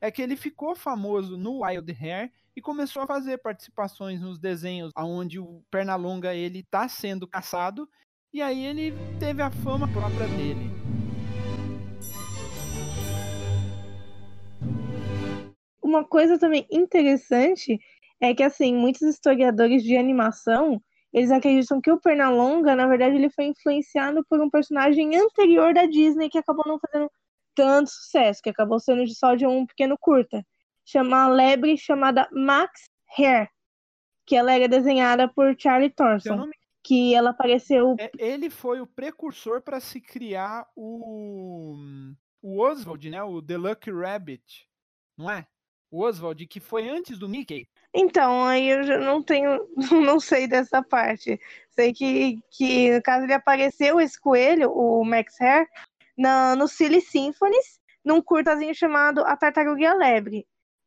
É 0.00 0.10
que 0.10 0.22
ele 0.22 0.34
ficou 0.34 0.74
famoso 0.74 1.36
no 1.36 1.62
Wild 1.62 1.92
Hair 1.92 2.32
e 2.56 2.60
começou 2.60 3.02
a 3.02 3.06
fazer 3.06 3.38
participações 3.38 4.20
nos 4.20 4.38
desenhos 4.38 4.92
onde 4.96 5.38
o 5.38 5.62
Pernalonga 5.70 6.34
ele 6.34 6.62
tá 6.64 6.88
sendo 6.88 7.26
caçado 7.26 7.88
e 8.32 8.40
aí 8.40 8.64
ele 8.64 8.94
teve 9.20 9.42
a 9.42 9.50
fama 9.50 9.86
própria 9.92 10.26
dele. 10.26 10.70
Uma 15.82 16.04
coisa 16.04 16.38
também 16.38 16.66
interessante 16.70 17.78
é 18.18 18.34
que, 18.34 18.42
assim, 18.42 18.74
muitos 18.74 19.02
historiadores 19.02 19.82
de 19.82 19.96
animação, 19.96 20.82
eles 21.12 21.30
acreditam 21.30 21.80
que 21.80 21.90
o 21.90 22.00
Pernalonga, 22.00 22.74
na 22.74 22.86
verdade, 22.86 23.16
ele 23.16 23.30
foi 23.30 23.46
influenciado 23.46 24.24
por 24.28 24.40
um 24.40 24.48
personagem 24.48 25.16
anterior 25.16 25.74
da 25.74 25.84
Disney 25.84 26.30
que 26.30 26.38
acabou 26.38 26.64
não 26.66 26.78
fazendo 26.78 27.10
tanto 27.54 27.90
sucesso, 27.90 28.40
que 28.42 28.48
acabou 28.50 28.80
sendo 28.80 29.06
só 29.14 29.34
de 29.34 29.46
um 29.46 29.66
pequeno 29.66 29.96
curta, 29.98 30.44
chama 30.84 31.24
a 31.24 31.28
lebre 31.28 31.76
chamada 31.76 32.28
Max 32.32 32.88
Hare, 33.18 33.48
que 34.24 34.34
ela 34.34 34.52
era 34.54 34.66
desenhada 34.66 35.28
por 35.28 35.54
Charlie 35.58 35.92
me 36.46 36.62
que 36.84 37.14
ela 37.14 37.30
apareceu. 37.30 37.94
É, 37.98 38.10
ele 38.18 38.50
foi 38.50 38.80
o 38.80 38.86
precursor 38.86 39.62
para 39.62 39.78
se 39.78 40.00
criar 40.00 40.66
o, 40.74 41.76
o 42.42 42.60
Oswald, 42.60 43.08
né? 43.08 43.22
O 43.22 43.40
The 43.40 43.56
Lucky 43.56 43.90
Rabbit, 43.90 44.68
não 45.16 45.30
é? 45.30 45.46
O 45.90 46.02
Oswald, 46.02 46.44
que 46.46 46.58
foi 46.58 46.88
antes 46.88 47.18
do 47.18 47.28
Mickey. 47.28 47.68
Então, 47.94 48.44
aí 48.44 48.70
eu 48.70 48.84
já 48.84 48.98
não 48.98 49.22
tenho, 49.22 49.66
não 49.90 50.18
sei 50.18 50.46
dessa 50.46 50.82
parte. 50.82 51.38
Sei 51.70 51.92
que, 51.92 52.38
que 52.50 52.92
no 52.92 53.02
caso 53.02 53.24
ele 53.24 53.34
apareceu 53.34 54.00
esse 54.00 54.18
coelho, 54.20 54.70
o 54.70 55.04
Max 55.04 55.40
Hare, 55.40 55.68
na, 56.16 56.56
no 56.56 56.66
Silly 56.68 57.00
Symphonies, 57.00 57.80
num 58.04 58.22
curtazinho 58.22 58.74
chamado 58.74 59.20
A 59.24 59.36
Tartaruga 59.36 59.80
e 59.80 59.86
a 59.86 59.94
Lebre. 59.94 60.46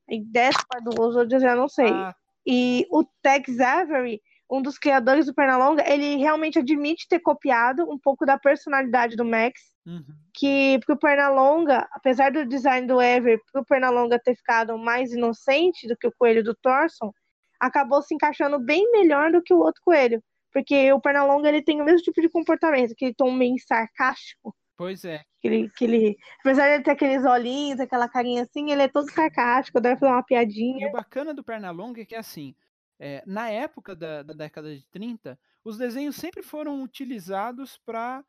E 0.09 0.23
dessa 0.23 0.65
do 0.83 1.01
Oswald 1.01 1.33
eu 1.33 1.39
já 1.39 1.55
não 1.55 1.67
sei. 1.67 1.89
Ah, 1.89 2.15
E 2.45 2.85
o 2.91 3.03
Tex 3.21 3.59
Avery, 3.59 4.21
um 4.49 4.61
dos 4.61 4.77
criadores 4.77 5.25
do 5.25 5.33
Pernalonga, 5.33 5.83
ele 5.87 6.17
realmente 6.17 6.59
admite 6.59 7.07
ter 7.07 7.19
copiado 7.19 7.89
um 7.89 7.97
pouco 7.97 8.25
da 8.25 8.37
personalidade 8.37 9.15
do 9.15 9.25
Max, 9.25 9.74
uhum. 9.85 10.03
que 10.33 10.79
pro 10.85 10.97
Pernalonga, 10.97 11.87
apesar 11.91 12.31
do 12.31 12.45
design 12.45 12.87
do 12.87 12.99
Avery, 12.99 13.39
pro 13.51 13.65
Pernalonga 13.65 14.19
ter 14.19 14.35
ficado 14.35 14.77
mais 14.77 15.11
inocente 15.13 15.87
do 15.87 15.97
que 15.97 16.07
o 16.07 16.13
coelho 16.17 16.43
do 16.43 16.55
Thorson, 16.55 17.11
acabou 17.59 18.01
se 18.01 18.13
encaixando 18.13 18.59
bem 18.59 18.89
melhor 18.91 19.31
do 19.31 19.41
que 19.41 19.53
o 19.53 19.59
outro 19.59 19.81
coelho. 19.83 20.23
Porque 20.51 20.91
o 20.93 21.01
Pernalonga 21.01 21.49
ele 21.49 21.61
tem 21.61 21.81
o 21.81 21.85
mesmo 21.85 22.01
tipo 22.01 22.21
de 22.21 22.29
comportamento, 22.29 22.93
aquele 22.93 23.13
tom 23.13 23.31
meio 23.31 23.55
sarcástico. 23.59 24.55
Pois 24.77 25.03
é. 25.05 25.23
Que 25.41 25.47
ele, 25.47 25.69
que 25.71 25.85
ele, 25.85 26.17
apesar 26.39 26.67
de 26.67 26.73
ele 26.75 26.83
ter 26.83 26.91
aqueles 26.91 27.25
olhinhos, 27.25 27.79
aquela 27.79 28.09
carinha 28.09 28.43
assim, 28.43 28.71
ele 28.71 28.83
é 28.83 28.87
todo 28.87 29.09
sarcástico, 29.11 29.81
deve 29.81 29.99
fazer 29.99 30.11
uma 30.13 30.23
E 30.23 30.23
piadinha. 30.23 30.87
o 30.87 30.89
bacana 30.89 31.33
do 31.33 31.43
Pernalonga 31.43 32.01
é 32.01 32.05
que, 32.05 32.15
assim, 32.15 32.55
é, 32.99 33.23
na 33.25 33.49
época 33.49 33.95
da, 33.95 34.23
da 34.23 34.33
década 34.33 34.75
de 34.75 34.85
30, 34.87 35.39
os 35.65 35.77
desenhos 35.77 36.15
sempre 36.15 36.43
foram 36.43 36.83
utilizados 36.83 37.77
para. 37.83 38.23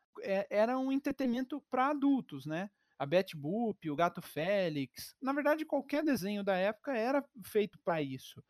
era 0.49 0.77
um 0.77 0.91
entretenimento 0.91 1.63
para 1.69 1.91
adultos, 1.91 2.47
né? 2.47 2.69
A 2.97 3.05
Betty 3.05 3.37
Boop, 3.37 3.89
o 3.89 3.95
Gato 3.95 4.23
Félix. 4.23 5.15
Na 5.21 5.31
verdade, 5.31 5.63
qualquer 5.63 6.03
desenho 6.03 6.43
da 6.43 6.57
época 6.57 6.97
era 6.97 7.23
feito 7.45 7.77
para 7.85 8.01
isso. 8.01 8.43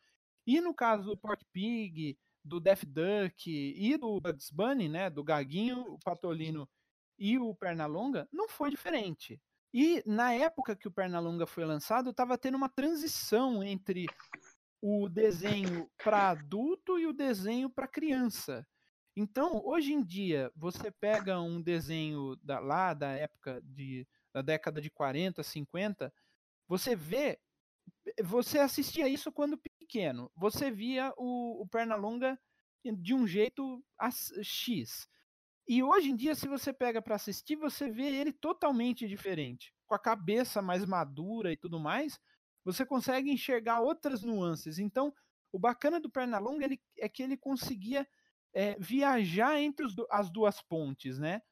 E 0.46 0.58
no 0.62 0.72
caso 0.72 1.10
do 1.10 1.18
Pork 1.18 1.44
Pig, 1.52 2.18
do 2.42 2.58
Daffy 2.58 2.88
Duck 2.88 3.46
e 3.46 3.98
do 3.98 4.18
Bugs 4.22 4.50
Bunny, 4.50 4.88
né? 4.88 5.10
Do 5.10 5.22
Gaguinho, 5.22 5.82
o 5.82 5.98
Patolino 5.98 6.66
e 7.18 7.38
o 7.38 7.54
Pernalonga, 7.54 8.26
não 8.32 8.48
foi 8.48 8.70
diferente. 8.70 9.38
E 9.74 10.02
na 10.06 10.32
época 10.32 10.74
que 10.74 10.88
o 10.88 10.90
Pernalonga 10.90 11.46
foi 11.46 11.66
lançado, 11.66 12.08
estava 12.08 12.38
tendo 12.38 12.56
uma 12.56 12.70
transição 12.70 13.62
entre 13.62 14.06
o 14.80 15.10
desenho 15.10 15.90
para 16.02 16.30
adulto 16.30 16.98
e 16.98 17.06
o 17.06 17.12
desenho 17.12 17.68
para 17.68 17.86
criança. 17.86 18.66
Então, 19.20 19.60
hoje 19.64 19.92
em 19.92 20.00
dia, 20.00 20.48
você 20.54 20.92
pega 20.92 21.40
um 21.40 21.60
desenho 21.60 22.36
da, 22.36 22.60
lá 22.60 22.94
da 22.94 23.10
época 23.10 23.60
de, 23.64 24.06
da 24.32 24.42
década 24.42 24.80
de 24.80 24.88
40, 24.90 25.42
50, 25.42 26.14
você 26.68 26.94
vê, 26.94 27.36
você 28.22 28.60
assistia 28.60 29.08
isso 29.08 29.32
quando 29.32 29.58
pequeno, 29.58 30.30
você 30.36 30.70
via 30.70 31.12
o, 31.16 31.60
o 31.60 31.66
Pernalonga 31.66 32.38
de 32.84 33.12
um 33.12 33.26
jeito 33.26 33.84
X. 34.40 35.08
E 35.66 35.82
hoje 35.82 36.10
em 36.10 36.16
dia, 36.16 36.36
se 36.36 36.46
você 36.46 36.72
pega 36.72 37.02
para 37.02 37.16
assistir, 37.16 37.56
você 37.56 37.90
vê 37.90 38.04
ele 38.04 38.32
totalmente 38.32 39.08
diferente, 39.08 39.74
com 39.88 39.96
a 39.96 39.98
cabeça 39.98 40.62
mais 40.62 40.84
madura 40.84 41.52
e 41.52 41.56
tudo 41.56 41.80
mais. 41.80 42.20
Você 42.64 42.86
consegue 42.86 43.32
enxergar 43.32 43.80
outras 43.80 44.22
nuances. 44.22 44.78
Então, 44.78 45.12
o 45.50 45.58
bacana 45.58 45.98
do 45.98 46.08
Pernalonga 46.08 46.66
ele, 46.66 46.80
é 46.96 47.08
que 47.08 47.20
ele 47.20 47.36
conseguia 47.36 48.06
é, 48.52 48.76
viajar 48.78 49.60
entre 49.60 49.84
os 49.86 49.94
as 50.10 50.30
duas 50.30 50.60
pontes, 50.62 51.18
né? 51.18 51.42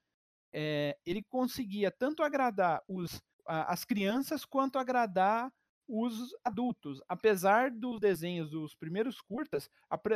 É, 0.53 0.97
ele 1.05 1.23
conseguia 1.23 1.91
tanto 1.91 2.23
agradar 2.23 2.83
os, 2.89 3.21
a- 3.47 3.73
as 3.73 3.85
crianças 3.85 4.45
quanto 4.45 4.79
agradar 4.79 5.53
os 5.89 6.35
adultos. 6.43 7.01
Apesar 7.09 7.71
dos 7.71 8.01
desenhos 8.01 8.51
dos 8.51 8.75
primeiros 8.75 9.21
curtas, 9.21 9.69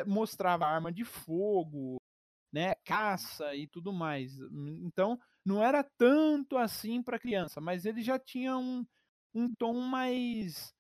mostrava 0.07 0.66
arma 0.66 0.90
de 0.90 1.05
fogo, 1.05 1.97
né, 2.53 2.75
caça 2.85 3.55
e 3.55 3.66
tudo 3.69 3.93
mais. 3.93 4.38
Então, 4.83 5.21
não 5.45 5.62
era 5.62 5.85
tanto 5.85 6.57
assim 6.57 7.03
para 7.03 7.19
criança, 7.19 7.61
mas 7.61 7.85
ele 7.85 8.03
já 8.03 8.19
tinha 8.19 8.57
um, 8.57 8.85
um 9.35 9.53
tom 9.55 9.75
mais 9.81 10.75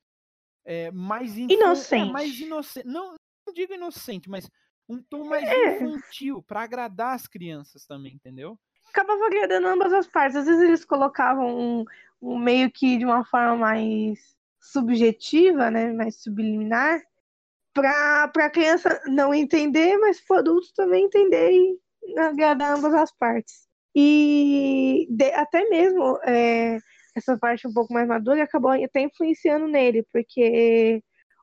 é, 0.64 0.90
mais 0.90 1.36
infan- 1.38 1.52
é, 1.52 1.56
Inocente. 1.56 2.12
mais 2.12 2.38
inocente. 2.40 2.86
Não, 2.86 3.14
não 3.46 3.54
digo 3.54 3.72
inocente, 3.72 4.28
mas 4.28 4.48
um 4.90 5.02
tom 5.02 5.24
mais 5.24 5.48
É. 5.48 5.76
infantil 5.76 6.42
para 6.42 6.62
agradar 6.62 7.14
as 7.14 7.26
crianças 7.26 7.86
também, 7.86 8.14
entendeu? 8.14 8.58
Acabava 8.88 9.24
agradando 9.26 9.68
ambas 9.68 9.92
as 9.92 10.06
partes. 10.06 10.36
Às 10.36 10.46
vezes 10.46 10.62
eles 10.62 10.84
colocavam 10.84 11.46
um, 11.48 11.84
um 12.20 12.38
meio 12.38 12.70
que 12.70 12.98
de 12.98 13.04
uma 13.04 13.24
forma 13.24 13.56
mais 13.56 14.18
subjetiva, 14.60 15.70
né, 15.70 15.92
mais 15.92 16.20
subliminar, 16.22 17.00
para 17.72 18.24
a 18.36 18.50
criança 18.50 19.00
não 19.06 19.32
entender, 19.32 19.96
mas 19.98 20.20
para 20.20 20.36
o 20.36 20.38
adulto 20.40 20.68
também 20.74 21.04
entender 21.04 21.52
e 21.52 22.18
agradar 22.18 22.76
ambas 22.76 22.92
as 22.92 23.12
partes. 23.16 23.68
E 23.94 25.06
de- 25.10 25.32
até 25.32 25.68
mesmo 25.68 26.18
é, 26.24 26.78
essa 27.16 27.38
parte 27.38 27.66
um 27.66 27.72
pouco 27.72 27.92
mais 27.92 28.06
madura 28.08 28.42
acabou 28.42 28.70
até 28.72 29.02
influenciando 29.02 29.66
nele, 29.68 30.04
porque 30.12 31.02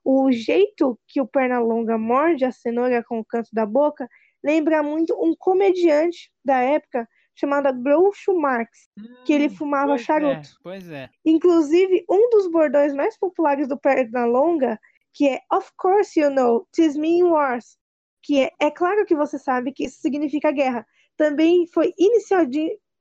o 0.10 0.32
jeito 0.32 0.98
que 1.06 1.20
o 1.20 1.28
Pernalonga 1.28 1.98
morde 1.98 2.46
a 2.46 2.52
cenoura 2.52 3.04
com 3.04 3.20
o 3.20 3.26
canto 3.26 3.50
da 3.52 3.66
boca 3.66 4.08
lembra 4.42 4.82
muito 4.82 5.14
um 5.22 5.36
comediante 5.38 6.32
da 6.46 6.60
época 6.62 7.06
chamado 7.36 7.74
Groucho 7.84 8.34
Marx, 8.34 8.90
que 9.26 9.34
ele 9.34 9.50
fumava 9.50 9.92
Pois 9.92 10.02
charuto. 10.02 10.48
é, 10.50 10.54
pois 10.64 10.90
é. 10.90 11.10
Inclusive, 11.26 12.06
um 12.10 12.30
dos 12.30 12.50
bordões 12.50 12.94
mais 12.94 13.18
populares 13.20 13.68
do 13.68 13.78
Pernalonga, 13.78 14.80
que 15.14 15.28
é 15.28 15.42
Of 15.52 15.72
course 15.78 16.18
you 16.20 16.30
know, 16.32 16.66
tis 16.74 16.96
me 16.96 17.20
in 17.20 17.24
wars, 17.26 17.78
que 18.24 18.42
é, 18.44 18.52
é 18.62 18.72
claro 18.72 19.06
que 19.06 19.16
você 19.16 19.38
sabe 19.38 19.74
que 19.74 19.86
isso 19.86 20.00
significa 20.00 20.52
guerra, 20.52 20.86
também 21.18 21.68
foi 21.68 21.94
inicial 21.98 22.46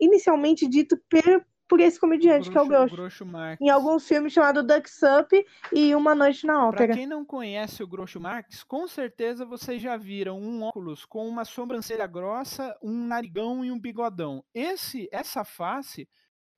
inicialmente 0.01 0.69
dito 0.69 0.99
per- 1.09 1.47
por 1.69 1.81
esse 1.81 1.99
comediante, 1.99 2.51
que 2.51 2.57
é 2.57 2.61
o 2.61 2.67
Groucho, 2.67 2.95
Groucho 2.97 3.27
Marx. 3.27 3.61
em 3.61 3.71
alguns 3.71 4.07
filmes 4.07 4.33
chamados 4.33 4.65
Ducks 4.65 5.01
Up 5.03 5.47
e 5.73 5.95
Uma 5.95 6.15
Noite 6.15 6.47
na 6.47 6.67
Ópera. 6.67 6.95
quem 6.95 7.07
não 7.07 7.25
conhece 7.25 7.83
o 7.83 7.87
Groucho 7.87 8.21
Marx, 8.21 8.63
com 8.63 8.87
certeza 8.87 9.45
vocês 9.45 9.83
já 9.83 9.97
viram 9.97 10.41
um 10.41 10.63
óculos 10.63 11.05
com 11.05 11.27
uma 11.29 11.45
sobrancelha 11.45 12.07
grossa, 12.07 12.77
um 12.83 13.07
narigão 13.07 13.65
e 13.65 13.71
um 13.71 13.81
bigodão. 13.81 14.45
Esse, 14.55 15.09
essa 15.11 15.45
face 15.45 16.09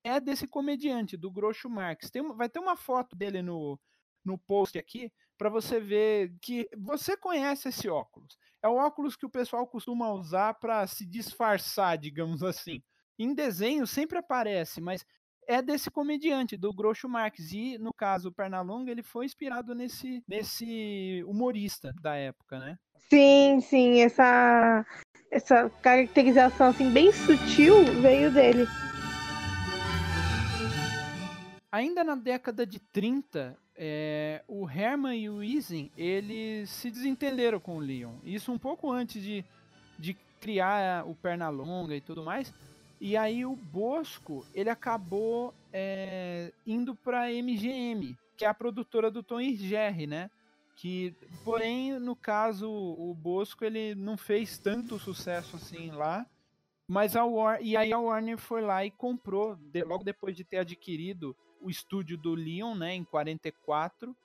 é 0.04 0.20
desse 0.20 0.46
comediante, 0.46 1.16
do 1.16 1.30
Groucho 1.30 1.68
Marx. 1.68 2.10
Tem, 2.10 2.22
vai 2.34 2.48
ter 2.48 2.58
uma 2.58 2.76
foto 2.76 3.16
dele 3.16 3.42
no, 3.42 3.78
no 4.24 4.38
post 4.38 4.78
aqui 4.78 5.12
para 5.36 5.48
você 5.48 5.80
ver 5.80 6.34
que 6.42 6.68
você 6.76 7.16
conhece 7.16 7.68
esse 7.68 7.88
óculos. 7.88 8.36
É 8.62 8.68
o 8.68 8.74
óculos 8.74 9.16
que 9.16 9.24
o 9.24 9.30
pessoal 9.30 9.66
costuma 9.66 10.12
usar 10.12 10.54
para 10.54 10.86
se 10.86 11.06
disfarçar, 11.06 11.96
digamos 11.96 12.42
assim. 12.42 12.82
Em 13.18 13.34
desenho 13.34 13.84
sempre 13.84 14.18
aparece, 14.18 14.80
mas 14.80 15.04
é 15.48 15.60
desse 15.60 15.90
comediante, 15.90 16.56
do 16.56 16.72
Groucho 16.72 17.08
Marx. 17.08 17.52
E, 17.52 17.76
no 17.78 17.92
caso, 17.92 18.28
o 18.28 18.32
Pernalonga, 18.32 18.92
ele 18.92 19.02
foi 19.02 19.24
inspirado 19.24 19.74
nesse, 19.74 20.22
nesse 20.28 21.24
humorista 21.26 21.92
da 22.00 22.14
época, 22.14 22.58
né? 22.60 22.78
Sim, 23.10 23.60
sim, 23.60 24.00
essa, 24.02 24.86
essa 25.30 25.70
caracterização 25.82 26.68
assim, 26.68 26.92
bem 26.92 27.10
sutil 27.10 27.84
veio 28.02 28.30
dele. 28.30 28.66
Ainda 31.72 32.04
na 32.04 32.14
década 32.14 32.66
de 32.66 32.78
30, 32.78 33.56
é, 33.74 34.42
o 34.46 34.68
Herman 34.68 35.18
e 35.18 35.28
o 35.30 35.42
Easing, 35.42 35.90
eles 35.96 36.70
se 36.70 36.90
desentenderam 36.90 37.58
com 37.58 37.78
o 37.78 37.80
Leon. 37.80 38.14
Isso 38.22 38.52
um 38.52 38.58
pouco 38.58 38.92
antes 38.92 39.22
de, 39.22 39.44
de 39.98 40.14
criar 40.40 41.06
o 41.06 41.14
Pernalonga 41.14 41.96
e 41.96 42.00
tudo 42.00 42.22
mais. 42.22 42.52
E 43.00 43.16
aí 43.16 43.44
o 43.46 43.54
Bosco, 43.54 44.44
ele 44.54 44.70
acabou 44.70 45.54
é, 45.72 46.52
indo 46.66 46.94
para 46.94 47.32
MGM, 47.32 48.16
que 48.36 48.44
é 48.44 48.48
a 48.48 48.54
produtora 48.54 49.10
do 49.10 49.22
Tom 49.22 49.40
Jerry, 49.40 50.06
né? 50.06 50.30
Que, 50.76 51.14
porém, 51.44 51.98
no 51.98 52.14
caso, 52.14 52.70
o 52.70 53.12
Bosco 53.14 53.64
ele 53.64 53.94
não 53.94 54.16
fez 54.16 54.58
tanto 54.58 54.98
sucesso 54.98 55.56
assim 55.56 55.90
lá. 55.90 56.26
Mas 56.88 57.14
a 57.16 57.22
e 57.60 57.76
aí 57.76 57.92
a 57.92 57.98
Warner 57.98 58.38
foi 58.38 58.62
lá 58.62 58.84
e 58.84 58.90
comprou, 58.90 59.56
de- 59.56 59.84
logo 59.84 60.02
depois 60.04 60.34
de 60.36 60.42
ter 60.44 60.58
adquirido 60.58 61.36
o 61.60 61.68
estúdio 61.68 62.16
do 62.16 62.34
Leon, 62.34 62.74
né, 62.74 62.94
em 62.94 63.04
44, 63.04 64.16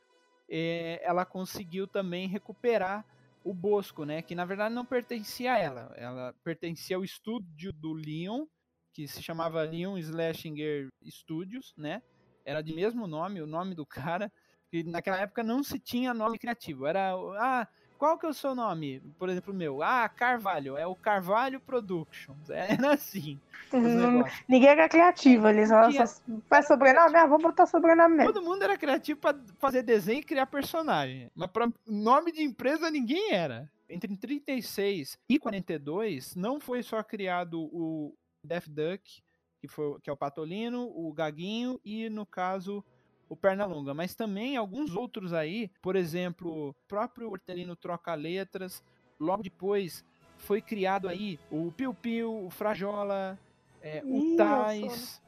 eh, 0.49 1.01
ela 1.03 1.25
conseguiu 1.25 1.87
também 1.87 2.27
recuperar 2.27 3.03
o 3.43 3.53
Bosco, 3.53 4.05
né, 4.05 4.21
que 4.21 4.35
na 4.35 4.45
verdade 4.45 4.73
não 4.73 4.85
pertencia 4.85 5.53
a 5.53 5.57
ela, 5.57 5.93
ela 5.97 6.33
pertencia 6.43 6.95
ao 6.95 7.03
estúdio 7.03 7.73
do 7.73 7.91
Leon, 7.91 8.45
que 8.93 9.07
se 9.07 9.21
chamava 9.21 9.63
Leon 9.63 9.97
Slashinger 9.97 10.89
Studios, 11.05 11.73
né, 11.75 12.01
era 12.45 12.61
de 12.61 12.73
mesmo 12.73 13.07
nome, 13.07 13.41
o 13.41 13.47
nome 13.47 13.73
do 13.73 13.85
cara, 13.85 14.31
que 14.69 14.83
naquela 14.83 15.17
época 15.17 15.43
não 15.43 15.63
se 15.63 15.79
tinha 15.79 16.13
nome 16.13 16.37
criativo, 16.37 16.85
era, 16.85 17.13
ah, 17.39 17.67
qual 18.03 18.17
que 18.17 18.25
é 18.25 18.29
o 18.29 18.33
seu 18.33 18.53
nome? 18.53 19.01
Por 19.17 19.29
exemplo, 19.29 19.53
o 19.53 19.55
meu. 19.55 19.81
Ah, 19.81 20.09
Carvalho. 20.09 20.75
É 20.75 20.85
o 20.85 20.93
Carvalho 20.93 21.57
Productions. 21.61 22.49
Era 22.49 22.91
assim. 22.95 23.39
negócios. 23.71 24.43
Ninguém 24.45 24.69
era 24.71 24.89
criativo, 24.89 25.47
eles 25.47 25.69
só, 25.69 25.89
só 25.89 26.21
faz 26.49 26.67
sobrenome, 26.67 27.15
ah, 27.15 27.25
vou 27.25 27.39
botar 27.39 27.65
sobrenome 27.65 28.17
mesmo. 28.17 28.33
Todo 28.33 28.43
mundo 28.43 28.61
era 28.61 28.77
criativo 28.77 29.21
pra 29.21 29.33
fazer 29.57 29.83
desenho 29.83 30.19
e 30.19 30.23
criar 30.23 30.47
personagem. 30.47 31.31
Mas 31.33 31.49
pra 31.49 31.71
nome 31.87 32.33
de 32.33 32.43
empresa 32.43 32.91
ninguém 32.91 33.31
era. 33.31 33.71
Entre 33.89 34.17
36 34.17 35.17
e 35.29 35.39
42, 35.39 36.35
não 36.35 36.59
foi 36.59 36.83
só 36.83 37.01
criado 37.03 37.61
o 37.71 38.13
Death 38.43 38.67
Duck, 38.67 39.21
que, 39.59 39.67
foi, 39.67 39.99
que 40.01 40.09
é 40.09 40.13
o 40.13 40.17
Patolino, 40.17 40.91
o 40.93 41.13
Gaguinho 41.13 41.79
e, 41.83 42.09
no 42.09 42.25
caso, 42.25 42.83
o 43.29 43.35
Pernalonga. 43.35 43.93
Mas 43.93 44.15
também 44.15 44.57
alguns 44.57 44.95
outros 44.95 45.33
aí, 45.33 45.71
por 45.81 45.95
exemplo, 45.95 46.69
o 46.69 46.73
próprio 46.87 47.29
Hortelino 47.29 47.75
Troca 47.75 48.13
Letras. 48.13 48.83
Logo 49.19 49.43
depois 49.43 50.03
foi 50.37 50.61
criado 50.61 51.07
aí 51.07 51.39
o 51.49 51.71
Piu 51.71 51.93
Piu, 51.93 52.45
o 52.45 52.49
Frajola, 52.49 53.39
é, 53.81 54.01
o 54.03 54.35
Tais, 54.35 55.21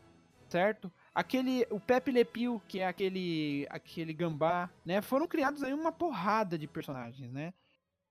certo? 0.50 0.92
Aquele, 1.14 1.66
o 1.70 1.80
Pepe 1.80 2.12
Le 2.12 2.26
Pew, 2.26 2.62
que 2.68 2.80
é 2.80 2.88
aquele, 2.88 3.66
aquele 3.70 4.14
gambá, 4.14 4.70
né? 4.86 5.02
Foram 5.02 5.28
criados 5.28 5.64
aí 5.64 5.74
uma 5.74 5.92
porrada 5.92 6.58
de 6.58 6.68
personagens, 6.68 7.32
né? 7.32 7.54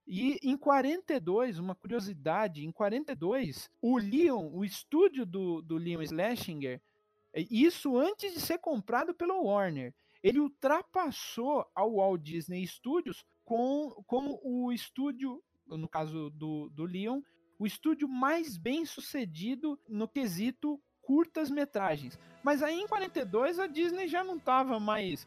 E 0.07 0.39
em 0.43 0.57
42, 0.57 1.59
uma 1.59 1.75
curiosidade, 1.75 2.65
em 2.65 2.71
42, 2.71 3.71
o 3.81 3.97
Leon, 3.97 4.51
o 4.53 4.65
estúdio 4.65 5.25
do, 5.25 5.63
do 5.63 5.77
Leon 5.77 6.05
Schlesinger, 6.05 6.81
isso 7.35 7.97
antes 7.97 8.35
de 8.35 8.41
ser 8.41 8.59
comprado 8.59 9.15
pela 9.15 9.35
Warner, 9.35 9.95
ele 10.23 10.41
ultrapassou 10.41 11.67
ao 11.75 11.97
Walt 11.97 12.23
Disney 12.23 12.67
Studios 12.67 13.25
com, 13.45 13.91
como 14.07 14.41
o 14.43 14.73
estúdio, 14.73 15.43
no 15.67 15.89
caso 15.89 16.31
do, 16.31 16.69
do 16.71 16.85
Leon, 16.85 17.21
o 17.59 17.67
estúdio 17.67 18.09
mais 18.09 18.57
bem 18.57 18.85
sucedido 18.85 19.79
no 19.89 20.09
quesito 20.09 20.81
curtas 21.03 21.51
metragens. 21.51 22.19
Mas 22.43 22.63
aí 22.63 22.81
em 22.81 22.87
42 22.87 23.59
a 23.59 23.67
Disney 23.67 24.09
já 24.09 24.25
não 24.25 24.37
estava 24.37 24.81
mais 24.81 25.27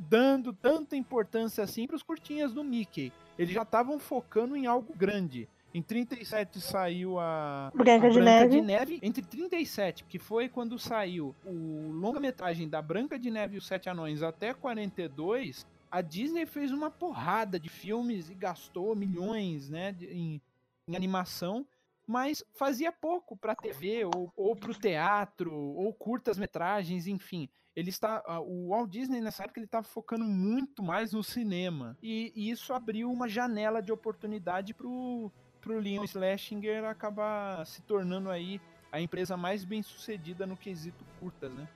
dando 0.00 0.52
tanta 0.52 0.96
importância 0.96 1.64
assim 1.64 1.86
para 1.86 1.96
os 1.96 2.02
curtinhas 2.02 2.52
do 2.52 2.62
Mickey. 2.62 3.12
Eles 3.40 3.54
já 3.54 3.62
estavam 3.62 3.98
focando 3.98 4.54
em 4.54 4.66
algo 4.66 4.92
grande. 4.94 5.48
Em 5.72 5.80
37 5.80 6.60
saiu 6.60 7.18
a 7.18 7.72
Branca 7.74 8.06
a 8.06 8.10
de 8.10 8.20
Branca 8.20 8.40
Neve. 8.40 8.56
de 8.56 8.60
Neve. 8.60 9.00
Entre 9.02 9.22
37, 9.22 10.04
que 10.04 10.18
foi 10.18 10.46
quando 10.46 10.78
saiu 10.78 11.34
o 11.46 11.90
longa-metragem 11.90 12.68
da 12.68 12.82
Branca 12.82 13.18
de 13.18 13.30
Neve 13.30 13.54
e 13.54 13.58
os 13.58 13.66
Sete 13.66 13.88
Anões, 13.88 14.22
até 14.22 14.52
42, 14.52 15.66
a 15.90 16.02
Disney 16.02 16.44
fez 16.44 16.70
uma 16.70 16.90
porrada 16.90 17.58
de 17.58 17.70
filmes 17.70 18.28
e 18.28 18.34
gastou 18.34 18.94
milhões 18.94 19.70
né, 19.70 19.96
em, 20.02 20.38
em 20.86 20.94
animação, 20.94 21.64
mas 22.06 22.44
fazia 22.52 22.92
pouco 22.92 23.36
para 23.38 23.54
TV 23.54 24.04
ou, 24.04 24.30
ou 24.36 24.54
para 24.54 24.72
o 24.72 24.74
teatro 24.74 25.54
ou 25.54 25.94
curtas 25.94 26.36
metragens, 26.36 27.06
enfim. 27.06 27.48
Ele 27.80 27.88
está, 27.88 28.22
a- 28.26 28.40
o 28.40 28.68
Walt 28.68 28.90
Disney 28.90 29.20
nessa 29.20 29.44
época 29.44 29.58
ele 29.58 29.64
estava 29.64 29.84
focando 29.86 30.24
muito 30.24 30.82
mais 30.82 31.12
no 31.12 31.22
cinema 31.24 31.96
e, 32.02 32.30
e 32.36 32.50
isso 32.50 32.72
abriu 32.74 33.10
uma 33.10 33.26
janela 33.28 33.80
de 33.82 33.90
oportunidade 33.90 34.74
para 34.74 34.86
o 34.86 35.32
Leon 35.66 36.06
Schlesinger 36.06 36.84
acabar 36.84 37.64
se 37.66 37.80
tornando 37.82 38.28
aí 38.30 38.60
a 38.92 39.00
empresa 39.00 39.36
mais 39.36 39.64
bem 39.64 39.82
sucedida 39.82 40.46
no 40.46 40.56
quesito 40.56 41.02
curtas, 41.18 41.50
né? 41.52 41.66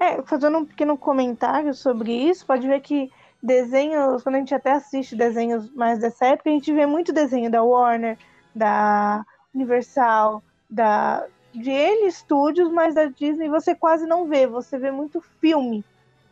É, 0.00 0.20
fazendo 0.22 0.58
um 0.58 0.64
pequeno 0.66 0.98
comentário 0.98 1.72
sobre 1.74 2.12
isso, 2.12 2.44
pode 2.44 2.66
ver 2.66 2.80
que 2.80 3.08
desenhos, 3.40 4.22
quando 4.24 4.34
a 4.34 4.38
gente 4.38 4.54
até 4.54 4.72
assiste 4.72 5.14
desenhos 5.14 5.70
mais 5.74 6.00
dessa 6.00 6.26
época, 6.26 6.50
a 6.50 6.52
gente 6.52 6.72
vê 6.72 6.86
muito 6.86 7.12
desenho 7.12 7.48
da 7.50 7.62
Warner, 7.62 8.18
da 8.52 9.24
Universal, 9.54 10.42
da 10.68 11.24
de 11.52 11.70
N 11.70 12.06
estúdios, 12.06 12.70
mas 12.70 12.94
da 12.94 13.06
Disney 13.06 13.48
você 13.48 13.74
quase 13.74 14.06
não 14.06 14.26
vê, 14.26 14.46
você 14.46 14.78
vê 14.78 14.90
muito 14.90 15.20
filme. 15.40 15.84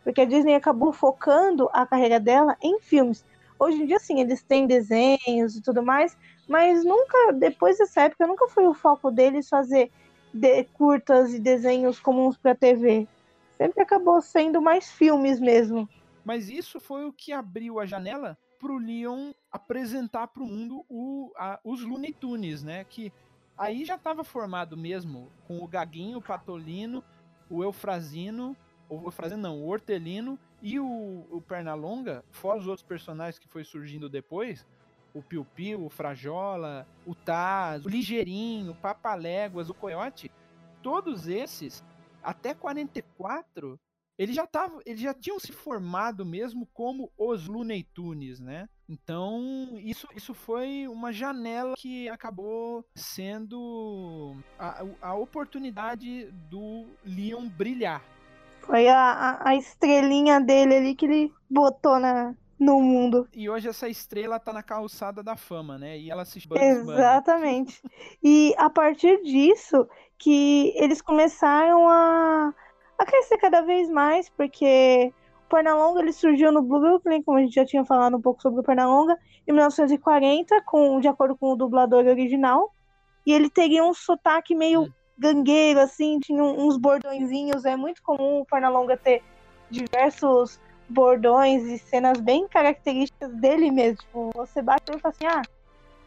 Porque 0.03 0.23
a 0.23 0.25
Disney 0.25 0.55
acabou 0.55 0.93
focando 0.93 1.69
a 1.73 1.87
carreira 1.87 2.19
dela 2.19 2.57
em 2.63 2.81
filmes. 2.81 3.25
Hoje 3.59 3.83
em 3.83 3.87
dia, 3.87 3.99
sim, 3.99 4.21
eles 4.21 4.43
têm 4.43 4.67
desenhos 4.67 5.55
e 5.55 5.63
tudo 5.63 5.83
mais, 5.83 6.17
mas 6.49 6.83
nunca, 6.85 7.33
depois 7.35 7.77
dessa 7.77 8.03
época, 8.03 8.27
nunca 8.27 8.49
foi 8.49 8.67
o 8.67 8.73
foco 8.73 9.11
deles 9.11 9.49
fazer 9.49 9.91
de- 10.33 10.65
curtas 10.73 11.35
e 11.35 11.39
desenhos 11.39 12.01
comuns 12.01 12.37
para 12.39 12.55
TV 12.55 13.07
sempre 13.61 13.83
acabou 13.83 14.23
sendo 14.23 14.63
mais 14.63 14.91
filmes 14.91 15.39
mesmo. 15.39 15.87
Mas 16.25 16.49
isso 16.49 16.81
foi 16.81 17.05
o 17.05 17.13
que 17.13 17.31
abriu 17.31 17.79
a 17.79 17.85
janela 17.85 18.39
pro 18.59 18.79
Leon 18.79 19.33
apresentar 19.53 20.29
mundo 20.47 20.83
o, 20.89 21.31
a- 21.37 21.61
os 21.63 21.83
Looney 21.83 22.15
Tunes, 22.15 22.63
né? 22.63 22.87
Que 22.89 23.13
aí 23.61 23.85
já 23.85 23.97
estava 23.97 24.25
formado 24.25 24.75
mesmo 24.75 25.31
com 25.47 25.63
o 25.63 25.69
Gaguinho, 25.69 26.17
o 26.17 26.23
Patolino, 26.23 27.05
o 27.51 27.63
Eufrazino, 27.63 28.57
o 28.89 29.05
Eufrazino 29.05 29.43
não, 29.43 29.59
o 29.59 29.69
Hortelino 29.69 30.39
e 30.63 30.81
o, 30.81 31.27
o 31.31 31.43
Pernalonga, 31.43 32.25
fora 32.31 32.59
os 32.59 32.67
outros 32.67 32.87
personagens 32.87 33.39
que 33.39 33.47
foi 33.47 33.63
surgindo 33.63 34.09
depois, 34.09 34.67
o 35.13 35.23
Piu 35.23 35.45
Piu, 35.45 35.85
o 35.85 35.91
Frajola, 35.91 36.89
o 37.07 37.15
Taz, 37.15 37.85
o 37.85 37.89
Ligeirinho, 37.89 38.73
o 38.73 38.77
Papaléguas, 38.77 39.69
o 39.69 39.75
Coiote, 39.75 40.33
todos 40.83 41.29
esses, 41.29 41.85
até 42.23 42.55
44, 42.55 43.79
eles 44.17 44.35
já 44.35 44.45
estavam, 44.45 44.81
eles 44.87 45.01
já 45.01 45.13
tinham 45.13 45.39
se 45.39 45.53
formado 45.53 46.25
mesmo 46.25 46.67
como 46.73 47.13
os 47.15 47.47
Looney 47.47 47.83
Tunes, 47.83 48.41
né? 48.41 48.71
Então, 48.91 49.79
isso, 49.85 50.09
isso 50.17 50.35
foi 50.35 50.89
uma 50.89 51.13
janela 51.13 51.75
que 51.77 52.09
acabou 52.09 52.85
sendo 52.93 54.35
a, 54.59 54.85
a 55.01 55.15
oportunidade 55.15 56.25
do 56.51 56.87
Leon 57.05 57.49
brilhar. 57.49 58.03
Foi 58.63 58.89
a, 58.89 59.39
a, 59.45 59.55
estrelinha 59.55 60.41
dele 60.41 60.75
ali 60.75 60.95
que 60.97 61.07
ele 61.07 61.33
botou 61.49 62.01
na, 62.01 62.35
no 62.59 62.81
mundo. 62.81 63.29
E 63.33 63.49
hoje 63.49 63.69
essa 63.69 63.89
estrela 63.89 64.41
tá 64.41 64.53
na 64.53 64.63
calçada 64.63 65.23
da 65.23 65.37
fama, 65.37 65.79
né? 65.79 65.97
E 65.97 66.11
ela 66.11 66.25
se. 66.25 66.43
Exatamente. 66.53 67.81
E 68.21 68.53
a 68.59 68.69
partir 68.69 69.23
disso 69.23 69.89
que 70.19 70.73
eles 70.75 71.01
começaram 71.01 71.89
a, 71.89 72.53
a 72.99 73.07
crescer 73.07 73.39
cada 73.39 73.61
vez 73.61 73.89
mais, 73.89 74.29
porque 74.31 75.15
Pernalonga 75.51 76.01
ele 76.01 76.13
surgiu 76.13 76.53
no 76.53 76.63
Blue 76.63 76.81
Brooklyn, 76.81 77.23
como 77.23 77.37
a 77.37 77.41
gente 77.43 77.55
já 77.55 77.67
tinha 77.67 77.85
falado 77.85 78.17
um 78.17 78.21
pouco 78.21 78.41
sobre 78.41 78.61
o 78.61 78.63
Pernalonga, 78.63 79.19
em 79.47 79.53
1940, 79.53 80.63
com, 80.63 81.01
de 81.01 81.09
acordo 81.09 81.37
com 81.37 81.53
o 81.53 81.57
dublador 81.57 82.07
original. 82.07 82.73
E 83.27 83.33
ele 83.33 83.51
teria 83.51 83.85
um 83.85 83.93
sotaque 83.93 84.55
meio 84.55 84.83
Hum. 84.83 84.93
gangueiro, 85.19 85.81
assim, 85.81 86.21
tinha 86.21 86.43
uns 86.43 86.79
bordõezinhos. 86.79 87.65
É 87.65 87.77
muito 87.77 88.01
comum 88.03 88.41
o 88.41 88.47
Pernalonga 88.47 88.97
ter 88.97 89.23
diversos 89.69 90.59
bordões 90.89 91.65
e 91.65 91.79
cenas 91.79 92.21
bem 92.21 92.47
características 92.49 93.33
dele 93.35 93.71
mesmo. 93.71 93.99
Tipo, 93.99 94.31
você 94.35 94.63
bate 94.63 94.85
e 94.89 94.99
fala 94.99 95.15
assim, 95.15 95.27
ah, 95.27 95.43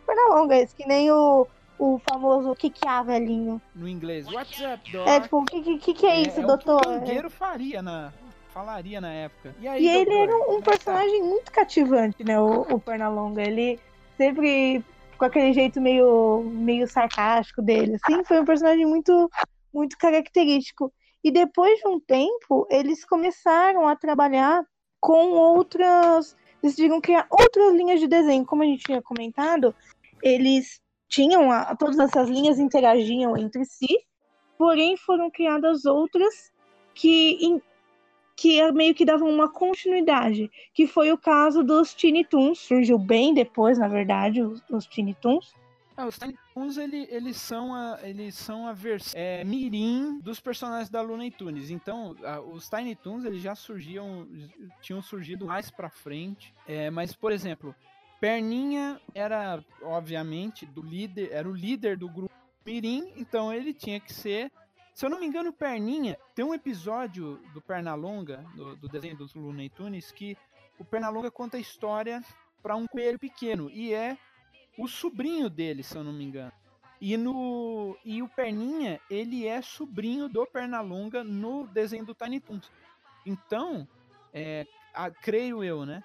Pernalonga, 0.05 0.55
esse 0.55 0.73
que 0.73 0.87
nem 0.87 1.11
o, 1.11 1.45
o 1.77 1.99
famoso 2.09 2.55
que 2.55 2.69
que 2.69 2.87
há, 2.87 3.03
velhinho. 3.03 3.61
No 3.75 3.87
inglês, 3.87 4.25
what's 4.27 4.59
up? 4.61 4.97
É 5.05 5.19
tipo, 5.19 5.41
o 5.41 5.45
que, 5.45 5.61
que, 5.61 5.77
que 5.79 5.93
que 5.93 6.05
é 6.05 6.21
isso, 6.21 6.41
o 6.41 6.47
doutor? 6.47 6.81
que 7.03 7.25
o 7.25 7.29
faria 7.29 7.81
na, 7.81 8.11
falaria 8.53 9.01
na 9.01 9.11
época. 9.11 9.55
E, 9.59 9.67
aí, 9.67 9.83
E 9.83 9.89
ele 9.89 10.13
era 10.13 10.35
um, 10.37 10.51
um 10.51 10.53
é 10.53 10.57
que 10.57 10.63
tá? 10.63 10.71
personagem 10.71 11.23
muito 11.23 11.51
cativante, 11.51 12.23
né? 12.23 12.39
O, 12.39 12.61
o 12.61 12.79
Pernalonga. 12.79 13.41
Ele 13.41 13.79
sempre 14.15 14.83
com 15.17 15.25
aquele 15.25 15.53
jeito 15.53 15.79
meio, 15.79 16.43
meio 16.43 16.87
sarcástico 16.87 17.61
dele, 17.61 17.97
assim, 18.01 18.23
foi 18.23 18.39
um 18.41 18.45
personagem 18.45 18.85
muito, 18.85 19.29
muito 19.73 19.97
característico. 19.97 20.91
E 21.23 21.31
depois 21.31 21.79
de 21.79 21.87
um 21.87 21.99
tempo, 21.99 22.67
eles 22.69 23.05
começaram 23.05 23.87
a 23.87 23.95
trabalhar 23.95 24.63
com 24.99 25.31
outras. 25.31 26.35
Decidiram 26.61 27.01
criar 27.01 27.25
outras 27.29 27.73
linhas 27.73 27.99
de 27.99 28.07
desenho. 28.07 28.45
Como 28.45 28.63
a 28.63 28.65
gente 28.65 28.83
tinha 28.83 29.01
comentado, 29.01 29.73
eles 30.21 30.81
tinham. 31.07 31.51
A, 31.51 31.75
todas 31.75 31.97
essas 31.99 32.29
linhas 32.29 32.59
interagiam 32.59 33.37
entre 33.37 33.65
si, 33.65 33.99
porém 34.57 34.97
foram 34.97 35.31
criadas 35.31 35.85
outras 35.85 36.51
que 36.93 37.37
em- 37.41 37.61
que 38.35 38.59
é 38.59 38.71
meio 38.71 38.95
que 38.95 39.05
davam 39.05 39.29
uma 39.29 39.51
continuidade, 39.51 40.49
que 40.73 40.87
foi 40.87 41.11
o 41.11 41.17
caso 41.17 41.63
dos 41.63 41.93
Tiny 41.93 42.25
Toons, 42.25 42.59
surgiu 42.59 42.97
bem 42.97 43.33
depois, 43.33 43.77
na 43.77 43.87
verdade, 43.87 44.41
os, 44.41 44.61
os 44.69 44.85
Tiny 44.85 45.13
Toons. 45.15 45.53
Ah, 45.95 46.07
os 46.07 46.17
Tiny 46.17 46.35
Toons, 46.55 46.77
ele, 46.77 47.07
eles 47.11 47.37
são 47.37 47.73
a, 47.75 47.99
eles 48.01 48.33
são 48.35 48.65
a 48.65 48.73
versão 48.73 49.19
é, 49.19 49.43
mirim 49.43 50.19
dos 50.23 50.39
personagens 50.39 50.89
da 50.89 51.01
Looney 51.01 51.29
Tunes. 51.29 51.69
Então, 51.69 52.15
a- 52.23 52.41
os 52.41 52.67
Tiny 52.67 52.95
Toons, 52.95 53.25
eles 53.25 53.41
já 53.41 53.53
surgiam, 53.53 54.27
tinham 54.81 55.01
surgido 55.03 55.45
mais 55.45 55.69
pra 55.69 55.89
frente. 55.89 56.51
É, 56.67 56.89
mas, 56.89 57.15
por 57.15 57.31
exemplo, 57.31 57.75
Perninha 58.19 58.99
era, 59.13 59.63
obviamente, 59.83 60.65
do 60.65 60.81
líder, 60.81 61.29
era 61.31 61.47
o 61.47 61.53
líder 61.53 61.95
do 61.95 62.09
grupo 62.09 62.33
mirim, 62.65 63.13
então 63.17 63.53
ele 63.53 63.73
tinha 63.73 63.99
que 63.99 64.11
ser... 64.11 64.51
Se 64.93 65.05
eu 65.05 65.09
não 65.09 65.19
me 65.19 65.25
engano, 65.25 65.51
Perninha, 65.51 66.17
tem 66.35 66.45
um 66.45 66.53
episódio 66.53 67.39
do 67.51 67.61
Pernalonga, 67.61 68.45
do, 68.55 68.75
do 68.75 68.87
desenho 68.87 69.17
dos 69.17 69.33
Looney 69.33 69.69
Tunes, 69.69 70.11
que 70.11 70.37
o 70.77 70.85
Pernalonga 70.85 71.31
conta 71.31 71.57
a 71.57 71.59
história 71.59 72.23
para 72.61 72.75
um 72.75 72.87
coelho 72.87 73.17
pequeno 73.17 73.69
e 73.71 73.93
é 73.93 74.17
o 74.77 74.87
sobrinho 74.87 75.49
dele, 75.49 75.81
se 75.81 75.95
eu 75.95 76.03
não 76.03 76.13
me 76.13 76.23
engano. 76.23 76.51
E 77.01 77.17
no 77.17 77.97
e 78.05 78.21
o 78.21 78.29
Perninha, 78.29 79.01
ele 79.09 79.47
é 79.47 79.61
sobrinho 79.61 80.29
do 80.29 80.45
Pernalonga 80.45 81.23
no 81.23 81.67
desenho 81.67 82.05
do 82.05 82.13
Tiny 82.13 82.39
Toons. 82.39 82.71
Então, 83.25 83.87
é, 84.31 84.65
a, 84.93 85.09
creio 85.09 85.63
eu, 85.63 85.85
né? 85.85 86.03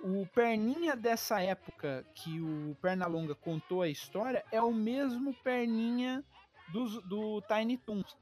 O 0.00 0.26
Perninha 0.26 0.94
dessa 0.94 1.40
época 1.40 2.06
que 2.14 2.38
o 2.40 2.76
Pernalonga 2.82 3.34
contou 3.34 3.80
a 3.80 3.88
história 3.88 4.44
é 4.52 4.60
o 4.60 4.72
mesmo 4.72 5.34
Perninha 5.42 6.22
do, 6.68 7.00
do 7.00 7.42
Tiny 7.42 7.78
Toons. 7.78 8.14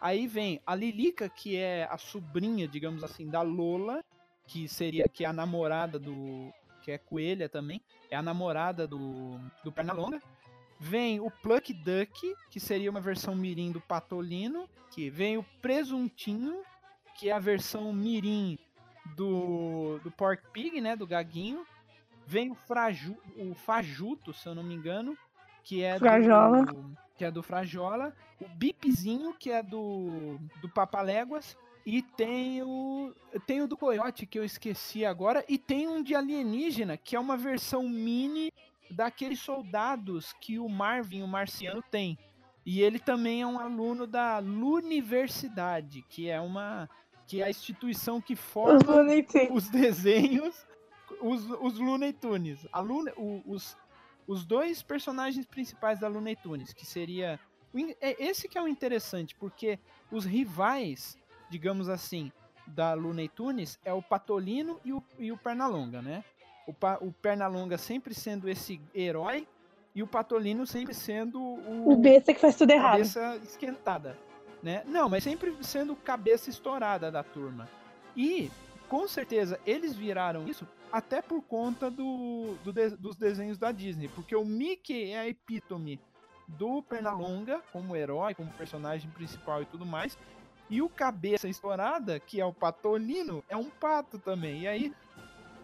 Aí 0.00 0.26
vem 0.26 0.60
a 0.66 0.74
Lilica, 0.74 1.28
que 1.28 1.56
é 1.56 1.86
a 1.90 1.98
sobrinha, 1.98 2.66
digamos 2.66 3.04
assim, 3.04 3.28
da 3.28 3.42
Lola, 3.42 4.02
que 4.46 4.66
seria 4.68 5.06
que 5.08 5.24
é 5.24 5.28
a 5.28 5.32
namorada 5.32 5.98
do. 5.98 6.52
que 6.82 6.90
é 6.90 6.98
coelha 6.98 7.48
também, 7.48 7.80
é 8.10 8.16
a 8.16 8.22
namorada 8.22 8.86
do, 8.86 9.38
do 9.62 9.70
Pernalonga. 9.70 10.20
Vem 10.78 11.20
o 11.20 11.30
Pluck 11.30 11.74
Duck, 11.74 12.34
que 12.50 12.58
seria 12.58 12.90
uma 12.90 13.02
versão 13.02 13.34
mirim 13.34 13.70
do 13.70 13.82
Patolino. 13.82 14.66
Que 14.90 15.10
vem 15.10 15.36
o 15.36 15.44
Presuntinho, 15.60 16.62
que 17.14 17.28
é 17.28 17.32
a 17.32 17.38
versão 17.38 17.92
mirim 17.92 18.58
do, 19.14 20.00
do 20.02 20.10
Pork 20.10 20.42
Pig, 20.52 20.80
né? 20.80 20.96
Do 20.96 21.06
Gaguinho. 21.06 21.66
Vem 22.26 22.50
o, 22.50 22.54
Fraju, 22.54 23.16
o 23.36 23.54
Fajuto, 23.54 24.32
se 24.32 24.48
eu 24.48 24.54
não 24.54 24.62
me 24.62 24.74
engano, 24.74 25.16
que 25.62 25.82
é 25.82 25.98
Frajola. 25.98 26.64
do 26.64 26.96
que 27.20 27.24
é 27.26 27.30
do 27.30 27.42
Frajola, 27.42 28.16
o 28.40 28.48
Bipzinho, 28.48 29.34
que 29.34 29.50
é 29.50 29.62
do 29.62 30.38
do 30.62 30.70
Papaléguas, 30.70 31.54
e 31.84 32.00
tem 32.00 32.62
o 32.62 33.12
tem 33.46 33.60
o 33.60 33.68
do 33.68 33.76
Coyote 33.76 34.24
que 34.24 34.38
eu 34.38 34.44
esqueci 34.44 35.04
agora 35.04 35.44
e 35.46 35.58
tem 35.58 35.86
um 35.86 36.02
de 36.02 36.14
alienígena, 36.14 36.96
que 36.96 37.14
é 37.14 37.20
uma 37.20 37.36
versão 37.36 37.86
mini 37.86 38.50
daqueles 38.90 39.38
soldados 39.38 40.32
que 40.40 40.58
o 40.58 40.66
Marvin, 40.66 41.22
o 41.22 41.28
marciano 41.28 41.82
tem. 41.90 42.16
E 42.64 42.80
ele 42.80 42.98
também 42.98 43.42
é 43.42 43.46
um 43.46 43.58
aluno 43.58 44.06
da 44.06 44.38
Luniversidade, 44.38 46.02
que 46.08 46.30
é 46.30 46.40
uma 46.40 46.88
que 47.26 47.42
é 47.42 47.44
a 47.44 47.50
instituição 47.50 48.18
que 48.18 48.34
forma 48.34 48.78
os 49.52 49.68
desenhos, 49.68 50.66
os, 51.20 51.44
os 51.60 51.78
Looney 51.78 52.14
Tunes. 52.14 52.66
A 52.72 52.80
o- 52.80 53.42
os, 53.46 53.76
os 54.30 54.44
dois 54.44 54.80
personagens 54.80 55.44
principais 55.44 55.98
da 55.98 56.06
Looney 56.06 56.36
Tunes, 56.36 56.72
que 56.72 56.86
seria. 56.86 57.40
é 58.00 58.22
Esse 58.24 58.48
que 58.48 58.56
é 58.56 58.62
o 58.62 58.68
interessante, 58.68 59.34
porque 59.34 59.76
os 60.08 60.24
rivais, 60.24 61.18
digamos 61.50 61.88
assim, 61.88 62.30
da 62.64 62.94
Looney 62.94 63.28
Tunes 63.28 63.76
é 63.84 63.92
o 63.92 64.00
Patolino 64.00 64.78
e 64.84 64.92
o, 64.92 65.02
e 65.18 65.32
o 65.32 65.36
Pernalonga, 65.36 66.00
né? 66.00 66.22
O, 66.64 66.72
Pa- 66.72 66.98
o 67.00 67.10
Pernalonga 67.12 67.76
sempre 67.76 68.14
sendo 68.14 68.48
esse 68.48 68.80
herói 68.94 69.48
e 69.96 70.00
o 70.00 70.06
Patolino 70.06 70.64
sempre 70.64 70.94
sendo 70.94 71.40
o, 71.42 71.92
O 71.92 71.96
besta 71.96 72.32
que 72.32 72.38
faz 72.38 72.54
tudo 72.54 72.70
errado. 72.70 72.92
cabeça 72.92 73.36
esquentada, 73.42 74.16
né? 74.62 74.84
Não, 74.86 75.08
mas 75.08 75.24
sempre 75.24 75.52
sendo 75.62 75.96
cabeça 75.96 76.48
estourada 76.48 77.10
da 77.10 77.24
turma. 77.24 77.68
E 78.16 78.48
com 78.88 79.08
certeza 79.08 79.58
eles 79.66 79.96
viraram 79.96 80.46
isso 80.46 80.64
até 80.92 81.20
por 81.22 81.42
conta 81.42 81.90
do, 81.90 82.56
do 82.64 82.72
de- 82.72 82.96
dos 82.96 83.16
desenhos 83.16 83.58
da 83.58 83.70
Disney, 83.72 84.08
porque 84.08 84.34
o 84.34 84.44
Mickey 84.44 85.10
é 85.12 85.18
a 85.20 85.28
epítome 85.28 86.00
do 86.48 86.82
Pernalonga 86.82 87.60
como 87.72 87.94
herói, 87.94 88.34
como 88.34 88.50
personagem 88.52 89.10
principal 89.10 89.62
e 89.62 89.66
tudo 89.66 89.86
mais. 89.86 90.18
E 90.68 90.80
o 90.82 90.88
cabeça 90.88 91.48
estourada, 91.48 92.18
que 92.20 92.40
é 92.40 92.44
o 92.44 92.52
Patolino, 92.52 93.42
é 93.48 93.56
um 93.56 93.68
pato 93.70 94.18
também. 94.18 94.60
E 94.62 94.68
aí, 94.68 94.92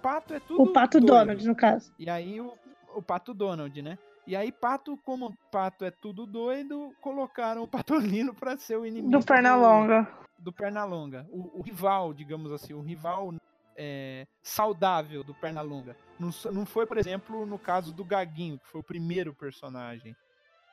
pato 0.02 0.34
é 0.34 0.40
tudo 0.40 0.62
O 0.62 0.72
Pato 0.72 0.98
doido. 1.00 1.12
Donald, 1.12 1.46
no 1.46 1.54
caso. 1.54 1.92
E 1.98 2.08
aí 2.10 2.40
o, 2.40 2.52
o 2.94 3.02
Pato 3.02 3.32
Donald, 3.34 3.80
né? 3.82 3.98
E 4.26 4.34
aí 4.34 4.50
Pato, 4.50 4.96
como 5.04 5.32
Pato 5.52 5.84
é 5.84 5.90
tudo 5.92 6.26
doido, 6.26 6.92
colocaram 7.00 7.62
o 7.62 7.68
Patolino 7.68 8.34
pra 8.34 8.56
ser 8.56 8.76
o 8.76 8.84
inimigo 8.84 9.10
Do 9.16 9.24
Pernalonga. 9.24 10.08
Do, 10.38 10.52
Pernalonga. 10.52 11.24
O, 11.30 11.60
o 11.60 11.62
rival, 11.62 12.12
digamos 12.12 12.50
assim, 12.50 12.72
o 12.74 12.80
rival 12.80 13.32
é, 13.76 14.26
saudável 14.42 15.22
do 15.22 15.34
Pernalonga. 15.34 15.96
Não, 16.18 16.30
não 16.52 16.64
foi, 16.66 16.86
por 16.86 16.98
exemplo, 16.98 17.44
no 17.46 17.58
caso 17.58 17.92
do 17.92 18.04
Gaguinho, 18.04 18.58
que 18.58 18.66
foi 18.68 18.80
o 18.80 18.84
primeiro 18.84 19.34
personagem. 19.34 20.16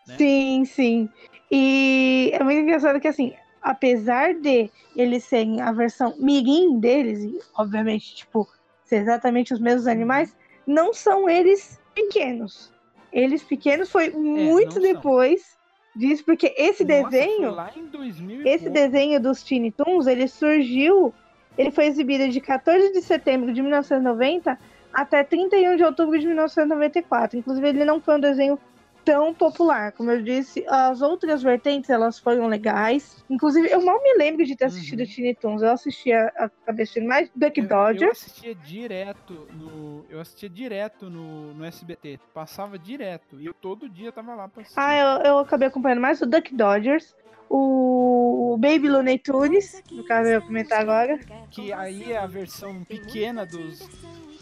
né? 0.07 0.17
Sim, 0.17 0.65
sim. 0.65 1.09
E 1.51 2.31
é 2.33 2.43
muito 2.43 2.61
engraçado 2.61 2.99
que, 2.99 3.07
assim, 3.07 3.33
apesar 3.61 4.33
de 4.33 4.69
eles 4.95 5.23
serem 5.23 5.61
a 5.61 5.71
versão 5.71 6.15
mirim 6.17 6.79
deles, 6.79 7.19
e 7.23 7.39
obviamente, 7.55 8.15
tipo, 8.15 8.47
ser 8.83 8.97
exatamente 8.97 9.53
os 9.53 9.59
mesmos 9.59 9.87
animais, 9.87 10.35
não 10.65 10.93
são 10.93 11.29
eles 11.29 11.81
pequenos. 11.93 12.71
Eles 13.11 13.43
pequenos 13.43 13.91
foi 13.91 14.09
muito 14.09 14.79
É, 14.79 14.81
são. 14.81 14.81
depois 14.81 15.57
disso, 15.95 16.23
porque 16.25 16.53
esse 16.57 16.83
Nossa, 16.83 17.03
desenho, 17.03 17.51
lá 17.51 17.71
em 17.75 17.85
2000 17.85 18.47
esse 18.47 18.63
pouco. 18.65 18.73
desenho 18.73 19.21
dos 19.21 19.43
Tiny 19.43 19.71
Toons, 19.71 20.07
ele 20.07 20.27
surgiu, 20.27 21.13
ele 21.57 21.71
foi 21.71 21.85
exibido 21.85 22.29
de 22.29 22.39
14 22.39 22.91
de 22.91 23.01
setembro 23.01 23.53
de 23.53 23.61
1990 23.61 24.57
até 24.93 25.23
31 25.23 25.75
de 25.75 25.83
outubro 25.83 26.19
de 26.19 26.25
1994. 26.27 27.37
Inclusive, 27.37 27.67
ele 27.67 27.85
não 27.85 27.99
foi 27.99 28.15
um 28.15 28.19
desenho 28.19 28.59
tão 29.03 29.33
popular. 29.33 29.91
Como 29.91 30.09
eu 30.11 30.21
disse, 30.21 30.65
as 30.67 31.01
outras 31.01 31.41
vertentes, 31.43 31.89
elas 31.89 32.17
foram 32.19 32.47
legais. 32.47 33.23
Inclusive, 33.29 33.69
eu 33.69 33.83
mal 33.83 34.01
me 34.01 34.17
lembro 34.17 34.45
de 34.45 34.55
ter 34.55 34.65
assistido 34.65 34.99
Uhum. 35.01 35.05
Tiny 35.05 35.35
Toons. 35.35 35.61
Eu 35.61 35.71
assistia, 35.71 36.31
acabei 36.37 36.83
assistindo 36.83 37.07
mais 37.07 37.29
Duck 37.35 37.57
Eu- 37.59 37.63
Eu, 37.63 37.69
Dodgers. 37.69 38.11
assistia 38.23 38.55
direto 38.55 39.47
no. 39.51 40.05
Eu 40.09 40.19
assistia 40.19 40.49
direto 40.49 41.09
no, 41.09 41.53
no 41.53 41.65
SBT. 41.65 42.19
Passava 42.33 42.77
direto. 42.79 43.39
E 43.39 43.45
eu 43.45 43.53
todo 43.53 43.89
dia 43.89 44.11
tava 44.11 44.35
lá 44.35 44.47
pra 44.47 44.61
assistir. 44.61 44.79
Ah, 44.79 44.95
eu, 45.21 45.31
eu 45.31 45.39
acabei 45.39 45.67
acompanhando 45.67 46.01
mais 46.01 46.21
o 46.21 46.25
Duck 46.25 46.53
Dodgers. 46.55 47.15
O 47.49 48.57
Baby 48.59 48.89
Looney 48.89 49.19
Tunes, 49.19 49.83
no 49.91 50.03
caso 50.05 50.27
eu 50.27 50.33
ia 50.33 50.41
comentar 50.41 50.79
agora. 50.81 51.19
Que 51.51 51.71
aí 51.71 52.11
é 52.11 52.17
a 52.17 52.25
versão 52.25 52.83
pequena 52.83 53.45
dos, 53.45 53.87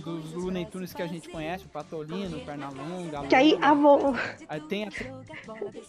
dos 0.01 0.33
Looney 0.33 0.65
Tunes 0.65 0.93
que 0.93 1.01
a 1.01 1.07
gente 1.07 1.29
conhece, 1.29 1.65
o 1.65 1.69
Patolino, 1.69 2.37
o 2.37 2.45
Pernalonga. 2.45 3.27
Que 3.27 3.35
aí 3.35 3.53
Lola. 3.53 3.65
a 3.65 3.73
vo... 3.73 4.17
Aí 4.47 4.61
tem 4.61 4.85
até, 4.85 5.11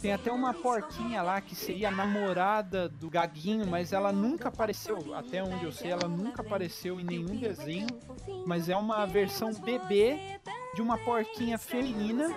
tem 0.01 0.13
até 0.13 0.31
uma 0.31 0.55
porquinha 0.55 1.23
lá 1.23 1.41
que 1.41 1.55
seria 1.55 1.89
a 1.89 1.91
namorada 1.91 2.89
do 2.89 3.09
Gaguinho, 3.11 3.67
mas 3.67 3.93
ela 3.93 4.13
nunca 4.13 4.49
apareceu, 4.49 5.15
até 5.15 5.43
onde 5.43 5.65
eu 5.65 5.73
sei, 5.73 5.91
ela 5.91 6.09
nunca 6.09 6.43
apareceu 6.43 7.01
em 7.01 7.05
nenhum 7.05 7.37
desenho. 7.37 7.89
Mas 8.47 8.69
é 8.69 8.77
uma 8.77 9.07
versão 9.07 9.53
bebê 9.55 10.39
de 10.75 10.81
uma 10.81 10.97
porquinha 10.99 11.59
feminina, 11.59 12.35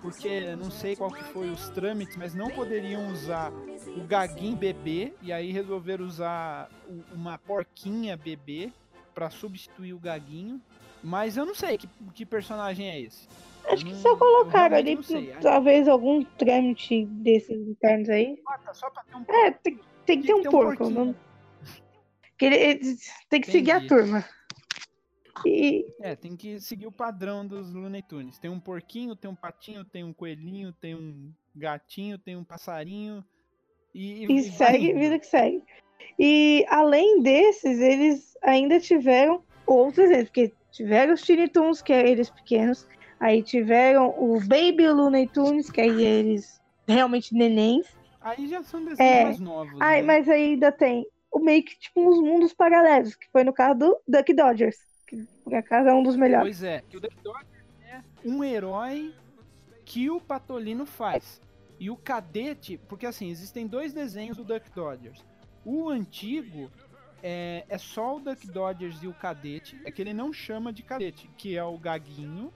porque 0.00 0.54
não 0.56 0.70
sei 0.70 0.96
qual 0.96 1.10
que 1.10 1.22
foi 1.24 1.50
os 1.50 1.68
trâmites, 1.70 2.16
mas 2.16 2.34
não 2.34 2.50
poderiam 2.50 3.10
usar 3.10 3.52
o 3.96 4.04
Gaguinho 4.06 4.56
bebê, 4.56 5.14
e 5.22 5.32
aí 5.32 5.52
resolveram 5.52 6.04
usar 6.04 6.68
uma 7.12 7.38
porquinha 7.38 8.16
bebê 8.16 8.72
para 9.14 9.30
substituir 9.30 9.92
o 9.92 9.98
Gaguinho. 9.98 10.60
Mas 11.02 11.36
eu 11.36 11.44
não 11.44 11.54
sei 11.54 11.76
que, 11.76 11.88
que 12.14 12.24
personagem 12.24 12.88
é 12.88 13.00
esse. 13.00 13.28
Acho 13.68 13.84
que 13.84 13.94
só 13.96 14.16
colocaram 14.16 14.76
ali, 14.76 14.98
talvez 15.40 15.86
algum 15.88 16.24
trâmite 16.24 17.06
desses 17.06 17.56
internos 17.68 18.08
aí. 18.08 18.40
Ah, 18.46 18.58
tá, 18.58 18.74
só 18.74 18.90
pra 18.90 19.04
ter 19.04 19.16
um 19.16 19.24
É, 19.28 19.50
tem, 19.52 19.80
tem 20.04 20.20
que 20.20 20.26
ter 20.26 20.34
um 20.34 20.42
porco. 20.42 20.84
porquinho. 20.84 21.04
Não... 21.06 21.14
Que 22.38 22.46
ele, 22.46 22.56
ele 22.56 22.96
tem 23.28 23.40
que 23.40 23.50
seguir 23.52 23.70
a 23.70 23.76
Entendi. 23.76 23.88
turma. 23.88 24.24
E 25.46 25.86
É, 26.00 26.16
tem 26.16 26.36
que 26.36 26.60
seguir 26.60 26.86
o 26.86 26.92
padrão 26.92 27.46
dos 27.46 27.72
Looney 27.72 28.02
Tunes. 28.02 28.38
Tem 28.38 28.50
um 28.50 28.58
porquinho, 28.58 29.14
tem 29.14 29.30
um 29.30 29.34
patinho, 29.34 29.84
tem 29.84 30.02
um 30.02 30.12
coelhinho, 30.12 30.72
tem 30.72 30.94
um 30.94 31.32
gatinho, 31.54 32.18
tem 32.18 32.36
um 32.36 32.44
passarinho. 32.44 33.24
E, 33.94 34.24
E 34.24 34.26
vai 34.26 34.72
segue, 34.72 34.92
vida 34.92 35.18
que 35.18 35.26
segue. 35.26 35.62
E 36.18 36.64
além 36.68 37.22
desses, 37.22 37.78
eles 37.78 38.36
ainda 38.42 38.80
tiveram 38.80 39.42
outros 39.66 40.10
porque 40.24 40.52
tiveram 40.72 41.14
os 41.14 41.22
Tiny 41.22 41.48
Toons, 41.48 41.80
que 41.82 41.92
é 41.92 42.08
eles 42.08 42.30
pequenos, 42.30 42.86
aí 43.20 43.42
tiveram 43.42 44.08
o 44.18 44.40
Baby 44.40 44.88
Looney 44.88 45.28
Tunes, 45.28 45.70
que 45.70 45.80
aí 45.80 46.02
eles 46.04 46.60
realmente 46.88 47.34
nenéns. 47.34 47.86
Aí 48.20 48.48
já 48.48 48.62
são 48.62 48.80
desenhos 48.84 49.00
É. 49.00 49.24
mais 49.24 49.38
novos. 49.38 49.76
Ai, 49.80 50.00
né? 50.00 50.06
mas 50.06 50.28
aí 50.28 50.52
ainda 50.52 50.72
tem 50.72 51.06
o 51.30 51.38
meio 51.38 51.62
que 51.64 51.78
tipo 51.78 52.00
uns 52.00 52.20
mundos 52.20 52.52
paralelos, 52.52 53.14
que 53.14 53.26
foi 53.30 53.44
no 53.44 53.52
caso 53.52 53.78
do 53.78 53.98
Duck 54.08 54.32
Dodgers, 54.34 54.76
que 55.06 55.16
por 55.44 55.54
acaso 55.54 55.88
é 55.88 55.94
um 55.94 56.02
dos 56.02 56.16
melhores. 56.16 56.58
Pois 56.58 56.62
é, 56.62 56.82
que 56.88 56.96
o 56.96 57.00
Duck 57.00 57.16
Dodgers 57.22 57.46
é 57.88 58.00
um 58.24 58.42
herói 58.42 59.14
que 59.84 60.10
o 60.10 60.20
Patolino 60.20 60.86
faz. 60.86 61.40
E 61.78 61.90
o 61.90 61.96
Cadete, 61.96 62.78
porque 62.88 63.06
assim, 63.06 63.28
existem 63.28 63.66
dois 63.66 63.92
desenhos 63.92 64.36
do 64.36 64.44
Duck 64.44 64.70
Dodgers. 64.72 65.24
O 65.64 65.88
antigo 65.88 66.70
é, 67.22 67.64
é 67.68 67.78
só 67.78 68.16
o 68.16 68.20
Duck 68.20 68.46
Dodgers 68.48 69.02
e 69.02 69.06
o 69.06 69.14
Cadete, 69.14 69.80
é 69.84 69.90
que 69.90 70.02
ele 70.02 70.12
não 70.12 70.32
chama 70.32 70.72
de 70.72 70.82
Cadete, 70.82 71.30
que 71.38 71.56
é 71.56 71.62
o 71.62 71.78
Gaguinho. 71.78 72.52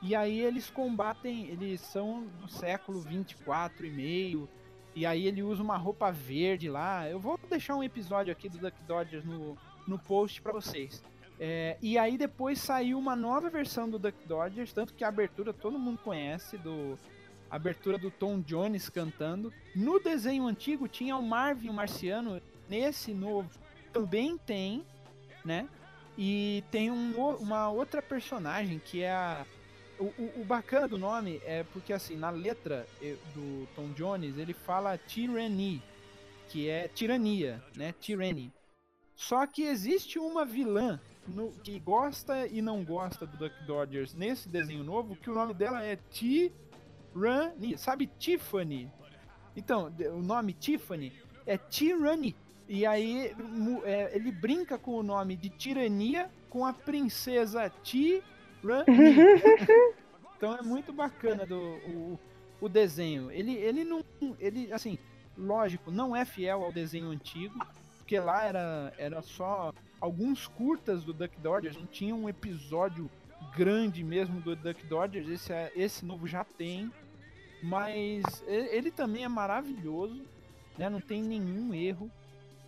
E 0.00 0.14
aí 0.14 0.40
eles 0.40 0.70
combatem, 0.70 1.48
eles 1.48 1.80
são 1.80 2.26
do 2.40 2.48
século 2.48 3.00
24 3.00 3.84
e 3.84 3.90
meio. 3.90 4.48
E 4.94 5.04
aí 5.04 5.26
ele 5.26 5.42
usa 5.42 5.62
uma 5.62 5.76
roupa 5.76 6.10
verde 6.10 6.70
lá. 6.70 7.08
Eu 7.08 7.20
vou 7.20 7.38
deixar 7.48 7.76
um 7.76 7.82
episódio 7.82 8.32
aqui 8.32 8.48
do 8.48 8.58
Duck 8.58 8.76
Dodgers 8.84 9.24
no, 9.24 9.58
no 9.86 9.98
post 9.98 10.40
pra 10.40 10.52
vocês. 10.52 11.02
É, 11.38 11.76
e 11.82 11.98
aí 11.98 12.16
depois 12.16 12.58
saiu 12.58 12.98
uma 12.98 13.14
nova 13.14 13.50
versão 13.50 13.88
do 13.88 13.98
Duck 13.98 14.16
Dodgers, 14.26 14.72
tanto 14.72 14.94
que 14.94 15.04
a 15.04 15.08
abertura 15.08 15.52
todo 15.52 15.78
mundo 15.78 15.98
conhece, 16.02 16.56
do 16.56 16.98
a 17.50 17.56
abertura 17.56 17.96
do 17.96 18.10
Tom 18.10 18.40
Jones 18.40 18.88
cantando. 18.88 19.52
No 19.74 20.00
desenho 20.00 20.46
antigo 20.46 20.86
tinha 20.88 21.16
o 21.16 21.22
Marvin 21.22 21.70
o 21.70 21.72
Marciano, 21.72 22.40
nesse 22.68 23.14
novo 23.14 23.48
também 23.98 24.38
tem, 24.38 24.84
né? 25.44 25.68
E 26.16 26.62
tem 26.70 26.90
um, 26.90 27.12
uma 27.36 27.68
outra 27.68 28.00
personagem 28.00 28.78
que 28.78 29.02
é 29.02 29.10
a. 29.12 29.44
O, 29.98 30.40
o, 30.40 30.44
bacana 30.44 30.86
do 30.86 30.96
nome 30.96 31.42
é 31.44 31.64
porque, 31.72 31.92
assim, 31.92 32.16
na 32.16 32.30
letra 32.30 32.86
eh, 33.02 33.16
do 33.34 33.66
Tom 33.74 33.88
Jones, 33.94 34.38
ele 34.38 34.54
fala 34.54 34.96
tyranny, 34.96 35.82
que 36.48 36.68
é 36.68 36.86
tirania, 36.86 37.60
né? 37.74 37.92
Tyranny. 38.00 38.52
Só 39.16 39.44
que 39.44 39.64
existe 39.64 40.16
uma 40.16 40.44
vilã 40.44 41.00
no, 41.26 41.50
que 41.64 41.80
gosta 41.80 42.46
e 42.46 42.62
não 42.62 42.84
gosta 42.84 43.26
do 43.26 43.36
Duck 43.36 43.64
Dodgers 43.64 44.14
nesse 44.14 44.48
desenho 44.48 44.84
novo, 44.84 45.16
que 45.16 45.28
o 45.28 45.34
nome 45.34 45.52
dela 45.52 45.82
é 45.82 45.96
Tyranny. 45.96 47.76
Sabe 47.76 48.06
Tiffany? 48.06 48.88
Então, 49.56 49.92
o 50.14 50.22
nome 50.22 50.52
Tiffany 50.52 51.12
é 51.44 51.58
Tyranny. 51.58 52.36
E 52.68 52.84
aí 52.84 53.34
é, 53.84 54.14
ele 54.14 54.30
brinca 54.30 54.76
com 54.76 54.92
o 54.92 55.02
nome 55.02 55.36
de 55.36 55.48
tirania 55.48 56.30
com 56.50 56.66
a 56.66 56.72
princesa 56.72 57.72
Tirania. 57.82 58.84
então 60.36 60.56
é 60.56 60.62
muito 60.62 60.92
bacana 60.92 61.46
do, 61.46 61.58
o, 61.58 62.20
o 62.60 62.68
desenho. 62.68 63.30
Ele, 63.30 63.54
ele 63.54 63.84
não. 63.84 64.04
Ele, 64.38 64.72
assim, 64.72 64.98
lógico, 65.36 65.90
não 65.90 66.14
é 66.14 66.24
fiel 66.24 66.64
ao 66.64 66.72
desenho 66.72 67.10
antigo, 67.10 67.58
porque 67.98 68.18
lá 68.18 68.44
era, 68.44 68.92
era 68.98 69.22
só 69.22 69.72
alguns 70.00 70.46
curtas 70.46 71.04
do 71.04 71.12
Duck 71.12 71.38
Dodgers, 71.40 71.76
não 71.76 71.86
tinha 71.86 72.14
um 72.14 72.28
episódio 72.28 73.10
grande 73.56 74.02
mesmo 74.04 74.40
do 74.40 74.54
Duck 74.54 74.84
Dodgers, 74.86 75.28
esse, 75.28 75.52
é, 75.52 75.72
esse 75.74 76.04
novo 76.04 76.26
já 76.26 76.44
tem, 76.44 76.92
mas 77.62 78.44
ele 78.46 78.90
também 78.90 79.24
é 79.24 79.28
maravilhoso, 79.28 80.22
né? 80.76 80.88
não 80.88 81.00
tem 81.00 81.22
nenhum 81.22 81.74
erro. 81.74 82.10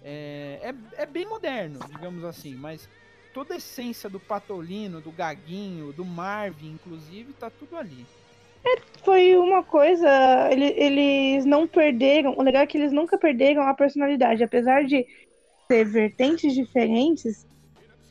É, 0.03 0.59
é, 0.63 1.03
é, 1.03 1.07
bem 1.07 1.27
moderno, 1.27 1.79
digamos 1.91 2.25
assim, 2.25 2.55
mas 2.55 2.89
toda 3.35 3.55
a 3.55 3.57
essência 3.59 4.09
do 4.09 4.19
Patolino, 4.19 5.01
do 5.01 5.11
Gaguinho, 5.11 5.93
do 5.93 6.05
Marvin, 6.05 6.73
inclusive, 6.73 7.33
tá 7.35 7.51
tudo 7.51 7.77
ali. 7.77 8.07
É, 8.65 8.81
foi 9.05 9.37
uma 9.37 9.63
coisa, 9.63 10.09
ele, 10.51 10.67
eles 10.77 11.45
não 11.45 11.67
perderam, 11.67 12.35
o 12.37 12.43
legal 12.43 12.63
é 12.63 12.67
que 12.67 12.79
eles 12.79 12.93
nunca 12.93 13.19
perderam 13.19 13.63
a 13.63 13.75
personalidade, 13.75 14.43
apesar 14.43 14.85
de 14.85 15.07
ter 15.69 15.85
vertentes 15.85 16.55
diferentes, 16.55 17.47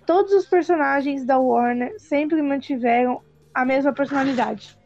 todos 0.05 0.31
os 0.33 0.47
personagens 0.47 1.25
da 1.25 1.37
Warner 1.37 1.99
sempre 1.99 2.41
mantiveram 2.41 3.21
a 3.53 3.65
mesma 3.65 3.93
personalidade. 3.93 4.77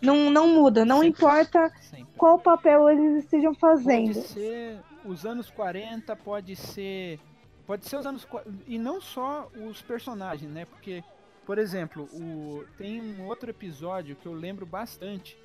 Não, 0.00 0.30
não 0.30 0.48
muda, 0.48 0.84
não 0.84 1.00
sempre, 1.02 1.08
importa 1.08 1.72
sempre. 1.80 2.12
qual 2.16 2.38
papel 2.38 2.90
eles 2.90 3.24
estejam 3.24 3.54
fazendo. 3.54 4.14
Pode 4.14 4.26
ser 4.26 4.78
os 5.04 5.24
anos 5.26 5.50
40 5.50 6.14
pode 6.16 6.56
ser. 6.56 7.18
Pode 7.66 7.86
ser 7.86 7.96
os 7.96 8.06
anos. 8.06 8.26
E 8.66 8.78
não 8.78 9.00
só 9.00 9.50
os 9.54 9.80
personagens, 9.82 10.50
né? 10.50 10.64
Porque, 10.64 11.02
por 11.46 11.58
exemplo, 11.58 12.04
o, 12.12 12.64
tem 12.76 13.00
um 13.00 13.26
outro 13.26 13.50
episódio 13.50 14.16
que 14.16 14.26
eu 14.26 14.32
lembro 14.32 14.66
bastante 14.66 15.36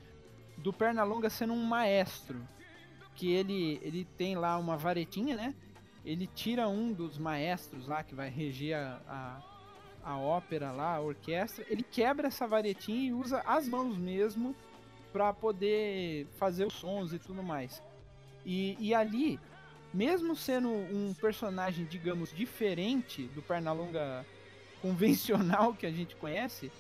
do 0.58 0.74
Pernalonga 0.74 1.30
sendo 1.30 1.54
um 1.54 1.64
maestro. 1.64 2.42
Que 3.16 3.32
ele, 3.32 3.80
ele 3.82 4.06
tem 4.18 4.36
lá 4.36 4.58
uma 4.58 4.78
varetinha, 4.78 5.36
né? 5.36 5.56
Ele 6.06 6.28
tira 6.28 6.68
um 6.68 6.94
dos 6.94 7.18
maestros 7.18 7.88
lá 7.88 8.04
que 8.04 8.16
vai 8.16 8.30
reger 8.30 8.78
a, 8.78 9.02
a, 10.04 10.12
a 10.12 10.18
ópera 10.18 10.72
lá, 10.72 10.96
a 10.96 11.02
orquestra. 11.02 11.66
Ele 11.68 11.84
quebra 11.84 12.28
essa 12.28 12.48
varetinha 12.48 13.10
e 13.10 13.14
usa 13.14 13.42
as 13.42 13.68
mãos 13.68 13.98
mesmo 13.98 14.56
para 15.12 15.34
poder 15.34 16.28
fazer 16.38 16.66
os 16.66 16.74
sons 16.74 17.12
e 17.12 17.20
tudo 17.20 17.42
mais. 17.42 17.82
E, 18.50 18.78
e 18.80 18.94
ali, 18.94 19.38
mesmo 19.94 20.34
sendo 20.34 20.70
um 20.70 21.14
personagem, 21.20 21.84
digamos, 21.84 22.34
diferente 22.34 23.24
do 23.36 23.42
Pernalonga 23.42 24.26
convencional 24.82 25.74
que 25.74 25.86
a 25.86 25.92
gente 25.92 26.16
conhece, 26.16 26.72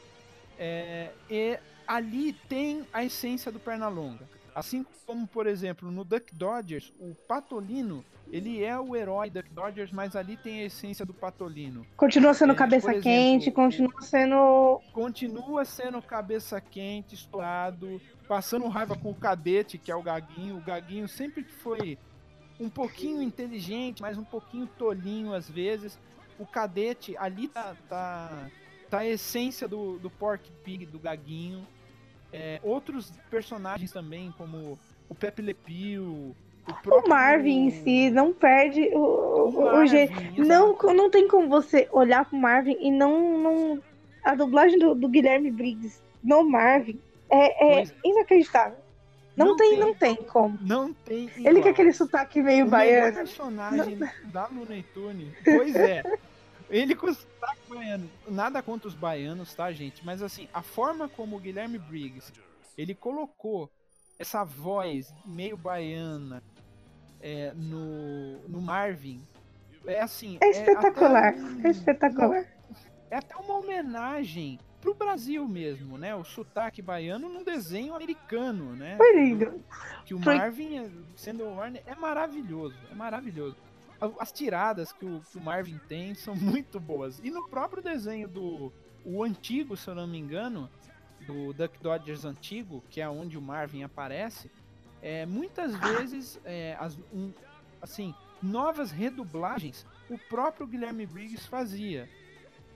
é, 0.57 1.11
e 1.29 1.59
ali 1.85 2.31
tem 2.31 2.87
a 2.93 3.03
essência 3.03 3.51
do 3.51 3.59
Pernalonga. 3.59 4.25
Assim 4.57 4.83
como, 5.05 5.27
por 5.27 5.45
exemplo, 5.45 5.91
no 5.91 6.03
Duck 6.03 6.33
Dodgers, 6.33 6.91
o 6.99 7.13
Patolino, 7.13 8.03
ele 8.31 8.63
é 8.63 8.75
o 8.75 8.95
herói 8.95 9.29
Duck 9.29 9.47
Dodgers, 9.51 9.91
mas 9.91 10.15
ali 10.15 10.35
tem 10.35 10.61
a 10.61 10.65
essência 10.65 11.05
do 11.05 11.13
Patolino. 11.13 11.85
Continua 11.95 12.33
sendo 12.33 12.53
é, 12.53 12.55
cabeça 12.55 12.89
exemplo, 12.89 13.03
quente, 13.03 13.51
continua 13.51 14.01
sendo. 14.01 14.81
Continua 14.91 15.63
sendo 15.63 16.01
cabeça 16.01 16.59
quente, 16.59 17.13
estourado, 17.13 18.01
passando 18.27 18.67
raiva 18.67 18.97
com 18.97 19.11
o 19.11 19.15
cadete, 19.15 19.77
que 19.77 19.91
é 19.91 19.95
o 19.95 20.01
Gaguinho. 20.01 20.57
O 20.57 20.61
Gaguinho 20.61 21.07
sempre 21.07 21.43
foi 21.43 21.95
um 22.59 22.67
pouquinho 22.67 23.21
inteligente, 23.21 24.01
mas 24.01 24.17
um 24.17 24.25
pouquinho 24.25 24.65
tolinho 24.65 25.35
às 25.35 25.47
vezes. 25.47 25.99
O 26.39 26.47
cadete, 26.47 27.15
ali 27.17 27.47
tá, 27.47 27.75
tá, 27.87 28.49
tá 28.89 28.97
a 29.01 29.07
essência 29.07 29.67
do, 29.67 29.99
do 29.99 30.09
Pork 30.09 30.51
Pig, 30.63 30.87
do 30.87 30.97
Gaguinho. 30.97 31.63
É, 32.31 32.59
outros 32.63 33.11
personagens 33.29 33.91
também, 33.91 34.33
como 34.37 34.77
o 35.09 35.15
Pepe 35.15 35.41
Le 35.41 35.53
Pew, 35.53 36.35
o, 36.67 36.73
próprio... 36.83 37.05
o 37.05 37.09
Marvin 37.09 37.67
em 37.67 37.71
si 37.71 38.09
não 38.09 38.33
perde 38.33 38.89
o, 38.93 38.99
o, 38.99 39.79
o 39.79 39.85
jeito. 39.85 40.13
Não, 40.37 40.75
não 40.93 41.09
tem 41.09 41.27
como 41.27 41.47
você 41.47 41.87
olhar 41.91 42.25
pro 42.25 42.37
Marvin 42.37 42.77
e 42.79 42.91
não. 42.91 43.37
não... 43.37 43.83
A 44.23 44.35
dublagem 44.35 44.77
do, 44.77 44.93
do 44.93 45.07
Guilherme 45.07 45.49
Briggs 45.49 46.01
no 46.21 46.43
Marvin 46.43 46.99
é, 47.29 47.81
é 47.81 47.83
inacreditável. 48.03 48.77
Não, 49.37 49.49
não 49.49 49.55
tem, 49.55 49.69
tem, 49.69 49.79
não 49.79 49.93
tem 49.93 50.15
como. 50.15 50.57
Não 50.61 50.93
tem. 50.93 51.25
Igual. 51.25 51.45
Ele 51.45 51.61
com 51.61 51.69
aquele 51.69 51.93
sotaque 51.93 52.41
meio 52.41 52.65
o 52.65 52.69
baiano. 52.69 53.11
O 53.11 53.13
personagem 53.13 53.95
não. 53.95 54.09
da 54.25 54.47
Looney 54.47 54.83
Tunes, 54.93 55.29
pois 55.45 55.75
é. 55.75 56.03
Ele 56.69 56.95
com 56.95 57.13
sotaque 57.13 57.61
baiano. 57.69 58.09
Nada 58.27 58.61
contra 58.61 58.87
os 58.87 58.93
baianos, 58.93 59.53
tá, 59.53 59.71
gente? 59.71 60.05
Mas 60.05 60.21
assim, 60.21 60.47
a 60.53 60.61
forma 60.61 61.07
como 61.07 61.37
o 61.37 61.39
Guilherme 61.39 61.77
Briggs 61.77 62.31
ele 62.77 62.93
colocou 62.93 63.71
essa 64.19 64.43
voz 64.43 65.13
meio 65.25 65.57
baiana 65.57 66.43
é, 67.21 67.53
no, 67.55 68.39
no 68.47 68.61
Marvin 68.61 69.25
é 69.87 70.01
assim. 70.01 70.37
É 70.41 70.49
espetacular. 70.49 71.33
É, 71.33 71.37
um, 71.37 71.61
é 71.65 71.69
espetacular. 71.69 72.45
é 73.09 73.17
até 73.17 73.35
uma 73.37 73.57
homenagem 73.57 74.59
pro 74.81 74.93
Brasil 74.93 75.47
mesmo, 75.47 75.97
né? 75.97 76.13
O 76.15 76.23
sotaque 76.23 76.81
baiano 76.81 77.29
num 77.29 77.43
desenho 77.43 77.95
americano, 77.95 78.75
né? 78.75 78.97
Foi 78.97 79.15
lindo. 79.15 79.63
Que 80.05 80.13
o 80.13 80.19
Marvin, 80.19 80.91
sendo 81.15 81.43
o 81.45 81.55
Warner, 81.55 81.81
é 81.85 81.95
maravilhoso, 81.95 82.75
é 82.91 82.95
maravilhoso. 82.95 83.55
As 84.19 84.31
tiradas 84.31 84.91
que 84.91 85.05
o, 85.05 85.21
que 85.21 85.37
o, 85.37 85.41
Marvin 85.41 85.79
tem 85.87 86.13
são 86.13 86.35
muito 86.37 86.79
boas. 86.79 87.19
E 87.23 87.31
no 87.31 87.47
próprio 87.47 87.81
desenho 87.81 88.27
do 88.27 88.71
o 89.03 89.23
antigo, 89.23 89.77
se 89.77 89.89
eu 89.89 89.95
não 89.95 90.05
me 90.05 90.17
engano, 90.17 90.69
do 91.25 91.53
Duck 91.53 91.79
Dodgers 91.81 92.25
antigo, 92.25 92.83
que 92.89 92.99
é 92.99 93.09
onde 93.09 93.37
o 93.37 93.41
Marvin 93.41 93.83
aparece, 93.83 94.51
é, 95.01 95.25
muitas 95.25 95.75
vezes, 95.75 96.39
é, 96.43 96.75
as, 96.79 96.97
um, 97.13 97.31
assim, 97.81 98.13
novas 98.41 98.91
redublagens 98.91 99.85
o 100.09 100.17
próprio 100.17 100.67
Guilherme 100.67 101.05
Briggs 101.05 101.47
fazia. 101.47 102.09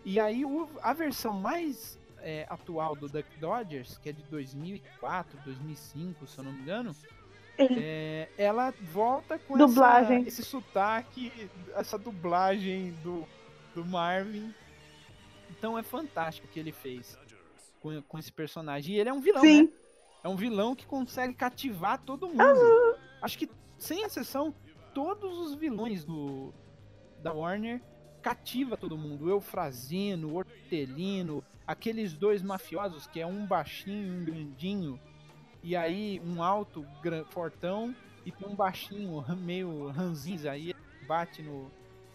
E 0.03 0.19
aí 0.19 0.43
o, 0.43 0.69
a 0.81 0.93
versão 0.93 1.33
mais 1.33 1.99
é, 2.19 2.45
atual 2.49 2.95
do 2.95 3.07
Duck 3.07 3.27
Dodgers, 3.39 3.97
que 3.97 4.09
é 4.09 4.11
de 4.11 4.23
2004, 4.23 5.39
2005, 5.45 6.27
se 6.27 6.37
eu 6.37 6.43
não 6.43 6.51
me 6.51 6.61
engano, 6.61 6.95
é, 7.69 8.29
ela 8.37 8.73
volta 8.81 9.37
com 9.39 9.57
dublagem. 9.57 10.19
Essa, 10.19 10.27
esse 10.27 10.43
sotaque, 10.43 11.49
essa 11.75 11.97
dublagem 11.97 12.91
do, 13.03 13.27
do 13.75 13.85
Marvin. 13.85 14.53
Então 15.49 15.77
é 15.77 15.83
fantástico 15.83 16.47
o 16.47 16.49
que 16.49 16.59
ele 16.59 16.71
fez 16.71 17.17
com, 17.81 18.01
com 18.03 18.17
esse 18.17 18.31
personagem. 18.31 18.95
E 18.95 18.99
ele 18.99 19.09
é 19.09 19.13
um 19.13 19.21
vilão, 19.21 19.41
Sim. 19.41 19.63
né? 19.63 19.69
É 20.23 20.29
um 20.29 20.35
vilão 20.35 20.75
que 20.75 20.85
consegue 20.85 21.33
cativar 21.33 21.99
todo 21.99 22.27
mundo. 22.27 22.41
Uhum. 22.41 22.95
Acho 23.21 23.37
que, 23.37 23.49
sem 23.77 24.03
exceção, 24.03 24.53
todos 24.93 25.37
os 25.39 25.55
vilões 25.55 26.05
do 26.05 26.53
da 27.21 27.33
Warner 27.33 27.81
cativa 28.21 28.77
todo 28.77 28.97
mundo. 28.97 29.25
O 29.25 29.29
Eufrazino, 29.29 30.29
o 30.29 30.35
Hortelino, 30.35 31.43
aqueles 31.65 32.13
dois 32.13 32.41
mafiosos 32.41 33.07
que 33.07 33.19
é 33.19 33.25
um 33.25 33.45
baixinho 33.45 34.21
um 34.21 34.25
grandinho, 34.25 34.99
e 35.63 35.75
aí 35.75 36.21
um 36.25 36.41
alto, 36.41 36.85
fortão, 37.29 37.95
e 38.25 38.31
tem 38.31 38.47
um 38.47 38.55
baixinho, 38.55 39.23
meio 39.37 39.87
ranzinza, 39.89 40.51
aí 40.51 40.73
bate 41.07 41.41
no, 41.41 41.69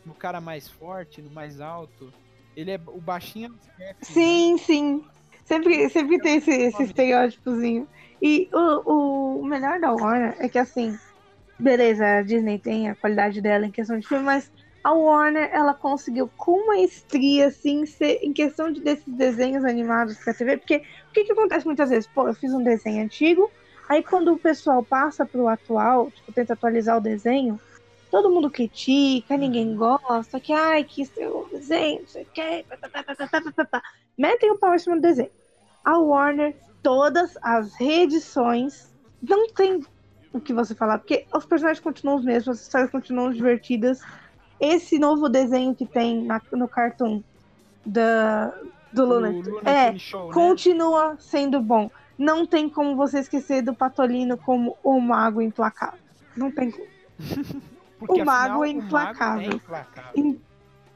no 0.04 0.14
cara 0.14 0.40
mais 0.40 0.68
forte, 0.68 1.20
no 1.20 1.30
mais 1.30 1.60
alto. 1.60 2.12
Ele 2.56 2.70
é 2.70 2.80
o 2.86 3.00
baixinho. 3.00 3.54
É 3.78 3.94
sim, 4.00 4.52
né? 4.54 4.58
sim. 4.58 5.04
Sempre, 5.44 5.88
sempre 5.90 6.18
tem 6.18 6.38
esse, 6.38 6.50
esse 6.50 6.82
estereótipozinho. 6.82 7.86
E 8.20 8.48
o, 8.52 9.40
o 9.40 9.44
melhor 9.44 9.78
da 9.78 9.92
Warner 9.92 10.34
é 10.38 10.48
que 10.48 10.58
assim, 10.58 10.98
beleza, 11.58 12.04
a 12.04 12.22
Disney 12.22 12.58
tem 12.58 12.88
a 12.88 12.94
qualidade 12.94 13.40
dela 13.40 13.66
em 13.66 13.70
questão 13.70 13.98
de 13.98 14.08
filme, 14.08 14.24
mas 14.24 14.50
a 14.86 14.92
Warner 14.92 15.50
ela 15.52 15.74
conseguiu 15.74 16.30
com 16.36 16.68
maestria 16.68 17.48
assim 17.48 17.84
ser 17.86 18.20
em 18.22 18.32
questão 18.32 18.70
de 18.70 18.80
desses 18.80 19.04
desenhos 19.04 19.64
animados 19.64 20.16
para 20.18 20.32
TV, 20.32 20.58
porque 20.58 20.76
o 20.76 21.12
que, 21.12 21.24
que 21.24 21.32
acontece 21.32 21.66
muitas 21.66 21.90
vezes? 21.90 22.06
Pô, 22.06 22.28
eu 22.28 22.34
fiz 22.34 22.54
um 22.54 22.62
desenho 22.62 23.02
antigo, 23.02 23.50
aí 23.88 24.00
quando 24.00 24.32
o 24.32 24.38
pessoal 24.38 24.84
passa 24.84 25.26
pro 25.26 25.48
atual, 25.48 26.12
tipo, 26.12 26.30
tenta 26.30 26.52
atualizar 26.52 26.98
o 26.98 27.00
desenho, 27.00 27.58
todo 28.12 28.30
mundo 28.30 28.48
critica, 28.48 29.36
ninguém 29.36 29.74
gosta, 29.74 30.38
que 30.38 30.52
ai, 30.52 30.84
que 30.84 31.04
seu 31.04 31.48
desenho, 31.50 32.02
não 32.02 32.06
sei 32.06 32.22
o 32.22 32.26
que, 32.26 32.64
metem 34.16 34.52
o 34.52 34.56
pau 34.56 34.72
em 34.72 34.78
cima 34.78 34.94
do 34.94 35.02
desenho. 35.02 35.30
A 35.84 35.98
Warner, 35.98 36.54
todas 36.80 37.36
as 37.42 37.74
reedições, 37.74 38.94
não 39.20 39.48
tem 39.48 39.84
o 40.32 40.40
que 40.40 40.52
você 40.52 40.76
falar, 40.76 40.98
porque 40.98 41.26
os 41.34 41.44
personagens 41.44 41.82
continuam 41.82 42.18
os 42.18 42.24
mesmos, 42.24 42.58
as 42.58 42.62
histórias 42.62 42.90
continuam 42.92 43.32
divertidas. 43.32 44.00
Esse 44.60 44.98
novo 44.98 45.28
desenho 45.28 45.74
que 45.74 45.84
tem 45.86 46.22
na, 46.22 46.40
no 46.52 46.66
cartoon 46.66 47.22
da, 47.84 48.52
do 48.92 49.04
Luna, 49.04 49.34
é, 49.64 49.96
Show, 49.98 50.28
né? 50.28 50.34
continua 50.34 51.16
sendo 51.18 51.60
bom. 51.60 51.90
Não 52.18 52.46
tem 52.46 52.68
como 52.68 52.96
você 52.96 53.20
esquecer 53.20 53.62
do 53.62 53.74
Patolino 53.74 54.38
como 54.38 54.76
o 54.82 54.98
mago 55.00 55.42
implacável. 55.42 56.00
Não 56.36 56.50
tem 56.50 56.70
como. 56.70 56.86
O 57.98 58.22
mago 58.22 58.62
afinal, 58.62 58.64
é 58.64 58.68
implacável. 58.68 59.50
é 59.50 59.54
implacável. 59.54 60.12
É 60.14 60.20
O 60.20 60.22
mago 60.22 60.40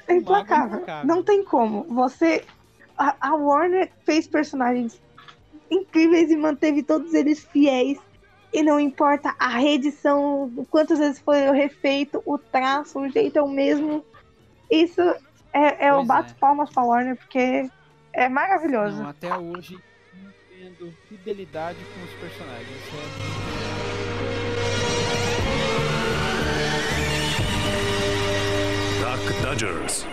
é 0.06 0.14
implacável. 0.16 0.78
implacável. 0.80 1.06
Não 1.06 1.22
tem 1.22 1.42
como. 1.42 1.84
Você. 1.84 2.44
A, 2.96 3.16
a 3.18 3.34
Warner 3.34 3.90
fez 4.04 4.28
personagens 4.28 5.00
incríveis 5.70 6.30
e 6.30 6.36
manteve 6.36 6.82
todos 6.82 7.14
eles 7.14 7.42
fiéis. 7.42 7.98
E 8.52 8.62
não 8.62 8.80
importa 8.80 9.34
a 9.38 9.48
reedição, 9.48 10.50
quantas 10.70 10.98
vezes 10.98 11.20
foi 11.20 11.50
refeito, 11.52 12.20
o 12.26 12.36
traço, 12.36 12.98
o 12.98 13.08
jeito 13.08 13.38
é 13.38 13.42
o 13.42 13.48
mesmo. 13.48 14.04
Isso 14.68 15.00
é, 15.52 15.86
é 15.86 15.92
o 15.92 15.96
Pois 15.96 16.08
bato 16.08 16.32
é. 16.32 16.34
palmas 16.34 16.70
pra 16.70 16.82
Warner, 16.82 17.16
porque 17.16 17.70
é 18.12 18.28
maravilhoso. 18.28 19.02
Não, 19.02 19.08
até 19.08 19.36
hoje, 19.36 19.78
tendo 20.48 20.92
fidelidade 21.08 21.78
com 21.78 22.04
os 22.04 22.12
personagens. 22.20 22.68
É 28.96 29.16
Duck 29.16 29.42
Dodgers. 29.42 30.04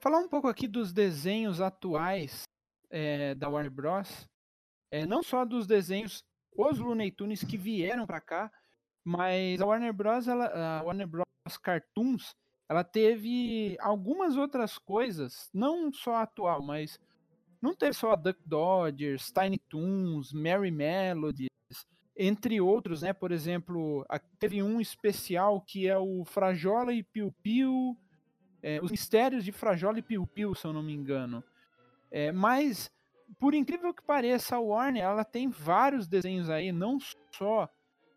Falar 0.00 0.18
um 0.18 0.28
pouco 0.28 0.48
aqui 0.48 0.66
dos 0.66 0.92
desenhos 0.92 1.60
atuais 1.60 2.42
é, 2.90 3.34
da 3.34 3.48
Warner 3.48 3.70
Bros. 3.70 4.26
É, 4.90 5.04
não 5.04 5.22
só 5.22 5.44
dos 5.44 5.66
desenhos, 5.66 6.24
os 6.58 6.78
Looney 6.78 7.10
Tunes 7.10 7.44
que 7.44 7.56
vieram 7.56 8.06
pra 8.06 8.20
cá, 8.20 8.50
mas 9.04 9.60
a 9.60 9.66
Warner 9.66 9.92
Bros. 9.92 10.26
Ela, 10.26 10.46
a 10.46 10.82
Warner 10.82 11.06
Bros. 11.06 11.24
Cartoons, 11.62 12.34
ela 12.68 12.84
teve 12.84 13.76
algumas 13.80 14.36
outras 14.36 14.76
coisas, 14.76 15.48
não 15.54 15.90
só 15.90 16.16
a 16.16 16.22
atual, 16.22 16.62
mas 16.62 17.00
não 17.62 17.74
teve 17.74 17.94
só 17.94 18.12
a 18.12 18.16
Duck 18.16 18.38
Dodgers, 18.44 19.32
Tiny 19.32 19.58
Toons, 19.58 20.32
Merry 20.32 20.70
Melodies, 20.70 21.48
entre 22.16 22.60
outros, 22.60 23.02
né? 23.02 23.12
Por 23.12 23.32
exemplo, 23.32 24.04
teve 24.38 24.62
um 24.62 24.80
especial 24.80 25.60
que 25.60 25.88
é 25.88 25.96
o 25.96 26.24
Frajola 26.24 26.92
e 26.92 27.02
Piu 27.02 27.32
Piu, 27.42 27.96
é, 28.62 28.80
os 28.82 28.90
mistérios 28.90 29.44
de 29.44 29.52
Frajola 29.52 29.98
e 30.00 30.02
Piu 30.02 30.26
Piu, 30.26 30.54
se 30.54 30.66
eu 30.66 30.72
não 30.72 30.82
me 30.82 30.92
engano. 30.92 31.42
É, 32.10 32.32
mas, 32.32 32.90
por 33.38 33.54
incrível 33.54 33.92
que 33.92 34.02
pareça, 34.02 34.56
a 34.56 34.60
Warner 34.60 35.02
ela 35.02 35.24
tem 35.24 35.48
vários 35.48 36.06
desenhos 36.06 36.48
aí, 36.50 36.72
não 36.72 36.98
só 37.32 37.68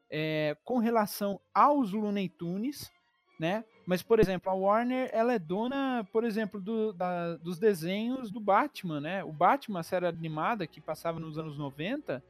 é, 0.10 0.58
com 0.66 0.78
relação 0.78 1.40
aos 1.54 1.92
Looney 1.94 2.28
Tunes, 2.30 2.92
né? 3.40 3.64
Mas, 3.86 4.04
por 4.04 4.20
exemplo, 4.20 4.52
a 4.52 4.54
Warner 4.56 5.10
ela 5.14 5.34
é 5.34 5.40
dona, 5.40 6.08
por 6.12 6.24
exemplo, 6.24 6.60
do- 6.62 6.94
da- 6.94 7.36
dos 7.38 7.58
desenhos 7.58 8.30
do 8.30 8.40
Batman, 8.40 9.00
né? 9.02 9.24
O 9.24 9.32
Batman, 9.32 9.80
a 9.80 9.84
série 9.84 10.06
animada 10.06 10.68
que 10.68 10.80
passava 10.82 11.20
nos 11.20 11.38
anos 11.38 11.58
90, 11.58 12.24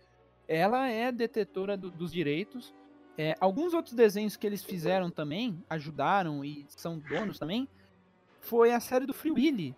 ela 0.47 0.87
é 0.89 1.11
detetora 1.11 1.75
do- 1.75 1.91
dos 1.91 2.11
direitos. 2.11 2.73
É, 3.17 3.35
alguns 3.39 3.73
outros 3.73 3.93
desenhos 3.95 4.37
que 4.37 4.47
eles 4.47 4.63
fizeram 4.63 5.09
também, 5.11 5.61
ajudaram 5.69 6.45
e 6.45 6.65
são 6.69 6.97
donos 6.97 7.37
também, 7.37 7.67
foi 8.39 8.71
a 8.71 8.79
série 8.79 9.05
do 9.05 9.13
Free 9.13 9.31
Willy, 9.31 9.75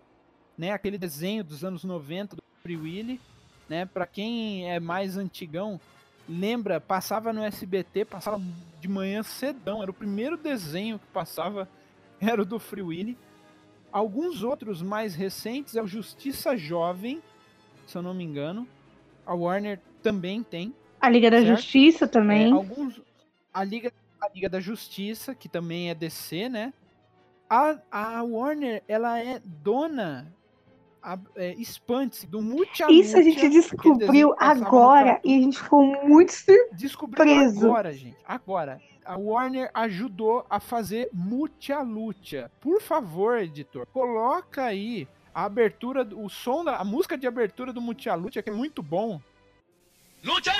né? 0.57 0.71
Aquele 0.71 0.97
desenho 0.97 1.43
dos 1.43 1.63
anos 1.63 1.83
90 1.83 2.35
Free 2.63 2.77
Willy, 2.77 3.19
né? 3.67 3.85
Para 3.85 4.07
quem 4.07 4.71
é 4.71 4.79
mais 4.79 5.17
antigão, 5.17 5.77
lembra, 6.29 6.79
passava 6.79 7.33
no 7.33 7.43
SBT, 7.43 8.05
passava 8.05 8.41
de 8.79 8.87
manhã 8.87 9.21
cedão, 9.21 9.81
era 9.81 9.91
o 9.91 9.93
primeiro 9.93 10.37
desenho 10.37 10.97
que 10.97 11.05
passava, 11.07 11.67
era 12.21 12.41
o 12.41 12.45
do 12.45 12.57
Free 12.57 12.81
Willy. 12.81 13.17
Alguns 13.91 14.43
outros 14.43 14.81
mais 14.81 15.13
recentes 15.13 15.75
é 15.75 15.81
o 15.83 15.87
Justiça 15.87 16.55
Jovem, 16.55 17.21
se 17.85 17.97
eu 17.97 18.01
não 18.01 18.13
me 18.13 18.23
engano. 18.23 18.65
A 19.25 19.33
Warner 19.35 19.79
também 20.01 20.41
tem. 20.41 20.73
A 21.01 21.09
Liga 21.09 21.29
da 21.29 21.41
Certo. 21.41 21.57
Justiça 21.57 22.05
É, 22.05 22.07
também. 22.07 22.53
alguns 22.53 23.01
a 23.53 23.63
Liga 23.65 23.91
a 24.21 24.29
Liga 24.33 24.47
da 24.47 24.61
Justiça, 24.61 25.35
que 25.35 25.49
também 25.49 25.89
é 25.89 25.93
DC, 25.93 26.47
né? 26.47 26.73
A, 27.49 27.77
a 27.91 28.23
Warner, 28.23 28.81
ela 28.87 29.19
é 29.19 29.41
dona 29.43 30.33
é, 31.35 31.53
espante 31.55 32.25
do 32.25 32.41
Mucha 32.41 32.89
Isso 32.91 33.17
a 33.17 33.21
gente 33.21 33.49
descobriu 33.49 34.33
agora 34.39 35.19
e 35.23 35.35
a 35.35 35.41
gente 35.41 35.61
ficou 35.61 35.85
muito 36.07 36.31
surpreso. 36.31 36.75
Descobriu 36.75 37.39
agora, 37.49 37.93
gente. 37.93 38.17
Agora. 38.25 38.81
A 39.05 39.17
Warner 39.17 39.69
ajudou 39.73 40.45
a 40.49 40.61
fazer 40.61 41.09
Mucha 41.11 41.81
Lucha. 41.81 42.49
Por 42.61 42.81
favor, 42.81 43.37
editor, 43.37 43.85
coloca 43.87 44.63
aí 44.63 45.07
a 45.35 45.43
abertura, 45.43 46.05
do- 46.05 46.23
o 46.23 46.29
som 46.29 46.63
da 46.63 46.77
a 46.77 46.85
música 46.85 47.17
de 47.17 47.27
abertura 47.27 47.73
do 47.73 47.81
Mucha 47.81 48.15
Lucha, 48.15 48.41
que 48.41 48.49
é 48.49 48.53
muito 48.53 48.81
bom. 48.81 49.19
Lucha! 50.23 50.53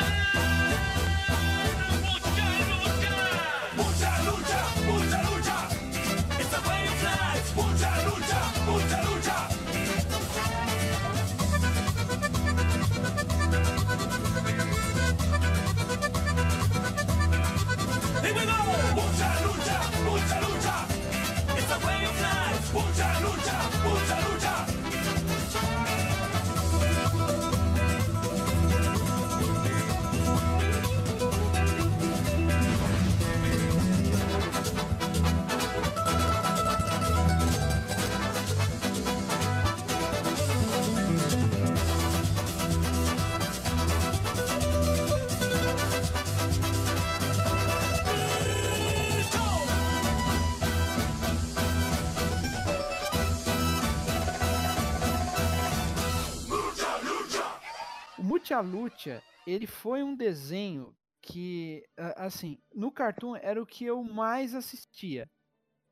O 58.44 58.46
Mucha 58.46 58.60
Lucha, 58.60 59.24
ele 59.48 59.66
foi 59.66 60.04
um 60.04 60.14
desenho 60.14 60.94
que, 61.22 61.82
assim, 62.18 62.60
no 62.76 62.92
Cartoon 62.92 63.38
era 63.38 63.62
o 63.62 63.66
que 63.66 63.86
eu 63.86 64.04
mais 64.04 64.54
assistia. 64.54 65.32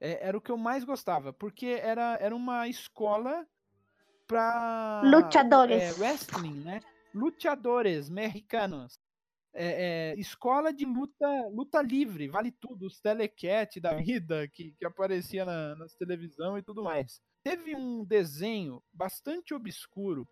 É, 0.02 0.28
era 0.28 0.38
o 0.38 0.42
que 0.42 0.52
eu 0.52 0.58
mais 0.58 0.84
gostava, 0.84 1.32
porque 1.32 1.80
era, 1.82 2.18
era 2.20 2.36
uma 2.36 2.68
escola 2.68 3.48
pra... 4.28 5.02
Luchadores. 5.06 5.82
É, 5.82 5.92
wrestling, 5.94 6.60
né? 6.60 6.82
Luchadores 7.14 8.10
mexicanos. 8.10 9.00
É, 9.54 10.12
é, 10.12 10.20
escola 10.20 10.74
de 10.74 10.84
luta 10.84 11.28
luta 11.54 11.82
livre, 11.82 12.28
vale 12.28 12.52
tudo, 12.52 12.86
os 12.86 13.00
telecat 13.00 13.80
da 13.80 13.94
vida 13.96 14.46
que, 14.50 14.74
que 14.78 14.86
aparecia 14.86 15.46
na, 15.46 15.76
nas 15.76 15.94
televisão 15.94 16.58
e 16.58 16.64
tudo 16.64 16.84
mais. 16.84 17.22
Teve 17.44 17.76
um 17.76 18.04
desenho 18.04 18.84
bastante 18.94 19.54
obscuro 19.54 20.28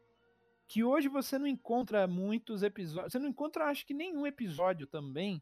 que 0.70 0.84
hoje 0.84 1.08
você 1.08 1.40
não 1.40 1.48
encontra 1.48 2.06
muitos 2.06 2.62
episódios, 2.62 3.12
você 3.12 3.18
não 3.18 3.28
encontra 3.28 3.66
acho 3.66 3.84
que 3.88 3.94
nenhum 3.94 4.28
episódio 4.28 4.86
também, 4.86 5.42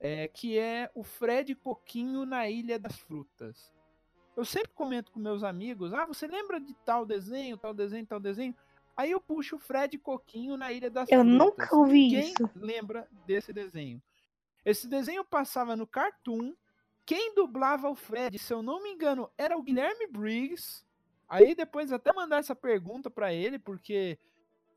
é, 0.00 0.26
que 0.26 0.58
é 0.58 0.90
o 0.96 1.04
Fred 1.04 1.54
Coquinho 1.54 2.26
na 2.26 2.50
Ilha 2.50 2.76
das 2.76 2.98
Frutas. 2.98 3.72
Eu 4.36 4.44
sempre 4.44 4.72
comento 4.72 5.12
com 5.12 5.20
meus 5.20 5.44
amigos, 5.44 5.94
ah, 5.94 6.04
você 6.04 6.26
lembra 6.26 6.60
de 6.60 6.74
tal 6.84 7.06
desenho, 7.06 7.56
tal 7.56 7.72
desenho, 7.72 8.04
tal 8.04 8.18
desenho? 8.18 8.52
Aí 8.96 9.12
eu 9.12 9.20
puxo 9.20 9.54
o 9.54 9.60
Fred 9.60 9.96
Coquinho 9.96 10.56
na 10.56 10.72
Ilha 10.72 10.90
das 10.90 11.08
Eu 11.08 11.20
Frutas. 11.20 11.38
nunca 11.38 11.76
ouvi 11.76 12.10
Quem 12.10 12.32
isso. 12.32 12.50
lembra 12.56 13.08
desse 13.24 13.52
desenho? 13.52 14.02
Esse 14.64 14.88
desenho 14.88 15.24
passava 15.24 15.76
no 15.76 15.86
Cartoon, 15.86 16.52
quem 17.06 17.32
dublava 17.32 17.88
o 17.88 17.94
Fred, 17.94 18.36
se 18.40 18.52
eu 18.52 18.60
não 18.60 18.82
me 18.82 18.90
engano, 18.90 19.30
era 19.38 19.56
o 19.56 19.62
Guilherme 19.62 20.08
Briggs. 20.08 20.84
Aí 21.28 21.54
depois 21.54 21.92
até 21.92 22.12
mandar 22.12 22.38
essa 22.38 22.56
pergunta 22.56 23.08
pra 23.08 23.32
ele, 23.32 23.56
porque 23.56 24.18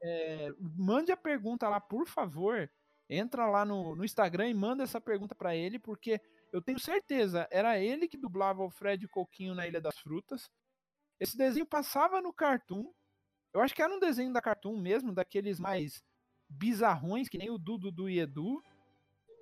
é, 0.01 0.49
mande 0.59 1.11
a 1.11 1.17
pergunta 1.17 1.67
lá, 1.69 1.79
por 1.79 2.07
favor. 2.07 2.69
Entra 3.09 3.45
lá 3.45 3.65
no, 3.65 3.95
no 3.95 4.05
Instagram 4.05 4.49
e 4.49 4.53
manda 4.53 4.83
essa 4.83 5.01
pergunta 5.01 5.35
pra 5.35 5.55
ele, 5.55 5.77
porque 5.77 6.21
eu 6.51 6.61
tenho 6.61 6.79
certeza, 6.79 7.47
era 7.51 7.77
ele 7.77 8.07
que 8.07 8.17
dublava 8.17 8.63
o 8.63 8.69
Fred 8.69 9.05
Coquinho 9.07 9.53
na 9.53 9.67
Ilha 9.67 9.81
das 9.81 9.97
Frutas. 9.99 10.49
Esse 11.19 11.37
desenho 11.37 11.65
passava 11.65 12.21
no 12.21 12.33
Cartoon. 12.33 12.91
Eu 13.53 13.61
acho 13.61 13.75
que 13.75 13.81
era 13.81 13.93
um 13.93 13.99
desenho 13.99 14.31
da 14.31 14.41
Cartoon 14.41 14.77
mesmo, 14.77 15.13
daqueles 15.13 15.59
mais 15.59 16.01
bizarrões, 16.49 17.27
que 17.29 17.37
nem 17.37 17.49
o 17.49 17.57
Dudu 17.57 17.91
do 17.91 18.09
Edu. 18.09 18.61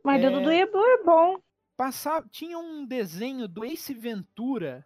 Mas 0.04 0.22
É. 0.24 0.30
do 0.30 0.40
Dudu 0.40 0.52
Edu 0.52 0.86
é 0.86 1.04
bom. 1.04 1.40
Passava, 1.78 2.28
tinha 2.30 2.58
um 2.58 2.86
desenho 2.86 3.48
do 3.48 3.64
Ace 3.64 3.94
Ventura 3.94 4.86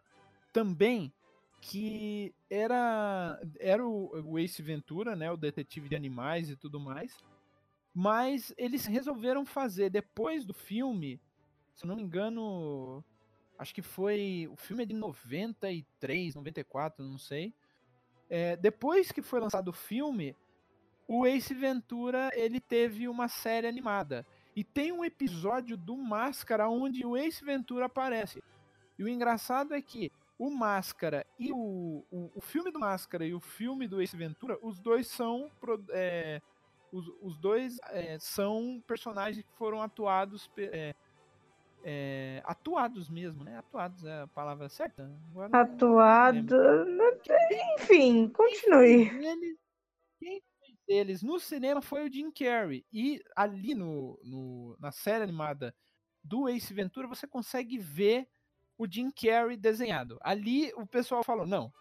também, 0.51 1.11
que 1.66 2.36
era 2.49 3.39
era 3.57 3.88
o, 3.88 4.38
Ace 4.38 4.61
Ventura, 4.61 5.16
né, 5.16 5.32
o 5.32 5.38
detetive 5.38 5.88
de 5.88 5.95
animais 5.95 6.49
e 6.49 6.57
tudo 6.57 6.78
mais. 6.78 7.18
Mas 7.93 8.53
eles 8.57 8.86
resolveram 8.86 9.45
fazer 9.45 9.89
depois 9.89 10.43
do 10.43 10.53
filme, 10.53 11.22
se 11.74 11.86
eu 11.86 11.88
não 11.88 11.95
me 11.95 12.01
engano, 12.01 13.03
acho 13.57 13.74
que 13.74 13.82
foi 13.82 14.49
o 14.51 14.57
filme 14.57 14.84
é 14.84 14.86
de 14.86 14.93
93, 14.93 16.36
94, 16.36 17.05
não 17.05 17.18
sei. 17.18 17.53
É, 18.30 18.57
depois 18.57 19.14
que 19.14 19.22
foi 19.22 19.39
lançado 19.39 19.70
o 19.70 19.74
filme, 19.74 20.36
o 21.07 21.26
Ace 21.26 21.53
Ventura 21.53 22.30
ele 22.34 22.59
teve 22.59 23.07
uma 23.07 23.30
série 23.30 23.68
animada. 23.68 24.26
E 24.53 24.66
tem 24.66 24.91
um 24.91 25.05
episódio 25.05 25.78
do 25.78 25.95
Máscara 25.95 26.68
onde 26.68 27.05
o 27.05 27.16
Ace 27.16 27.43
Ventura 27.43 27.86
aparece. 27.86 28.43
E 28.99 29.03
o 29.03 29.07
engraçado 29.07 29.74
é 29.74 29.82
que 29.82 30.11
o 30.48 30.52
Máscara 30.52 31.26
e 31.39 31.52
o, 31.52 32.06
o, 32.12 32.32
o 32.36 32.41
filme 32.41 32.72
do 32.72 32.80
Máscara 32.80 33.26
e 33.26 33.34
o 33.34 33.39
filme 33.39 33.88
do 33.88 34.02
Ace 34.02 34.16
Ventura, 34.18 34.58
os 34.62 34.80
dois 34.80 35.08
são 35.08 35.50
é, 35.91 36.41
os, 36.91 37.08
os 37.22 37.38
dois 37.38 37.78
é, 37.89 38.18
são 38.20 38.84
personagens 38.86 39.46
que 39.46 39.52
foram 39.58 39.82
atuados 39.82 40.50
é, 40.58 40.96
é, 41.84 42.41
atuados 42.46 43.10
mesmo, 43.10 43.44
né? 43.44 43.58
Atuados 43.58 44.04
é 44.06 44.22
a 44.22 44.28
palavra 44.28 44.70
certa. 44.70 45.10
Agora 45.32 45.50
não- 45.50 45.60
Atuado. 45.60 46.56
Enfim, 47.80 48.30
continue. 48.30 49.10
eles, 49.26 49.58
quem 50.20 50.41
fez 50.60 50.78
eles 50.88 51.24
no 51.24 51.39
cinema 51.39 51.82
foi 51.82 52.08
o 52.08 52.12
Jim 52.12 52.32
Carrey. 52.32 52.86
E 52.91 53.22
ali 53.36 53.74
no, 53.76 54.20
no- 54.24 54.76
na 54.80 54.91
série 54.91 55.24
animada 55.24 55.74
do 56.24 56.48
Ace 56.50 56.74
Ventura 56.74 57.08
você 57.08 57.28
consegue 57.28 57.78
ver 57.78 58.28
o 58.78 58.88
Jim 58.89 59.11
Carrey 59.11 59.57
desenhado. 59.57 60.17
Ali 60.21 60.71
o 60.76 60.86
pessoal 60.86 61.24
falou: 61.24 61.45
não, 61.45 61.71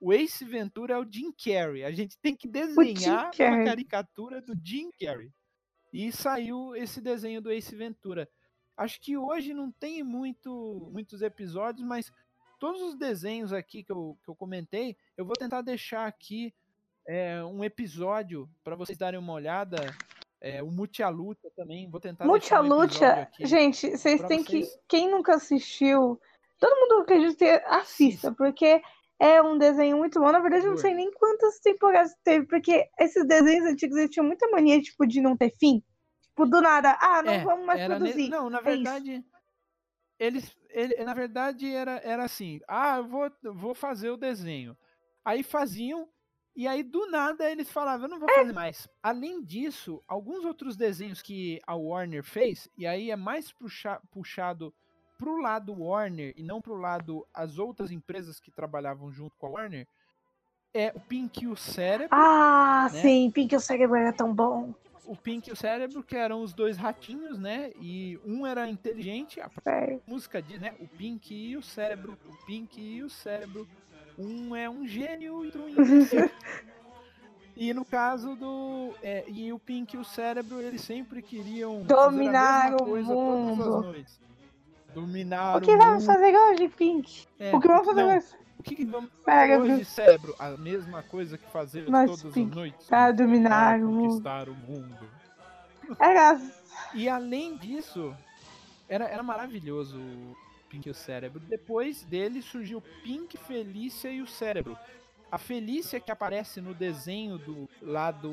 o 0.00 0.12
Ace 0.12 0.44
Ventura 0.44 0.94
é 0.94 0.98
o 0.98 1.06
Jim 1.08 1.32
Carrey. 1.32 1.84
A 1.84 1.92
gente 1.92 2.18
tem 2.18 2.34
que 2.34 2.48
desenhar 2.48 3.30
uma 3.38 3.64
caricatura 3.64 4.42
do 4.42 4.52
Jim 4.62 4.90
Carrey. 5.00 5.32
E 5.92 6.10
saiu 6.10 6.74
esse 6.74 7.00
desenho 7.00 7.40
do 7.40 7.52
Ace 7.52 7.74
Ventura. 7.76 8.28
Acho 8.76 9.00
que 9.00 9.16
hoje 9.16 9.54
não 9.54 9.70
tem 9.70 10.02
muito, 10.02 10.90
muitos 10.90 11.22
episódios, 11.22 11.86
mas 11.86 12.10
todos 12.58 12.80
os 12.80 12.96
desenhos 12.96 13.52
aqui 13.52 13.84
que 13.84 13.92
eu, 13.92 14.18
que 14.24 14.30
eu 14.30 14.34
comentei, 14.34 14.96
eu 15.16 15.24
vou 15.24 15.34
tentar 15.34 15.62
deixar 15.62 16.06
aqui 16.06 16.54
é, 17.06 17.42
um 17.44 17.62
episódio 17.62 18.48
para 18.64 18.74
vocês 18.74 18.98
darem 18.98 19.20
uma 19.20 19.32
olhada. 19.32 19.76
É, 20.40 20.60
o 20.60 20.70
Luta 21.10 21.48
também, 21.54 21.88
vou 21.88 22.00
tentar 22.00 22.24
deixar 22.40 22.62
um 22.62 22.68
gente, 23.46 23.90
vocês 23.90 24.22
têm 24.22 24.42
que. 24.42 24.64
vocês. 24.64 24.80
Quem 24.88 25.08
nunca 25.08 25.36
assistiu, 25.36 26.20
todo 26.62 26.80
mundo 26.80 27.04
que 27.36 27.44
assista, 27.66 28.32
porque 28.32 28.80
é 29.18 29.42
um 29.42 29.58
desenho 29.58 29.96
muito 29.98 30.20
bom. 30.20 30.30
Na 30.30 30.38
verdade, 30.40 30.64
eu 30.64 30.70
não 30.70 30.76
sei 30.76 30.94
nem 30.94 31.10
quantas 31.12 31.58
temporadas 31.60 32.14
teve, 32.24 32.46
porque 32.46 32.88
esses 33.00 33.26
desenhos 33.26 33.66
antigos 33.66 33.96
eles 33.96 34.10
tinham 34.10 34.26
muita 34.26 34.48
mania 34.50 34.80
tipo, 34.80 35.06
de 35.06 35.20
não 35.20 35.36
ter 35.36 35.50
fim. 35.58 35.82
Tipo, 36.22 36.46
do 36.46 36.60
nada, 36.60 36.96
ah, 37.00 37.22
não 37.22 37.40
É, 37.40 37.42
vamos 37.42 37.66
mais 37.66 37.80
era 37.80 37.98
ne- 38.00 38.18
produzir. 38.18 38.28
Não, 38.28 38.48
na 38.50 38.60
É 38.64 38.70
verdade, 38.70 39.24
eles, 40.18 40.56
ele, 40.70 40.96
na 41.04 41.14
verdade 41.14 41.72
era, 41.74 41.98
era 42.04 42.24
assim, 42.24 42.60
ah, 42.68 42.98
eu 42.98 43.08
vou, 43.08 43.30
vou 43.54 43.74
fazer 43.74 44.10
o 44.10 44.16
desenho. 44.16 44.76
Aí 45.24 45.42
faziam 45.42 46.08
e 46.54 46.66
aí 46.68 46.82
do 46.82 47.06
nada 47.10 47.50
eles 47.50 47.70
falavam, 47.70 48.06
eu 48.06 48.10
não 48.10 48.20
vou 48.20 48.28
É. 48.28 48.32
fazer 48.34 48.52
mais. 48.52 48.88
Além 49.02 49.42
disso, 49.42 50.02
alguns 50.06 50.44
outros 50.44 50.76
desenhos 50.76 51.22
que 51.22 51.60
a 51.66 51.74
Warner 51.76 52.22
fez 52.24 52.68
e 52.76 52.86
aí 52.86 53.10
é 53.10 53.16
mais 53.16 53.52
puxa, 53.52 54.00
puxado 54.10 54.74
pro 55.22 55.40
lado 55.40 55.72
Warner 55.72 56.34
e 56.36 56.42
não 56.42 56.60
pro 56.60 56.74
lado 56.74 57.24
as 57.32 57.56
outras 57.56 57.92
empresas 57.92 58.40
que 58.40 58.50
trabalhavam 58.50 59.12
junto 59.12 59.36
com 59.38 59.46
a 59.46 59.50
Warner, 59.50 59.86
é 60.74 60.90
o 60.96 60.98
Pink 61.00 61.44
e 61.44 61.46
o 61.46 61.54
Cérebro 61.56 62.08
Ah, 62.10 62.88
né? 62.92 63.02
sim, 63.02 63.30
Pink 63.30 63.54
o 63.54 63.60
Cérebro 63.60 63.94
era 63.94 64.12
tão 64.12 64.34
bom. 64.34 64.74
o 65.04 65.14
Pink 65.16 65.48
e 65.48 65.52
o 65.52 65.56
Cérebro, 65.56 66.02
que 66.02 66.16
eram 66.16 66.42
os 66.42 66.52
dois 66.52 66.76
ratinhos, 66.76 67.38
né? 67.38 67.70
E 67.80 68.18
um 68.24 68.44
era 68.44 68.68
inteligente, 68.68 69.40
a 69.40 69.48
É. 69.64 69.98
música 70.08 70.42
diz, 70.42 70.60
né? 70.60 70.74
O 70.80 70.88
Pink 70.88 71.32
e 71.32 71.56
o 71.56 71.62
Cérebro, 71.62 72.18
o 72.26 72.44
Pink 72.46 72.80
e 72.80 73.02
o 73.04 73.10
Cérebro. 73.10 73.68
Um 74.18 74.56
é 74.56 74.68
um 74.68 74.86
gênio 74.86 75.44
e 75.44 75.46
outro 75.46 75.62
um. 75.62 75.74
E 77.54 77.74
no 77.74 77.84
caso 77.84 78.34
do. 78.34 78.94
é, 79.02 79.24
e 79.28 79.52
o 79.52 79.58
Pink 79.58 79.94
e 79.94 79.98
o 79.98 80.04
Cérebro, 80.04 80.58
eles 80.58 80.80
sempre 80.80 81.20
queriam 81.20 81.82
Dominar 81.82 82.74
o 82.74 82.84
coisa 82.86 83.14
todas 83.14 83.66
mundo. 83.68 83.94
Dominar 84.94 85.56
O 85.56 85.60
que 85.60 85.76
vamos 85.76 86.04
fazer 86.04 86.36
hoje, 86.36 86.68
Pink? 86.68 87.26
É, 87.38 87.54
o 87.54 87.60
que 87.60 87.68
vamos 87.68 87.86
fazer 87.86 88.02
não, 88.02 88.16
hoje? 88.16 88.26
O 88.58 88.62
que, 88.62 88.76
que 88.76 88.84
vamos 88.84 89.10
Pega, 89.24 89.58
fazer 89.58 89.72
hoje, 89.72 89.84
Cérebro? 89.84 90.34
A 90.38 90.50
mesma 90.50 91.02
coisa 91.02 91.36
que 91.36 91.50
fazer 91.50 91.84
todas 91.86 92.22
Pink, 92.22 92.50
as 92.50 92.56
noites. 92.56 92.86
Para 92.86 93.12
dominar 93.12 93.80
o 93.80 93.86
mundo. 93.86 94.08
conquistar 94.08 94.48
o 94.48 94.54
mundo. 94.54 95.08
Era 95.98 96.40
E 96.94 97.08
além 97.08 97.56
disso, 97.56 98.14
era, 98.88 99.06
era 99.06 99.22
maravilhoso 99.22 99.98
o 99.98 100.36
Pink 100.68 100.88
e 100.88 100.90
o 100.90 100.94
Cérebro. 100.94 101.40
Depois 101.40 102.02
dele 102.04 102.40
surgiu 102.40 102.80
Pink, 103.02 103.36
Felícia 103.36 104.10
e 104.10 104.22
o 104.22 104.26
Cérebro. 104.26 104.76
A 105.30 105.38
Felícia 105.38 105.98
que 105.98 106.10
aparece 106.10 106.60
no 106.60 106.74
desenho 106.74 107.38
do 107.38 107.68
lá 107.80 108.10
do, 108.10 108.32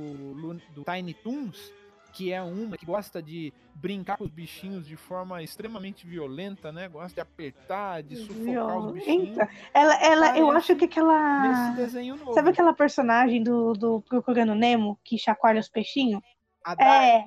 do 0.75 0.83
Tiny 0.83 1.13
Toons, 1.13 1.71
que 2.11 2.31
é 2.31 2.41
uma 2.41 2.77
que 2.77 2.85
gosta 2.85 3.21
de 3.21 3.53
brincar 3.75 4.17
com 4.17 4.23
os 4.23 4.29
bichinhos 4.29 4.85
de 4.85 4.95
forma 4.95 5.41
extremamente 5.41 6.05
violenta, 6.05 6.71
né? 6.71 6.87
Gosta 6.87 7.15
de 7.15 7.21
apertar, 7.21 8.03
de 8.03 8.17
sufocar 8.17 8.77
os 8.77 8.91
bichinhos. 8.93 9.29
Violenta. 9.29 9.49
Ela, 9.73 10.03
ela, 10.03 10.37
eu 10.37 10.51
acho 10.51 10.75
que 10.75 10.85
Nesse 10.85 10.99
aquela. 10.99 11.71
desenho 11.71 12.15
novo. 12.15 12.33
Sabe 12.33 12.49
aquela 12.49 12.73
personagem 12.73 13.43
do, 13.43 13.73
do 13.73 14.01
Procurando 14.01 14.55
Nemo 14.55 14.99
que 15.03 15.17
chacoalha 15.17 15.59
os 15.59 15.69
peixinhos? 15.69 16.21
A 16.65 16.75
É. 16.83 17.25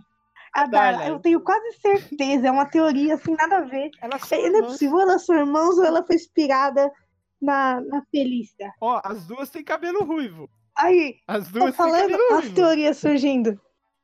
A 0.54 0.66
Darla, 0.66 1.08
eu 1.08 1.18
tenho 1.18 1.40
quase 1.40 1.72
certeza, 1.78 2.48
é 2.48 2.50
uma 2.50 2.66
teoria 2.66 3.14
assim, 3.14 3.34
nada 3.34 3.56
a 3.56 3.60
ver. 3.62 3.90
são 4.20 4.38
É, 4.38 4.50
não 4.50 4.58
é 4.58 4.62
possível, 4.62 5.00
elas 5.00 5.24
são 5.24 5.34
irmãos 5.34 5.78
ou 5.78 5.84
ela 5.84 6.04
foi 6.06 6.14
inspirada 6.14 6.92
na, 7.40 7.80
na 7.80 8.02
Felícia. 8.10 8.70
Ó, 8.78 9.00
as 9.02 9.26
duas 9.26 9.48
têm 9.48 9.64
cabelo 9.64 10.04
ruivo. 10.04 10.50
Aí, 10.76 11.16
As 11.26 11.46
tô 11.46 11.58
duas 11.58 11.64
têm 11.64 11.72
falando 11.72 12.16
as 12.34 12.48
teorias 12.50 12.98
surgindo. 12.98 13.58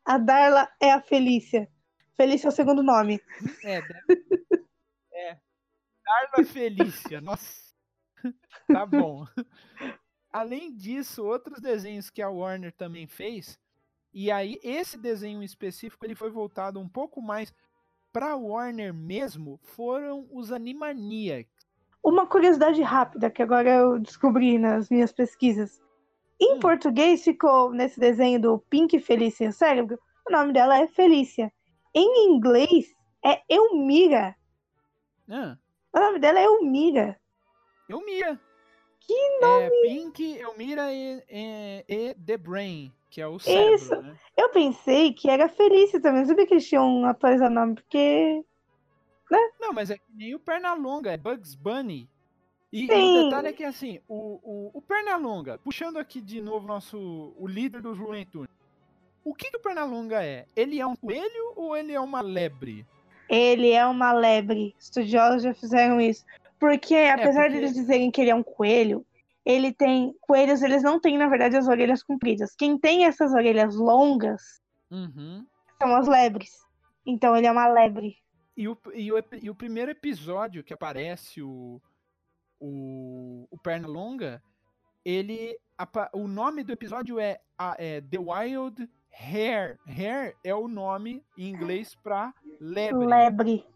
A 0.09 0.17
Darla 0.17 0.67
é 0.81 0.91
a 0.91 1.03
Felícia. 1.03 1.69
Felícia 2.17 2.49
é 2.49 2.51
o 2.51 2.53
segundo 2.53 2.83
nome. 2.83 3.21
É, 3.63 3.83
deve... 3.83 4.25
é. 5.13 5.39
Darla 6.03 6.47
Felícia, 6.47 7.21
nossa. 7.21 7.75
Tá 8.67 8.87
bom. 8.87 9.27
Além 10.33 10.75
disso, 10.75 11.23
outros 11.23 11.61
desenhos 11.61 12.09
que 12.09 12.23
a 12.23 12.31
Warner 12.31 12.73
também 12.73 13.07
fez, 13.07 13.61
e 14.11 14.31
aí 14.31 14.59
esse 14.63 14.97
desenho 14.97 15.43
em 15.43 15.45
específico 15.45 16.07
ele 16.07 16.15
foi 16.15 16.31
voltado 16.31 16.81
um 16.81 16.89
pouco 16.89 17.21
mais 17.21 17.55
pra 18.11 18.35
Warner 18.35 18.95
mesmo, 18.95 19.61
foram 19.63 20.27
os 20.33 20.51
Animaniacs. 20.51 21.69
Uma 22.03 22.27
curiosidade 22.27 22.81
rápida 22.81 23.31
que 23.31 23.43
agora 23.43 23.69
eu 23.69 23.99
descobri 23.99 24.57
nas 24.59 24.89
minhas 24.89 25.13
pesquisas. 25.13 25.83
Em 26.41 26.55
Hum. 26.55 26.61
português 26.61 27.22
ficou 27.24 27.72
nesse 27.72 27.99
desenho 27.99 28.41
do 28.41 28.59
Pink 28.70 28.99
Felícia 29.01 29.45
e 29.45 29.49
o 29.49 29.53
Cérebro, 29.53 29.99
o 30.26 30.32
nome 30.32 30.53
dela 30.53 30.78
é 30.78 30.86
Felícia. 30.86 31.53
Em 31.95 32.30
inglês 32.30 32.95
é 33.24 33.43
Elmira. 33.49 34.36
Ah, 35.28 35.57
O 35.93 35.99
nome 36.01 36.18
dela 36.18 36.39
é 36.39 36.45
Elmira. 36.45 37.18
Elmira. 37.89 38.39
Que 39.01 39.14
É 39.43 39.70
Pink, 39.82 40.36
Elmira 40.39 40.93
e, 40.93 41.22
e, 41.30 41.84
e 41.89 42.14
The 42.14 42.36
Brain, 42.36 42.93
que 43.11 43.20
é 43.22 43.26
o 43.26 43.39
cérebro, 43.39 43.74
Isso. 43.74 44.03
né? 44.03 44.16
Eu 44.36 44.51
pensei 44.51 45.14
que 45.14 45.30
era 45.30 45.49
Felícia 45.49 46.01
também. 46.01 46.20
Não 46.20 46.28
sabia 46.28 46.47
que 46.47 46.55
eles 46.55 46.68
tinham 46.68 47.05
atualizado 47.07 47.51
o 47.51 47.55
nome, 47.55 47.74
porque. 47.74 48.45
Não, 49.59 49.72
mas 49.72 49.91
é 49.91 49.97
que 49.97 50.05
nem 50.14 50.34
o 50.34 50.39
Pernalonga, 50.39 51.12
é 51.12 51.16
Bugs 51.16 51.55
Bunny. 51.55 52.09
E, 52.73 52.85
e 52.85 52.91
o 52.93 53.25
detalhe 53.25 53.49
é 53.49 53.53
que 53.53 53.64
assim, 53.64 53.99
o, 54.07 54.39
o, 54.43 54.71
o 54.75 54.83
Pernalonga, 54.83 55.59
puxando 55.59 55.97
aqui 55.97 56.21
de 56.21 56.41
novo 56.41 56.66
nosso, 56.66 57.35
o 57.39 57.47
líder 57.47 57.83
Looney 57.83 58.27
Tunes, 58.27 58.49
o 59.25 59.35
que, 59.35 59.51
que 59.51 59.57
o 59.57 59.61
Pernalonga 59.61 60.23
é? 60.23 60.47
Ele 60.55 60.79
é 60.81 60.87
um 60.87 60.95
coelho 60.97 61.53
ou 61.57 61.77
ele 61.77 61.93
é 61.93 62.01
uma 62.01 62.21
lebre? 62.21 62.87
Ele 63.29 63.71
é 63.71 63.85
uma 63.87 64.12
lebre. 64.12 64.75
Estudiosos 64.79 65.43
já 65.43 65.55
fizeram 65.55 66.01
isso. 66.01 66.25
Porque, 66.59 66.95
apesar 66.95 67.43
porque- 67.45 67.51
de 67.53 67.57
eles 67.59 67.75
dizerem 67.75 68.11
que 68.11 68.21
ele 68.21 68.31
é 68.31 68.35
um 68.35 68.43
coelho, 68.43 69.05
ele 69.45 69.73
tem. 69.73 70.14
Coelhos, 70.21 70.62
eles 70.62 70.83
não 70.83 70.99
têm, 71.01 71.16
na 71.19 71.29
verdade, 71.29 71.57
as 71.57 71.69
orelhas 71.69 72.03
compridas. 72.03 72.55
Quem 72.57 72.79
tem 72.79 73.05
essas 73.05 73.33
orelhas 73.33 73.77
longas 73.77 74.61
Uhum. 74.91 75.47
são 75.81 75.95
as 75.97 76.07
lebres. 76.09 76.51
Então 77.07 77.37
ele 77.37 77.47
é 77.47 77.53
uma 77.53 77.69
lebre. 77.69 78.16
E 78.57 78.66
o, 78.69 78.77
e, 78.95 79.12
o, 79.12 79.25
e 79.43 79.51
o 79.51 79.55
primeiro 79.55 79.91
episódio 79.91 80.64
que 80.64 80.73
aparece 80.75 81.43
o, 81.43 81.81
o, 82.61 83.47
o 83.51 83.59
Pernalonga, 83.59 84.43
ele. 85.05 85.59
apa- 85.77 86.11
O 86.13 86.27
nome 86.29 86.63
do 86.65 86.73
episódio 86.73 87.19
é, 87.21 87.41
a- 87.57 87.77
é 87.79 88.01
The 88.01 88.19
Wild 88.19 88.89
Hare. 89.13 89.79
Hare 89.87 90.37
é 90.45 90.55
o 90.55 90.69
nome 90.69 91.25
em 91.37 91.49
inglês 91.49 91.95
pra 91.97 92.35
lebre. 92.61 93.07
Lebre. 93.07 93.67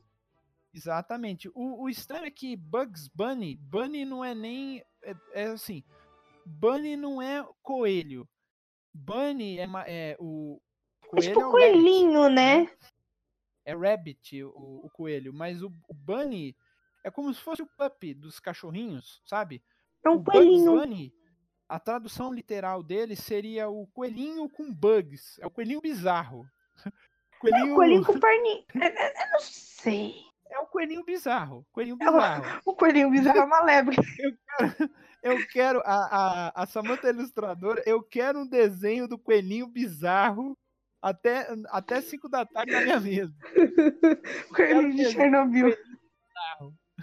Exatamente. 0.75 1.49
O, 1.55 1.83
o 1.85 1.89
estranho 1.89 2.25
é 2.27 2.31
que 2.31 2.57
Bugs 2.57 3.09
Bunny, 3.15 3.57
Bunny 3.57 4.05
não 4.05 4.25
é 4.25 4.35
nem. 4.35 4.83
É, 5.03 5.15
é 5.35 5.45
assim. 5.47 5.83
Bunny 6.47 6.97
não 6.97 7.21
é 7.21 7.47
coelho. 7.63 8.29
Bunny 8.95 9.59
é, 9.59 9.67
é 9.87 10.17
o. 10.19 10.61
É 11.05 11.09
Coelho 11.09 11.29
tipo 11.29 11.41
é 11.41 11.45
o 11.45 11.51
rabbit, 11.53 11.73
coelhinho, 11.73 12.29
né? 12.31 12.71
É 13.65 13.75
rabbit 13.77 14.43
o, 14.45 14.87
o 14.87 14.91
coelho, 14.91 15.33
mas 15.33 15.63
o, 15.63 15.71
o 15.89 15.95
bunny 15.95 16.57
é 17.05 17.11
como 17.11 17.33
se 17.33 17.41
fosse 17.41 17.63
o 17.63 17.67
puppy 17.67 18.15
dos 18.15 18.39
cachorrinhos, 18.41 19.23
sabe? 19.27 19.63
É 20.05 20.09
o 20.09 20.15
um 20.15 20.25
coelhinho. 20.25 20.65
Bugs 20.73 20.87
Bunny, 20.89 21.15
a 21.69 21.79
tradução 21.81 22.33
literal 22.33 22.83
dele 22.83 23.17
seria 23.17 23.69
o 23.69 23.87
coelhinho 23.89 24.49
com 24.49 24.73
bugs. 24.73 25.39
É 25.41 25.47
o 25.47 25.51
coelhinho 25.51 25.81
bizarro. 25.81 26.47
É 27.45 27.51
Coelhinho, 27.51 27.73
um 27.73 27.75
coelhinho 27.75 28.05
com 28.05 28.21
perninha. 28.21 28.65
Eu, 28.73 28.83
eu- 28.83 28.89
eu 28.89 29.33
não 29.33 29.41
sei. 29.41 30.15
É 30.49 30.61
o 30.61 30.67
coelhinho 30.67 31.05
bizarro. 31.05 31.67
Coelhinho 31.73 31.97
É 32.01 32.09
o- 32.09 32.13
bizarro. 32.13 32.45
O 32.65 32.75
coelhinho 32.77 33.11
bizarro 33.11 33.39
é 33.39 33.45
uma 33.45 33.63
lebre. 33.65 33.97
Eu 35.25 35.45
quero, 35.49 35.81
a, 35.85 36.51
a, 36.53 36.63
a 36.63 36.67
Samantha 36.67 37.09
ilustradora, 37.09 37.81
eu 37.87 38.03
quero 38.03 38.41
um 38.41 38.47
desenho 38.47 39.07
do 39.09 39.17
coelhinho 39.17 39.69
bizarro 39.69 40.57
até, 41.01 41.47
até 41.69 42.01
5 42.01 42.29
da 42.29 42.45
tarde 42.45 42.73
na 42.73 42.81
minha 42.81 42.99
mesa. 43.01 43.33
coelhinho 44.55 44.97
de 44.97 45.11
Chernobyl. 45.13 45.77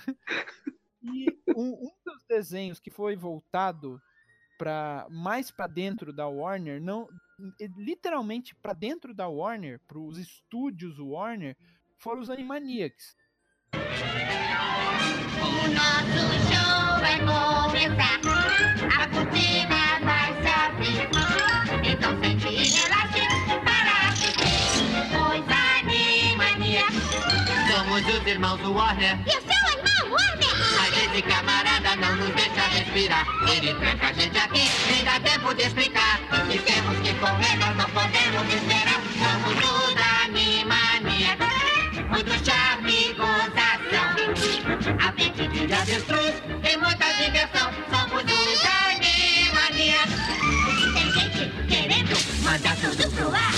E 1.01 1.27
um, 1.55 1.71
um 1.71 1.91
dos 2.05 2.25
desenhos 2.27 2.79
que 2.79 2.91
foi 2.91 3.15
voltado 3.15 4.01
para 4.57 5.07
mais 5.09 5.49
para 5.49 5.67
dentro 5.67 6.11
da 6.11 6.27
Warner, 6.27 6.81
não 6.81 7.07
literalmente 7.77 8.53
para 8.55 8.73
dentro 8.73 9.13
da 9.13 9.29
Warner, 9.29 9.79
para 9.87 9.97
os 9.97 10.17
estúdios 10.17 10.99
Warner, 10.99 11.55
foram 11.97 12.21
os 12.21 12.29
Animaniacs. 12.29 13.15
O 13.73 13.77
nosso 15.71 16.19
show 16.49 16.99
vai 16.99 17.17
começar. 17.19 18.19
A 18.93 19.07
cortina 19.07 19.99
vai 20.03 20.33
se 20.41 20.49
abrir. 20.49 21.07
Então 21.89 22.19
sente 22.19 22.47
e 22.49 22.67
relaxe 22.77 23.21
para 23.63 24.09
assistir 24.09 24.83
os 25.15 25.47
Animaniacs. 25.77 27.07
Somos 27.71 28.03
os 28.19 28.27
irmãos 28.27 28.61
Warner. 28.61 29.17
E 29.25 29.37
o 29.37 29.41
seu? 29.41 29.58
Mas 30.09 30.97
esse 30.97 31.21
camarada 31.21 31.95
não 31.97 32.15
nos 32.15 32.29
deixa 32.35 32.61
respirar. 32.67 33.25
Ele 33.47 33.73
tranca 33.75 34.07
a 34.07 34.13
gente 34.13 34.37
aqui, 34.37 34.69
nem 34.91 35.03
dá 35.03 35.19
tempo 35.19 35.53
de 35.53 35.63
explicar. 35.63 36.19
E 36.49 36.57
temos 36.59 36.97
que 36.99 37.13
correr, 37.15 37.55
nós 37.57 37.75
não 37.77 37.89
podemos 37.89 38.53
esperar. 38.53 39.01
Somos 39.19 39.55
os 39.57 39.95
Animaniacs. 40.25 41.47
Muito 42.09 42.45
charme 42.45 42.91
e 42.91 43.13
gozação. 43.13 44.09
Apetite 45.07 45.67
de 45.67 45.73
avestruz 45.73 46.41
e 46.63 46.77
muita 46.77 47.13
diversão. 47.13 47.71
Somos 47.91 48.23
os 48.23 48.65
Animaniacs. 48.95 50.19
Tem 50.93 51.11
gente 51.11 51.51
querendo 51.67 52.43
mandar 52.43 52.75
tudo 52.77 53.11
pro 53.11 53.35
ar. 53.35 53.53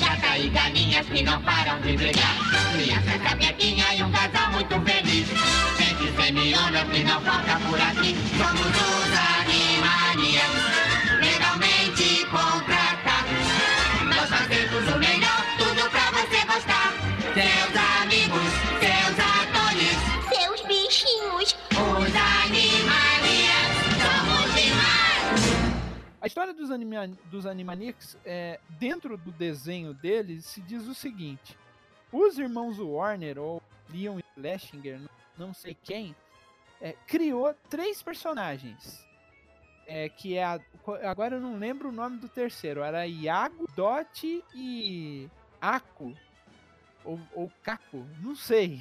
Gata 0.00 0.38
e 0.38 0.48
galinhas 0.50 1.06
que 1.06 1.22
não 1.22 1.40
param 1.42 1.80
de 1.80 1.96
brigar. 1.96 2.34
Crianças 2.74 3.22
da 3.22 3.36
Pequinha 3.36 3.94
e 3.94 4.02
um 4.02 4.10
casal 4.12 4.50
muito 4.52 4.80
feliz. 4.82 5.73
Que 6.24 7.04
não 7.04 7.20
falta 7.20 7.60
por 7.68 7.78
aqui. 7.78 8.14
Somos 8.38 8.64
os 8.64 9.12
Animaniacs. 9.42 10.56
Legalmente 11.20 12.24
contratados. 12.30 13.44
Nós 14.06 14.30
fazemos 14.30 14.94
o 14.94 14.98
melhor, 14.98 15.44
tudo 15.58 15.90
pra 15.90 16.10
você 16.12 16.46
gostar. 16.46 16.94
Seus 17.34 17.76
amigos, 18.00 18.50
seus 18.80 19.18
atores, 19.20 19.98
seus 20.32 20.62
bichinhos, 20.66 21.54
os 21.72 22.16
Animaniacs. 22.16 23.84
Somos 24.00 24.54
demais. 24.54 25.42
A 26.22 26.26
história 26.26 26.54
dos, 26.54 26.70
anima 26.70 27.06
dos 27.30 27.44
Animaniacs, 27.44 28.16
é, 28.24 28.58
dentro 28.78 29.18
do 29.18 29.30
desenho 29.30 29.92
deles, 29.92 30.46
se 30.46 30.62
diz 30.62 30.86
o 30.88 30.94
seguinte: 30.94 31.54
os 32.10 32.38
irmãos 32.38 32.78
Warner, 32.78 33.38
ou 33.38 33.62
Leon 33.92 34.20
e 34.20 34.40
Leshinger, 34.40 35.02
não 35.36 35.52
sei 35.52 35.76
quem, 35.82 36.14
é, 36.80 36.94
criou 37.06 37.54
três 37.68 38.02
personagens. 38.02 39.04
É, 39.86 40.08
que 40.08 40.34
é 40.36 40.44
a, 40.44 40.58
agora 41.02 41.36
eu 41.36 41.40
não 41.40 41.58
lembro 41.58 41.90
o 41.90 41.92
nome 41.92 42.16
do 42.16 42.28
terceiro. 42.28 42.82
Era 42.82 43.06
Iago, 43.06 43.68
Dot 43.76 44.42
e 44.54 45.28
Ako. 45.60 46.16
Ou, 47.04 47.20
ou 47.34 47.52
Caco, 47.62 48.06
não 48.22 48.34
sei. 48.34 48.80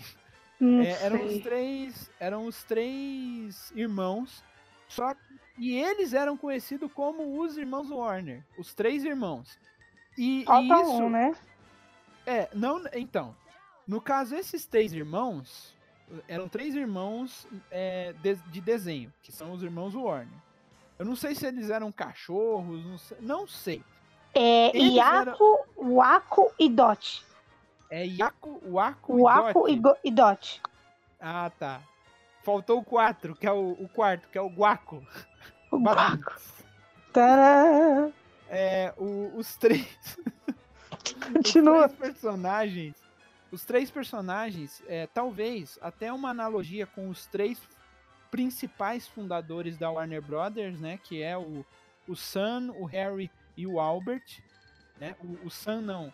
Não 0.60 0.82
É, 0.82 0.92
eram 1.04 1.26
os 1.26 1.32
sei. 1.32 1.42
três, 1.42 2.12
eram 2.20 2.46
os 2.46 2.64
três 2.64 3.72
irmãos, 3.76 4.44
só 4.88 5.14
e 5.58 5.76
eles 5.76 6.14
eram 6.14 6.38
conhecidos 6.38 6.92
como 6.94 7.40
os 7.42 7.58
irmãos 7.58 7.90
Warner, 7.92 8.44
os 8.58 8.74
três 8.74 9.04
irmãos. 9.04 9.60
E, 10.18 10.42
e 10.42 10.46
Falta 10.46 10.82
isso 10.82 10.92
um, 10.92 11.10
né? 11.10 11.36
é, 12.26 12.50
não, 12.54 12.82
então, 12.94 13.36
no 13.86 14.00
caso 14.00 14.36
esses 14.36 14.66
três 14.66 14.94
irmãos 14.94 15.76
eram 16.28 16.48
três 16.48 16.76
irmãos 16.76 17.48
é, 17.72 18.14
de, 18.22 18.36
de 18.36 18.62
desenho, 18.62 19.12
que 19.22 19.32
são 19.32 19.52
os 19.52 19.64
irmãos 19.64 19.94
Warner. 19.96 20.28
Eu 21.00 21.06
não 21.06 21.16
sei 21.16 21.34
se 21.36 21.46
eles 21.46 21.70
eram 21.70 21.92
cachorros, 21.92 22.86
não 22.86 22.98
sei, 22.98 23.18
não 23.22 23.48
sei. 23.48 23.84
É 24.34 24.76
Eles 24.76 24.94
Iaco, 24.94 25.66
Waco 25.78 26.52
e 26.60 26.70
Dot. 26.70 27.26
É 27.90 28.06
Yaku, 28.06 28.62
Waku 28.66 29.22
Waco 29.24 29.68
e 29.70 29.80
Dot. 29.80 30.00
E 30.04 30.12
Dot. 30.12 30.62
Ah, 31.20 31.52
tá. 31.60 31.82
Faltou 32.44 32.80
o 32.80 32.84
quatro, 32.84 33.36
que 33.36 33.46
é 33.48 33.52
o, 33.52 33.72
o 33.80 33.88
quarto, 33.90 34.28
que 34.30 34.38
é 34.38 34.42
o 34.42 34.50
Guaco. 34.50 35.06
O. 35.72 35.78
Waco. 35.82 36.34
Tadã! 37.14 38.12
É, 38.50 38.94
o- 38.98 39.32
os 39.38 39.56
três. 39.56 39.88
Continua. 41.34 41.88
Os 41.88 41.94
três 41.94 42.14
personagens. 42.14 42.96
Os 43.54 43.64
três 43.64 43.92
personagens, 43.92 44.82
é, 44.88 45.06
talvez 45.06 45.78
até 45.80 46.12
uma 46.12 46.30
analogia 46.32 46.88
com 46.88 47.08
os 47.08 47.28
três 47.28 47.62
principais 48.32 49.08
fundadores 49.08 49.78
da 49.78 49.92
Warner 49.92 50.24
Brothers, 50.24 50.80
né? 50.80 51.00
Que 51.04 51.22
é 51.22 51.38
o, 51.38 51.64
o 52.08 52.16
Sam, 52.16 52.74
o 52.76 52.86
Harry 52.86 53.30
e 53.56 53.68
o 53.68 53.80
Albert. 53.80 54.42
Né? 55.00 55.16
O, 55.24 55.46
o 55.46 55.52
Sam 55.52 55.82
não. 55.82 56.14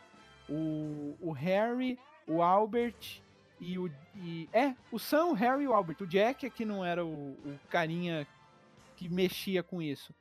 O, 0.49 1.15
o 1.21 1.31
Harry, 1.31 1.97
o 2.27 2.41
Albert 2.41 3.21
e 3.57 3.79
o. 3.79 3.89
E, 4.17 4.49
é, 4.51 4.75
o 4.91 4.99
Sam, 4.99 5.27
o 5.27 5.33
Harry 5.33 5.63
e 5.63 5.67
o 5.69 5.73
Albert. 5.73 5.95
O 6.01 6.07
Jack 6.07 6.45
é 6.45 6.49
que 6.49 6.65
não 6.65 6.83
era 6.83 7.05
o, 7.05 7.31
o 7.31 7.59
carinha 7.69 8.27
que 8.97 9.07
mexia 9.07 9.63
com 9.63 9.81
isso. 9.81 10.13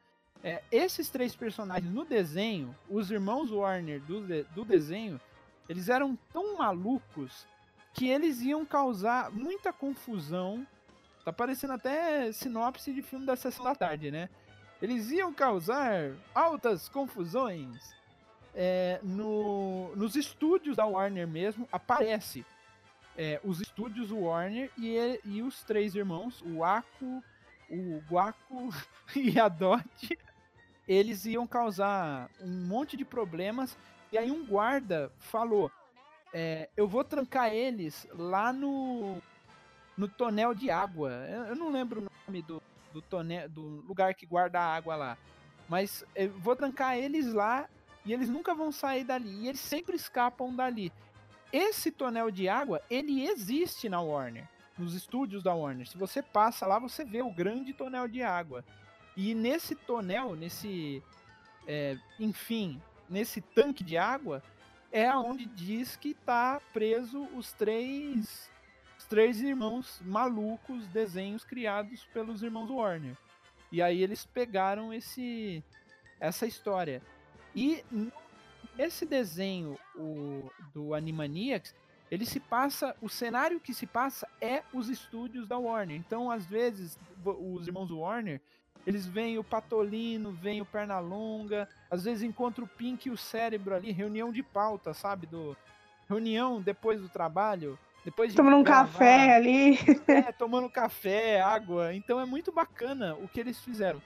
É, 0.44 0.62
esses 0.70 1.10
três 1.10 1.34
personagens 1.34 1.92
no 1.92 2.04
desenho, 2.04 2.72
os 2.88 3.10
irmãos 3.10 3.50
Warner 3.50 4.00
do, 4.02 4.24
de- 4.24 4.44
do 4.54 4.64
desenho, 4.64 5.20
eles 5.68 5.88
eram 5.88 6.16
tão 6.32 6.56
malucos 6.56 7.46
que 7.92 8.08
eles 8.08 8.40
iam 8.40 8.64
causar 8.64 9.30
muita 9.30 9.72
confusão. 9.72 10.66
Tá 11.24 11.32
parecendo 11.32 11.74
até 11.74 12.32
sinopse 12.32 12.92
de 12.92 13.02
filme 13.02 13.26
da 13.26 13.36
sessão 13.36 13.64
da 13.64 13.74
tarde, 13.74 14.10
né? 14.10 14.28
Eles 14.80 15.10
iam 15.10 15.32
causar 15.32 16.12
altas 16.34 16.88
confusões. 16.88 17.96
É, 18.54 18.98
no, 19.02 19.94
nos 19.94 20.16
estúdios 20.16 20.76
da 20.76 20.84
Warner 20.84 21.28
mesmo, 21.28 21.68
aparece 21.70 22.44
é, 23.16 23.40
os 23.42 23.60
estúdios 23.60 24.12
Warner 24.12 24.70
e, 24.78 25.20
e- 25.24 25.42
os 25.42 25.64
três 25.64 25.94
irmãos, 25.96 26.40
o 26.46 26.64
Ako, 26.64 27.22
o 27.68 28.00
Guaco 28.08 28.68
e 29.14 29.38
a 29.38 29.48
Dot, 29.48 30.18
eles 30.86 31.26
iam 31.26 31.46
causar 31.46 32.30
um 32.40 32.66
monte 32.66 32.96
de 32.96 33.04
problemas. 33.04 33.76
E 34.10 34.18
aí 34.18 34.30
um 34.30 34.44
guarda 34.44 35.12
falou: 35.18 35.70
é, 36.32 36.68
eu 36.76 36.86
vou 36.86 37.04
trancar 37.04 37.52
eles 37.52 38.06
lá 38.12 38.52
no 38.52 39.20
no 39.96 40.06
tonel 40.06 40.54
de 40.54 40.70
água. 40.70 41.10
Eu, 41.28 41.42
eu 41.46 41.56
não 41.56 41.72
lembro 41.72 42.02
o 42.02 42.06
nome 42.26 42.40
do, 42.42 42.62
do 42.92 43.02
tonel, 43.02 43.48
do 43.48 43.84
lugar 43.86 44.14
que 44.14 44.24
guarda 44.24 44.60
a 44.60 44.76
água 44.76 44.94
lá. 44.94 45.18
Mas 45.68 46.04
eu 46.14 46.30
vou 46.38 46.54
trancar 46.54 46.96
eles 46.96 47.32
lá 47.32 47.68
e 48.06 48.12
eles 48.12 48.28
nunca 48.28 48.54
vão 48.54 48.70
sair 48.70 49.02
dali. 49.02 49.28
E 49.28 49.48
eles 49.48 49.60
sempre 49.60 49.96
escapam 49.96 50.54
dali. 50.54 50.92
esse 51.52 51.90
tonel 51.90 52.30
de 52.30 52.48
água, 52.48 52.80
ele 52.88 53.26
existe 53.26 53.88
na 53.88 54.00
Warner, 54.00 54.48
nos 54.78 54.94
estúdios 54.94 55.42
da 55.42 55.52
Warner. 55.52 55.88
Se 55.88 55.98
você 55.98 56.22
passa 56.22 56.64
lá, 56.64 56.78
você 56.78 57.04
vê 57.04 57.20
o 57.20 57.32
grande 57.32 57.72
tonel 57.74 58.06
de 58.06 58.22
água. 58.22 58.64
E 59.16 59.34
nesse 59.34 59.74
tonel, 59.74 60.36
nesse, 60.36 61.02
é, 61.66 61.98
enfim, 62.20 62.80
nesse 63.08 63.40
tanque 63.40 63.82
de 63.82 63.96
água, 63.96 64.42
é 64.90 65.14
onde 65.14 65.44
diz 65.44 65.96
que 65.96 66.14
tá 66.14 66.60
preso 66.72 67.24
os 67.34 67.52
três, 67.52 68.50
os 68.98 69.04
três 69.04 69.40
irmãos 69.40 70.00
malucos, 70.04 70.86
desenhos 70.88 71.44
criados 71.44 72.04
pelos 72.12 72.42
irmãos 72.42 72.70
Warner. 72.70 73.16
E 73.70 73.82
aí 73.82 74.02
eles 74.02 74.24
pegaram 74.24 74.92
esse, 74.92 75.62
essa 76.18 76.46
história. 76.46 77.02
E 77.54 77.84
esse 78.78 79.04
desenho 79.04 79.78
o, 79.94 80.50
do 80.72 80.94
Animaniacs, 80.94 81.74
ele 82.10 82.24
se 82.24 82.40
passa, 82.40 82.96
o 83.02 83.08
cenário 83.08 83.60
que 83.60 83.74
se 83.74 83.86
passa 83.86 84.26
é 84.40 84.62
os 84.72 84.88
estúdios 84.88 85.46
da 85.46 85.58
Warner. 85.58 85.96
Então, 85.96 86.30
às 86.30 86.46
vezes, 86.46 86.98
os 87.24 87.66
irmãos 87.66 87.90
Warner, 87.90 88.40
eles 88.88 89.04
veem 89.04 89.36
o 89.36 89.44
Patolino, 89.44 90.32
veem 90.32 90.62
o 90.62 90.64
Pernalonga, 90.64 91.68
às 91.90 92.04
vezes 92.04 92.22
encontram 92.22 92.64
o 92.64 92.68
Pink 92.68 93.06
e 93.06 93.12
o 93.12 93.18
Cérebro 93.18 93.74
ali, 93.74 93.92
reunião 93.92 94.32
de 94.32 94.42
pauta, 94.42 94.94
sabe? 94.94 95.26
Do 95.26 95.54
reunião 96.08 96.58
depois 96.58 96.98
do 96.98 97.06
trabalho, 97.06 97.78
depois 98.02 98.30
de 98.30 98.36
Tomando 98.36 98.56
um 98.56 98.62
gravar 98.62 98.90
café 98.90 99.36
ali. 99.36 99.78
é, 100.08 100.32
tomando 100.32 100.70
café, 100.70 101.38
água. 101.38 101.94
Então 101.94 102.18
é 102.18 102.24
muito 102.24 102.50
bacana 102.50 103.14
o 103.16 103.28
que 103.28 103.38
eles 103.38 103.60
fizeram. 103.60 104.00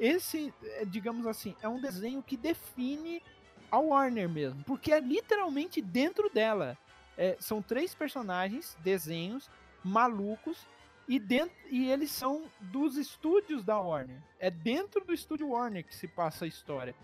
Esse, 0.00 0.52
é, 0.64 0.84
digamos 0.84 1.28
assim, 1.28 1.54
é 1.62 1.68
um 1.68 1.80
desenho 1.80 2.20
que 2.20 2.36
define 2.36 3.22
a 3.70 3.78
Warner 3.78 4.28
mesmo, 4.28 4.64
porque 4.64 4.92
é 4.92 4.98
literalmente 4.98 5.80
dentro 5.80 6.28
dela. 6.28 6.76
É, 7.16 7.36
são 7.38 7.62
três 7.62 7.94
personagens, 7.94 8.76
desenhos, 8.82 9.48
malucos, 9.84 10.66
e, 11.06 11.18
dentro, 11.18 11.54
e 11.70 11.90
eles 11.90 12.10
são 12.10 12.44
dos 12.60 12.96
estúdios 12.96 13.62
da 13.62 13.78
Warner. 13.78 14.20
É 14.38 14.50
dentro 14.50 15.04
do 15.04 15.12
estúdio 15.12 15.50
Warner 15.50 15.84
que 15.84 15.94
se 15.94 16.08
passa 16.08 16.44
a 16.44 16.48
história. 16.48 16.94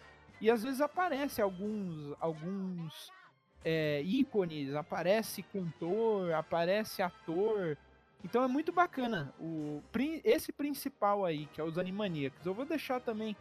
E 0.40 0.50
às 0.50 0.62
vezes 0.62 0.80
aparece 0.80 1.42
alguns, 1.42 2.14
alguns 2.18 3.12
é, 3.62 4.02
ícones, 4.02 4.74
aparece 4.74 5.42
cantor, 5.42 6.32
aparece 6.32 7.02
ator. 7.02 7.76
Então 8.24 8.42
é 8.42 8.48
muito 8.48 8.72
bacana. 8.72 9.34
O, 9.38 9.82
esse 10.24 10.50
principal 10.50 11.24
aí, 11.24 11.46
que 11.46 11.60
é 11.60 11.64
os 11.64 11.78
Animaniacs. 11.78 12.44
Eu 12.44 12.54
vou 12.54 12.64
deixar 12.64 13.00
também 13.00 13.36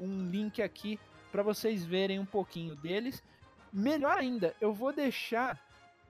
um 0.00 0.28
link 0.28 0.60
aqui 0.60 0.98
para 1.30 1.42
vocês 1.42 1.84
verem 1.84 2.18
um 2.18 2.26
pouquinho 2.26 2.74
deles. 2.74 3.22
Melhor 3.72 4.18
ainda, 4.18 4.54
eu 4.60 4.72
vou 4.72 4.92
deixar 4.92 5.60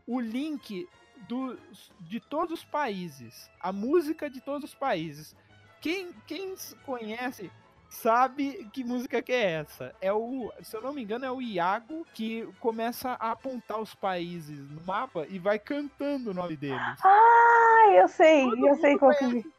o 0.06 0.18
link 0.18 0.88
dos, 1.28 1.58
de 2.00 2.20
todos 2.20 2.60
os 2.60 2.64
países, 2.64 3.50
a 3.60 3.72
música 3.72 4.28
de 4.28 4.40
todos 4.40 4.70
os 4.70 4.74
países. 4.74 5.34
Quem, 5.80 6.12
quem 6.26 6.54
conhece 6.84 7.50
sabe 7.88 8.68
que 8.72 8.84
música 8.84 9.20
que 9.20 9.32
é 9.32 9.52
essa. 9.52 9.94
É 10.00 10.12
o, 10.12 10.52
se 10.62 10.76
eu 10.76 10.80
não 10.80 10.92
me 10.92 11.02
engano, 11.02 11.24
é 11.24 11.30
o 11.30 11.42
Iago 11.42 12.06
que 12.14 12.46
começa 12.60 13.10
a 13.12 13.32
apontar 13.32 13.80
os 13.80 13.94
países 13.94 14.58
no 14.70 14.80
mapa 14.84 15.26
e 15.28 15.38
vai 15.38 15.58
cantando 15.58 16.30
o 16.30 16.34
nome 16.34 16.56
deles. 16.56 16.98
Ah, 17.04 17.92
eu 17.92 18.08
sei, 18.08 18.44
Todo 18.44 18.68
eu 18.68 18.76
sei 18.76 18.96
qual 18.96 19.12
que 19.16 19.24
conhece. 19.24 19.52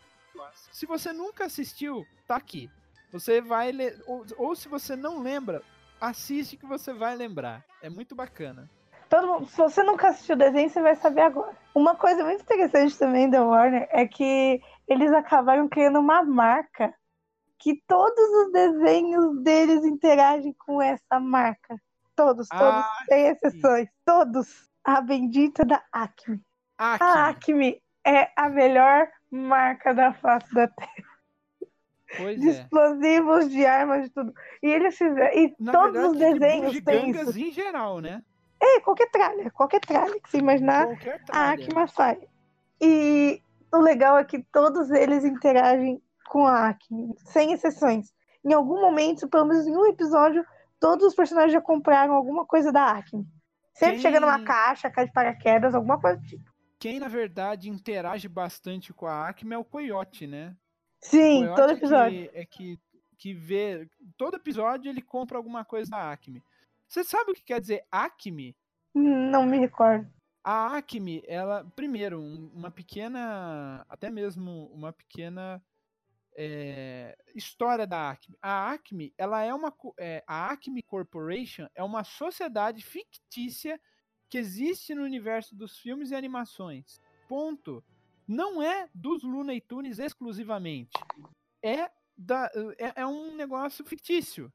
Se 0.71 0.85
você 0.85 1.13
nunca 1.13 1.45
assistiu, 1.45 2.05
tá 2.25 2.35
aqui. 2.35 2.69
Você 3.11 3.41
vai 3.41 3.71
ler. 3.71 4.01
Ou, 4.07 4.25
ou 4.37 4.55
se 4.55 4.69
você 4.69 4.95
não 4.95 5.21
lembra, 5.21 5.61
assiste 5.99 6.57
que 6.57 6.65
você 6.65 6.93
vai 6.93 7.15
lembrar. 7.15 7.63
É 7.81 7.89
muito 7.89 8.15
bacana. 8.15 8.69
Todo 9.11 9.45
se 9.45 9.57
você 9.57 9.83
nunca 9.83 10.07
assistiu 10.07 10.35
o 10.35 10.39
desenho, 10.39 10.69
você 10.69 10.81
vai 10.81 10.95
saber 10.95 11.21
agora. 11.21 11.53
Uma 11.75 11.95
coisa 11.95 12.23
muito 12.23 12.41
interessante 12.41 12.97
também 12.97 13.29
da 13.29 13.43
Warner 13.43 13.85
é 13.91 14.07
que 14.07 14.61
eles 14.87 15.11
acabaram 15.11 15.67
criando 15.67 15.99
uma 15.99 16.23
marca 16.23 16.93
que 17.59 17.81
todos 17.85 18.29
os 18.45 18.51
desenhos 18.53 19.43
deles 19.43 19.83
interagem 19.83 20.55
com 20.65 20.81
essa 20.81 21.19
marca. 21.19 21.75
Todos, 22.15 22.47
todos, 22.47 22.63
Ah, 22.63 23.03
sem 23.07 23.27
exceções. 23.27 23.89
Todos. 24.05 24.69
A 24.83 25.01
bendita 25.01 25.65
da 25.65 25.83
Acme. 25.91 26.41
Aqui. 26.77 27.03
A 27.03 27.27
Acme 27.27 27.81
é 28.07 28.31
a 28.35 28.49
melhor 28.49 29.07
marca 29.29 29.93
da 29.93 30.13
face 30.13 30.51
da 30.53 30.67
Terra. 30.69 31.09
pois 32.17 32.39
De 32.39 32.47
é. 32.47 32.51
explosivos, 32.51 33.49
de 33.51 33.65
armas, 33.65 34.03
de 34.05 34.09
tudo. 34.09 34.33
E 34.63 34.67
eles 34.67 34.97
fizeram. 34.97 35.37
E 35.37 35.53
Na 35.59 35.71
todos 35.73 36.01
os 36.03 36.17
verdade, 36.17 36.33
de 36.33 36.39
desenhos 36.39 36.71
têm 36.81 37.11
bugigangas 37.11 37.35
isso. 37.35 37.39
em 37.39 37.51
geral, 37.51 37.99
né? 37.99 38.23
É, 38.61 38.79
qualquer 38.81 39.09
tralha, 39.09 39.49
qualquer 39.51 39.79
tralha 39.81 40.19
que 40.19 40.29
você 40.29 40.37
imaginar. 40.37 40.87
A. 41.31 41.51
Acme 41.51 41.87
sai. 41.87 42.19
E 42.79 43.41
o 43.73 43.79
legal 43.79 44.17
é 44.17 44.23
que 44.23 44.43
todos 44.51 44.91
eles 44.91 45.23
interagem 45.23 46.01
com 46.29 46.45
a 46.45 46.69
Acme, 46.69 47.13
sem 47.25 47.53
exceções. 47.53 48.13
Em 48.45 48.53
algum 48.53 48.79
momento, 48.79 49.27
pelo 49.27 49.45
menos 49.45 49.67
em 49.67 49.75
um 49.75 49.85
episódio, 49.87 50.45
todos 50.79 51.05
os 51.05 51.15
personagens 51.15 51.53
já 51.53 51.61
compraram 51.61 52.13
alguma 52.13 52.45
coisa 52.45 52.71
da 52.71 52.85
Acme. 52.91 53.25
Sempre 53.73 53.95
Quem- 53.95 54.01
chega 54.01 54.19
numa 54.19 54.43
caixa, 54.43 54.89
cai 54.89 55.07
de 55.07 55.13
paraquedas, 55.13 55.73
alguma 55.73 55.99
coisa 55.99 56.17
do 56.17 56.25
tipo. 56.25 56.51
Quem, 56.79 56.99
na 56.99 57.07
verdade, 57.07 57.69
interage 57.69 58.27
bastante 58.27 58.93
com 58.93 59.05
a 59.05 59.29
Acme 59.29 59.53
é 59.53 59.57
o 59.57 59.63
Coyote, 59.63 60.25
né? 60.25 60.55
Sim, 60.99 61.47
todo 61.55 61.71
é 61.71 61.73
episódio. 61.73 62.29
Que, 62.29 62.37
é 62.37 62.45
que, 62.45 62.79
que 63.17 63.33
vê. 63.33 63.87
Todo 64.17 64.37
episódio 64.37 64.89
ele 64.89 65.01
compra 65.01 65.37
alguma 65.37 65.63
coisa 65.63 65.89
da 65.91 66.11
Acme. 66.11 66.43
Você 66.91 67.05
sabe 67.05 67.31
o 67.31 67.33
que 67.33 67.45
quer 67.45 67.61
dizer 67.61 67.85
Acme? 67.89 68.53
Não 68.93 69.45
me 69.45 69.57
recordo. 69.57 70.11
A 70.43 70.75
Acme, 70.75 71.23
ela, 71.25 71.63
primeiro, 71.73 72.19
um- 72.19 72.51
uma 72.53 72.69
pequena, 72.69 73.85
até 73.87 74.09
mesmo 74.11 74.69
uma 74.73 74.91
pequena 74.91 75.63
é, 76.35 77.17
história 77.33 77.87
da 77.87 78.09
Acme. 78.09 78.37
A 78.41 78.71
Acme, 78.71 79.13
ela 79.17 79.41
é 79.41 79.53
uma, 79.53 79.73
é, 79.97 80.21
a 80.27 80.49
Acme 80.51 80.81
Corporation 80.81 81.67
é 81.75 81.81
uma 81.83 82.03
sociedade 82.03 82.83
fictícia 82.83 83.79
que 84.29 84.37
existe 84.37 84.93
no 84.93 85.03
universo 85.03 85.55
dos 85.55 85.77
filmes 85.79 86.11
e 86.11 86.15
animações. 86.15 86.99
Ponto. 87.27 87.81
Não 88.27 88.61
é 88.61 88.89
dos 88.93 89.23
Looney 89.23 89.61
Tunes 89.61 89.97
exclusivamente. 89.97 90.97
É, 91.63 91.89
da, 92.17 92.49
é, 92.77 93.01
é 93.01 93.05
um 93.05 93.35
negócio 93.35 93.85
fictício. 93.85 94.51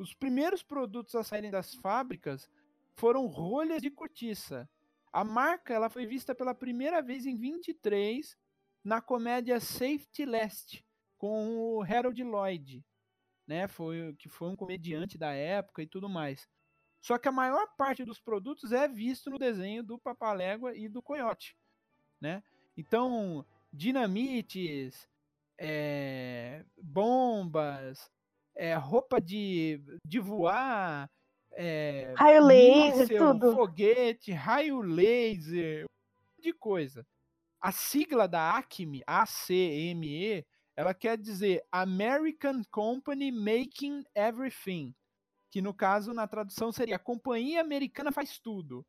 Os 0.00 0.14
primeiros 0.14 0.62
produtos 0.62 1.14
a 1.14 1.22
saírem 1.22 1.50
das 1.50 1.74
fábricas 1.74 2.48
foram 2.94 3.26
rolhas 3.26 3.82
de 3.82 3.90
cortiça. 3.90 4.66
A 5.12 5.22
marca 5.22 5.74
ela 5.74 5.90
foi 5.90 6.06
vista 6.06 6.34
pela 6.34 6.54
primeira 6.54 7.02
vez 7.02 7.26
em 7.26 7.36
23 7.36 8.34
na 8.82 9.02
comédia 9.02 9.60
Safety 9.60 10.24
Last 10.24 10.82
com 11.18 11.76
o 11.76 11.82
Harold 11.82 12.24
Lloyd, 12.24 12.82
né? 13.46 13.68
Foi 13.68 14.14
que 14.18 14.30
foi 14.30 14.48
um 14.48 14.56
comediante 14.56 15.18
da 15.18 15.34
época 15.34 15.82
e 15.82 15.86
tudo 15.86 16.08
mais. 16.08 16.48
Só 16.98 17.18
que 17.18 17.28
a 17.28 17.32
maior 17.32 17.66
parte 17.76 18.02
dos 18.02 18.18
produtos 18.18 18.72
é 18.72 18.88
visto 18.88 19.28
no 19.28 19.38
desenho 19.38 19.82
do 19.82 19.98
Papalégua 19.98 20.74
e 20.74 20.88
do 20.88 21.02
Coyote, 21.02 21.54
né? 22.18 22.42
Então, 22.74 23.44
dinamites, 23.70 25.06
é, 25.58 26.64
bombas, 26.80 28.10
é, 28.60 28.74
roupa 28.74 29.18
de, 29.18 29.82
de 30.04 30.20
voar, 30.20 31.10
é, 31.52 32.12
Raio 32.14 32.44
laser, 32.44 32.98
míssel, 33.00 33.32
tudo. 33.32 33.54
foguete, 33.54 34.32
raio 34.32 34.82
laser, 34.82 35.84
um 35.84 36.36
monte 36.36 36.42
de 36.42 36.52
coisa. 36.52 37.06
A 37.58 37.72
sigla 37.72 38.28
da 38.28 38.58
Acme, 38.58 39.02
ACME, 39.06 40.44
ela 40.76 40.92
quer 40.92 41.16
dizer 41.16 41.64
American 41.72 42.62
Company 42.70 43.32
Making 43.32 44.04
Everything, 44.14 44.94
que 45.50 45.62
no 45.62 45.72
caso, 45.72 46.12
na 46.12 46.28
tradução, 46.28 46.70
seria 46.70 46.98
Companhia 46.98 47.62
Americana 47.62 48.12
Faz 48.12 48.38
Tudo. 48.38 48.84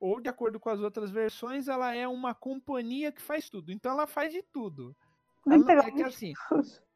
Ou, 0.00 0.18
de 0.18 0.30
acordo 0.30 0.58
com 0.58 0.70
as 0.70 0.80
outras 0.80 1.10
versões, 1.10 1.68
ela 1.68 1.94
é 1.94 2.08
uma 2.08 2.34
companhia 2.34 3.12
que 3.12 3.20
faz 3.20 3.50
tudo. 3.50 3.70
Então, 3.70 3.92
ela 3.92 4.06
faz 4.06 4.32
de 4.32 4.42
tudo. 4.42 4.96
É 5.46 6.02
assim, 6.02 6.32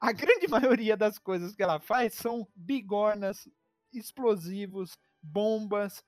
a 0.00 0.12
grande 0.12 0.46
maioria 0.48 0.96
das 0.96 1.18
coisas 1.18 1.54
que 1.54 1.62
ela 1.62 1.80
faz 1.80 2.14
são 2.14 2.46
bigornas, 2.54 3.48
explosivos, 3.92 4.98
bombas, 5.22 6.04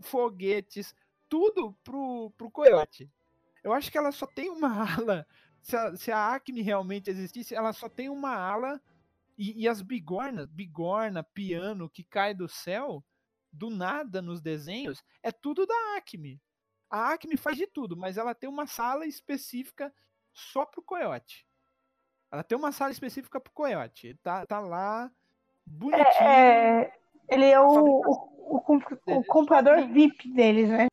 foguetes, 0.00 0.94
tudo 1.28 1.72
pro, 1.84 2.30
pro 2.36 2.50
coiote. 2.50 3.10
Eu 3.62 3.72
acho 3.72 3.90
que 3.90 3.98
ela 3.98 4.12
só 4.12 4.26
tem 4.26 4.50
uma 4.50 4.68
ala. 4.98 5.26
Se 5.62 5.76
a, 5.76 5.96
se 5.96 6.12
a 6.12 6.34
Acme 6.34 6.62
realmente 6.62 7.10
existisse, 7.10 7.54
ela 7.54 7.72
só 7.72 7.88
tem 7.88 8.08
uma 8.08 8.34
ala. 8.34 8.80
E, 9.38 9.62
e 9.62 9.68
as 9.68 9.82
bigornas, 9.82 10.46
bigorna, 10.46 11.22
piano 11.22 11.90
que 11.90 12.02
cai 12.02 12.32
do 12.32 12.48
céu, 12.48 13.04
do 13.52 13.68
nada 13.68 14.22
nos 14.22 14.40
desenhos, 14.40 15.04
é 15.22 15.30
tudo 15.30 15.66
da 15.66 15.96
Acme. 15.96 16.40
A 16.88 17.12
Acme 17.12 17.36
faz 17.36 17.56
de 17.56 17.66
tudo, 17.66 17.96
mas 17.96 18.16
ela 18.16 18.34
tem 18.34 18.48
uma 18.48 18.66
sala 18.66 19.06
específica 19.06 19.92
só 20.32 20.64
pro 20.64 20.82
coiote. 20.82 21.46
Ela 22.30 22.42
tem 22.42 22.56
uma 22.56 22.72
sala 22.72 22.90
específica 22.90 23.40
pro 23.40 23.52
coiote. 23.52 24.14
Tá, 24.22 24.44
tá 24.46 24.60
lá, 24.60 25.10
bonitinho. 25.66 26.04
É, 26.20 26.92
ele 27.28 27.46
é 27.46 27.60
o, 27.60 28.02
o, 28.04 28.60
o, 29.06 29.24
comprador 29.24 29.86
VIP 29.88 30.32
deles, 30.32 30.68
né? 30.68 30.86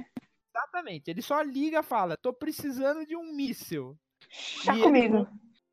Exatamente. 0.56 1.10
Ele 1.10 1.22
só 1.22 1.42
liga 1.42 1.80
e 1.80 1.84
fala: 1.84 2.18
tô 2.18 2.34
precisando 2.34 3.06
de 3.06 3.16
um 3.16 3.34
míssil. 3.34 3.98
Tá 4.66 4.74
E 4.74 4.78
ele- 4.78 4.84
comigo. 4.84 5.28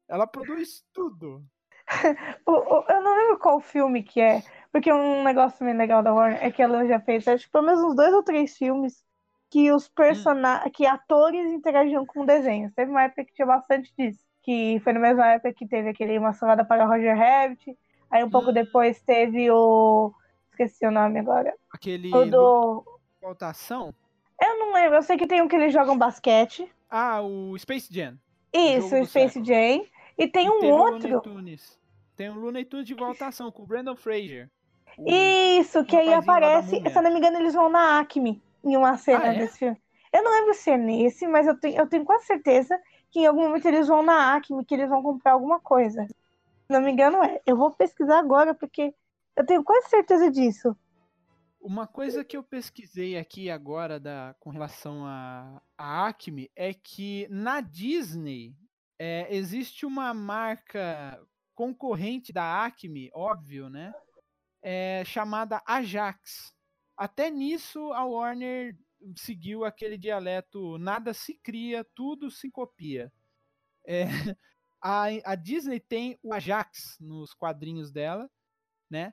Ela 0.08 0.26
produz 0.26 0.84
tudo. 0.92 1.44
Eu 2.46 3.02
não 3.02 3.16
lembro 3.16 3.38
qual 3.38 3.60
filme 3.60 4.02
que 4.02 4.20
é, 4.20 4.42
porque 4.72 4.92
um 4.92 5.22
negócio 5.22 5.64
bem 5.64 5.76
legal 5.76 6.02
da 6.02 6.12
Warner 6.12 6.42
é 6.42 6.50
que 6.50 6.62
ela 6.62 6.86
já 6.86 7.00
fez, 7.00 7.26
acho 7.26 7.46
que 7.46 7.52
pelo 7.52 7.66
menos 7.66 7.82
uns 7.82 7.94
dois 7.94 8.12
ou 8.12 8.22
três 8.22 8.56
filmes 8.56 9.04
que 9.48 9.72
os 9.72 9.88
personagens, 9.88 10.72
que 10.72 10.86
atores 10.86 11.46
interagiam 11.52 12.06
com 12.06 12.24
desenhos. 12.24 12.72
Teve 12.72 12.90
uma 12.90 13.02
época 13.02 13.24
que 13.24 13.32
tinha 13.32 13.46
bastante 13.46 13.92
disso, 13.96 14.24
que 14.42 14.80
foi 14.82 14.92
na 14.92 15.00
mesma 15.00 15.26
época 15.28 15.52
que 15.52 15.66
teve 15.66 15.88
aquele 15.90 16.18
Uma 16.18 16.32
Salada 16.32 16.64
para 16.64 16.86
Roger 16.86 17.16
Rabbit, 17.16 17.76
aí 18.10 18.24
um 18.24 18.30
pouco 18.30 18.52
depois 18.52 19.00
teve 19.02 19.50
o... 19.50 20.12
esqueci 20.50 20.86
o 20.86 20.90
nome 20.90 21.18
agora. 21.18 21.54
Aquele 21.72 22.14
O 22.14 22.24
do... 22.26 22.84
Voltação. 23.20 23.94
Eu 24.40 24.58
não 24.58 24.72
lembro, 24.72 24.96
eu 24.96 25.02
sei 25.02 25.18
que 25.18 25.26
tem 25.26 25.42
um 25.42 25.48
que 25.48 25.54
eles 25.56 25.72
jogam 25.72 25.96
basquete. 25.98 26.70
Ah, 26.88 27.20
o 27.20 27.56
Space 27.58 27.92
Jam. 27.92 28.18
Isso, 28.52 28.96
o 28.96 29.06
Space 29.06 29.34
século. 29.34 29.44
Jam. 29.44 29.84
E 30.18 30.26
tem 30.26 30.46
E 30.46 30.50
um 30.50 30.70
outro. 30.72 31.20
Tem 32.16 32.28
o 32.28 32.34
Looney 32.34 32.64
Tunes 32.64 32.86
de 32.86 32.94
voltação 32.94 33.50
com 33.52 33.62
o 33.62 33.66
Brandon 33.66 33.96
Fraser. 33.96 34.50
O- 34.98 35.08
Isso, 35.08 35.84
que 35.84 35.96
aí 35.96 36.12
aparece, 36.12 36.80
se 36.80 36.98
eu 36.98 37.02
não 37.02 37.10
me 37.10 37.18
engano, 37.18 37.38
eles 37.38 37.54
vão 37.54 37.68
na 37.70 38.00
Acme 38.00 38.42
em 38.64 38.76
uma 38.76 38.96
cena 38.98 39.24
Ah, 39.24 39.34
é? 39.34 39.38
desse 39.38 39.58
filme. 39.58 39.76
Eu 40.12 40.24
não 40.24 40.32
lembro 40.32 40.54
se 40.54 40.70
é 40.70 40.76
nesse, 40.76 41.26
mas 41.26 41.46
eu 41.46 41.58
tenho, 41.58 41.76
eu 41.78 41.86
tenho 41.86 42.04
quase 42.04 42.26
certeza 42.26 42.78
que 43.10 43.20
em 43.20 43.26
algum 43.26 43.42
momento 43.42 43.66
eles 43.66 43.88
vão 43.88 44.02
na 44.02 44.34
Acme, 44.34 44.64
que 44.64 44.74
eles 44.74 44.88
vão 44.88 45.02
comprar 45.02 45.32
alguma 45.32 45.60
coisa. 45.60 46.06
Se 46.06 46.14
não 46.70 46.80
me 46.80 46.92
engano, 46.92 47.22
é. 47.22 47.40
Eu 47.44 47.56
vou 47.56 47.70
pesquisar 47.70 48.18
agora, 48.18 48.54
porque 48.54 48.94
eu 49.36 49.44
tenho 49.44 49.64
quase 49.64 49.88
certeza 49.88 50.30
disso. 50.30 50.76
Uma 51.60 51.86
coisa 51.86 52.24
que 52.24 52.36
eu 52.36 52.42
pesquisei 52.42 53.18
aqui 53.18 53.50
agora 53.50 54.00
da, 54.00 54.34
com 54.40 54.48
relação 54.50 55.04
a, 55.04 55.60
a 55.76 56.06
Acme 56.06 56.50
é 56.56 56.72
que 56.72 57.26
na 57.28 57.60
Disney 57.60 58.54
é, 58.98 59.34
existe 59.34 59.84
uma 59.84 60.14
marca 60.14 61.20
concorrente 61.54 62.32
da 62.32 62.64
Acme, 62.64 63.10
óbvio, 63.12 63.68
né? 63.68 63.92
É, 64.62 65.02
chamada 65.04 65.62
Ajax. 65.66 66.54
Até 66.96 67.30
nisso 67.30 67.92
a 67.92 68.04
Warner 68.04 68.76
seguiu 69.16 69.64
aquele 69.64 69.98
dialeto 69.98 70.78
nada 70.78 71.14
se 71.14 71.34
cria, 71.34 71.84
tudo 71.94 72.30
se 72.30 72.50
copia. 72.50 73.12
É, 73.86 74.04
a, 74.82 75.04
a 75.24 75.34
Disney 75.34 75.80
tem 75.80 76.18
o 76.22 76.32
Ajax 76.32 76.96
nos 77.00 77.34
quadrinhos 77.34 77.90
dela, 77.90 78.30
né? 78.90 79.12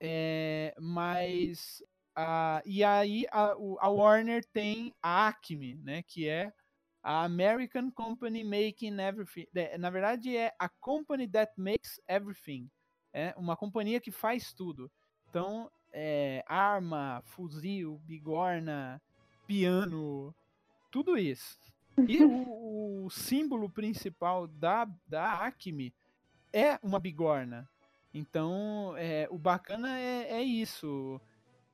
É, 0.00 0.74
mas 0.78 1.82
a, 2.14 2.62
e 2.64 2.84
aí 2.84 3.26
a, 3.30 3.52
a 3.80 3.88
Warner 3.88 4.44
tem 4.52 4.94
a 5.02 5.28
Acme, 5.28 5.76
né? 5.76 6.02
Que 6.02 6.28
é 6.28 6.52
a 7.02 7.24
American 7.24 7.90
Company 7.90 8.44
Making 8.44 8.98
Everything. 9.00 9.46
É, 9.54 9.78
Na 9.78 9.90
verdade 9.90 10.36
é 10.36 10.54
a 10.58 10.68
Company 10.68 11.28
That 11.28 11.52
Makes 11.56 12.00
Everything. 12.08 12.70
É 13.12 13.34
uma 13.36 13.56
companhia 13.56 14.00
que 14.00 14.10
faz 14.10 14.52
tudo. 14.52 14.90
Então, 15.28 15.70
é, 15.92 16.44
arma, 16.46 17.22
fuzil, 17.24 17.98
bigorna, 18.04 19.00
piano, 19.48 20.34
tudo 20.92 21.16
isso. 21.16 21.58
E 22.06 22.22
o, 22.22 23.06
o 23.06 23.10
símbolo 23.10 23.68
principal 23.70 24.46
da, 24.46 24.86
da 25.06 25.32
Acme 25.46 25.92
é 26.52 26.78
uma 26.82 27.00
bigorna. 27.00 27.66
Então, 28.12 28.94
é, 28.96 29.26
o 29.30 29.38
bacana 29.38 29.98
é, 29.98 30.34
é 30.34 30.42
isso. 30.42 31.20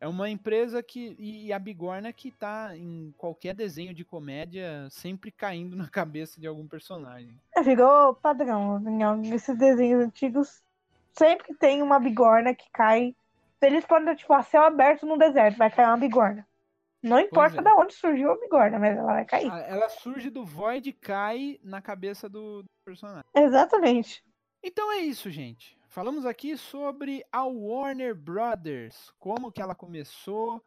É 0.01 0.07
uma 0.07 0.29
empresa 0.29 0.83
que. 0.83 1.17
E 1.19 1.53
a 1.53 1.59
bigorna 1.59 2.13
que 2.13 2.31
tá 2.31 2.77
em 2.77 3.15
qualquer 3.17 3.55
desenho 3.55 3.95
de 3.95 4.05
comédia 4.05 4.89
sempre 4.91 5.31
caindo 5.31 5.75
na 5.77 5.89
cabeça 5.89 6.41
de 6.41 6.47
algum 6.47 6.67
personagem. 6.67 7.35
É, 7.55 7.63
Virou 7.63 8.15
padrão. 8.15 8.83
Em 8.87 9.35
esses 9.35 9.57
desenhos 9.57 10.05
antigos, 10.05 10.63
sempre 11.13 11.55
tem 11.55 11.83
uma 11.83 11.99
bigorna 11.99 12.55
que 12.55 12.71
cai. 12.73 13.15
Eles 13.63 13.87
podem 13.87 14.15
tipo, 14.15 14.33
a 14.35 14.43
céu 14.43 14.63
aberto 14.63 15.07
no 15.07 15.17
deserto, 15.17 15.57
vai 15.57 15.71
cair 15.71 15.87
uma 15.87 15.97
bigorna. 15.97 16.47
Não 17.05 17.21
importa 17.21 17.61
é. 17.61 17.63
de 17.63 17.71
onde 17.71 17.93
surgiu 17.93 18.33
a 18.33 18.41
bigorna, 18.41 18.79
mas 18.79 18.97
ela 18.97 19.13
vai 19.13 19.25
cair. 19.27 19.51
Ah, 19.51 19.61
Ela 19.61 19.89
surge 19.91 20.31
do 20.31 20.45
void 20.45 20.89
e 20.89 20.93
cai 20.93 21.61
na 21.63 21.83
cabeça 21.83 22.29
do, 22.31 22.63
do 22.63 22.69
personagem. 22.83 23.25
Exatamente. 23.35 24.25
Então 24.63 24.91
é 24.91 25.01
isso, 25.01 25.31
gente. 25.31 25.79
Falamos 25.89 26.25
aqui 26.25 26.57
sobre 26.57 27.23
a 27.31 27.45
Warner 27.45 28.15
Brothers, 28.15 29.13
como 29.19 29.53
que 29.53 29.61
ela 29.61 29.75
começou, 29.75 30.65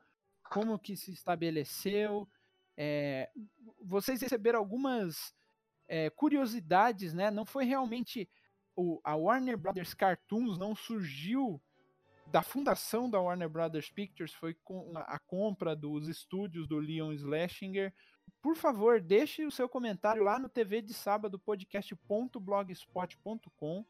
como 0.52 0.78
que 0.78 0.96
se 0.96 1.12
estabeleceu. 1.12 2.30
É, 2.78 3.30
vocês 3.82 4.22
receberam 4.22 4.60
algumas 4.60 5.34
é, 5.88 6.12
curiosidades, 6.12 7.16
né? 7.16 7.32
Não 7.32 7.46
foi 7.46 7.66
realmente 7.66 8.30
o, 8.76 9.02
a 9.04 9.16
Warner 9.16 9.58
Brothers 9.58 9.96
Cartoons 9.96 10.60
não 10.60 10.76
surgiu 10.76 11.60
da 12.32 12.42
fundação 12.42 13.10
da 13.10 13.20
Warner 13.20 13.50
Brothers 13.50 13.90
Pictures, 13.90 14.32
foi 14.34 14.54
com 14.54 14.94
a, 14.96 15.20
compra 15.20 15.76
dos 15.76 16.08
estúdios 16.08 16.66
do 16.68 16.78
Leon 16.78 17.18
Schlesinger. 17.18 17.94
Por 18.42 18.56
favor, 18.56 19.02
deixe 19.02 19.46
o 19.46 19.52
seu 19.52 19.70
comentário 19.70 20.24
lá 20.24 20.38
no 20.38 20.50
TV 20.50 20.82
de 20.82 20.94
sábado 20.94 21.40
podcast.blogspot.com. 21.40 23.86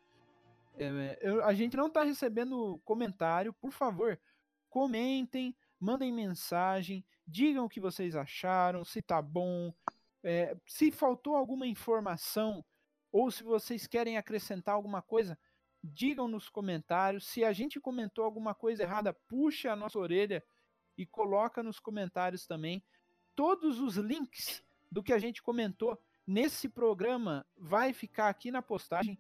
É, 0.77 1.19
a 1.43 1.53
gente 1.53 1.75
não 1.75 1.87
está 1.87 2.03
recebendo 2.03 2.79
comentário, 2.85 3.51
por 3.53 3.71
favor, 3.71 4.19
comentem, 4.69 5.57
mandem 5.79 6.13
mensagem, 6.13 7.03
digam 7.25 7.65
o 7.65 7.69
que 7.69 7.79
vocês 7.79 8.15
acharam, 8.15 8.85
se 8.85 9.01
tá 9.01 9.19
bom, 9.19 9.73
é, 10.23 10.55
se 10.67 10.91
faltou 10.91 11.35
alguma 11.35 11.65
informação 11.65 12.63
ou 13.11 13.31
se 13.31 13.43
vocês 13.43 13.87
querem 13.87 14.17
acrescentar 14.17 14.75
alguma 14.75 15.01
coisa, 15.01 15.35
digam 15.87 16.27
nos 16.27 16.49
comentários. 16.49 17.25
Se 17.27 17.43
a 17.43 17.51
gente 17.53 17.79
comentou 17.79 18.23
alguma 18.23 18.53
coisa 18.53 18.83
errada, 18.83 19.13
puxa 19.13 19.71
a 19.71 19.75
nossa 19.75 19.97
orelha 19.97 20.43
e 20.97 21.05
coloca 21.05 21.63
nos 21.63 21.79
comentários 21.79 22.45
também. 22.45 22.83
Todos 23.35 23.79
os 23.79 23.95
links 23.97 24.63
do 24.91 25.03
que 25.03 25.13
a 25.13 25.19
gente 25.19 25.41
comentou 25.41 25.97
nesse 26.25 26.67
programa 26.67 27.45
vai 27.57 27.93
ficar 27.93 28.29
aqui 28.29 28.51
na 28.51 28.61
postagem. 28.61 29.17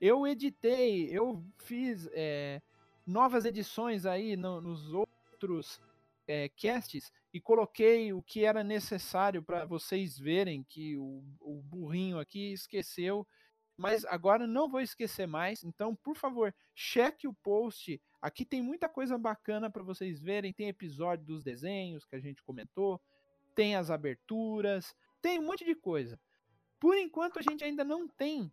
Eu 0.00 0.26
editei, 0.26 1.08
eu 1.10 1.44
fiz 1.58 2.08
é, 2.12 2.62
novas 3.06 3.44
edições 3.44 4.06
aí 4.06 4.36
no- 4.36 4.60
nos 4.60 4.92
outros 4.92 5.80
é, 6.26 6.48
casts 6.50 7.12
e 7.32 7.40
coloquei 7.40 8.12
o 8.12 8.22
que 8.22 8.44
era 8.44 8.62
necessário 8.62 9.42
para 9.42 9.64
vocês 9.64 10.18
verem 10.18 10.62
que 10.62 10.96
o, 10.96 11.22
o 11.40 11.62
burrinho 11.62 12.18
aqui 12.18 12.52
esqueceu. 12.52 13.26
Mas 13.78 14.04
agora 14.04 14.44
não 14.44 14.68
vou 14.68 14.80
esquecer 14.80 15.26
mais. 15.26 15.62
Então, 15.62 15.94
por 15.94 16.16
favor, 16.16 16.52
cheque 16.74 17.28
o 17.28 17.32
post. 17.32 18.02
Aqui 18.20 18.44
tem 18.44 18.60
muita 18.60 18.88
coisa 18.88 19.16
bacana 19.16 19.70
para 19.70 19.84
vocês 19.84 20.20
verem. 20.20 20.52
Tem 20.52 20.68
episódio 20.68 21.24
dos 21.24 21.44
desenhos 21.44 22.04
que 22.04 22.16
a 22.16 22.20
gente 22.20 22.42
comentou, 22.42 23.00
tem 23.54 23.76
as 23.76 23.88
aberturas, 23.88 24.94
tem 25.22 25.38
um 25.38 25.46
monte 25.46 25.64
de 25.64 25.76
coisa. 25.76 26.20
Por 26.80 26.96
enquanto, 26.96 27.38
a 27.38 27.42
gente 27.42 27.62
ainda 27.62 27.84
não 27.84 28.08
tem 28.08 28.52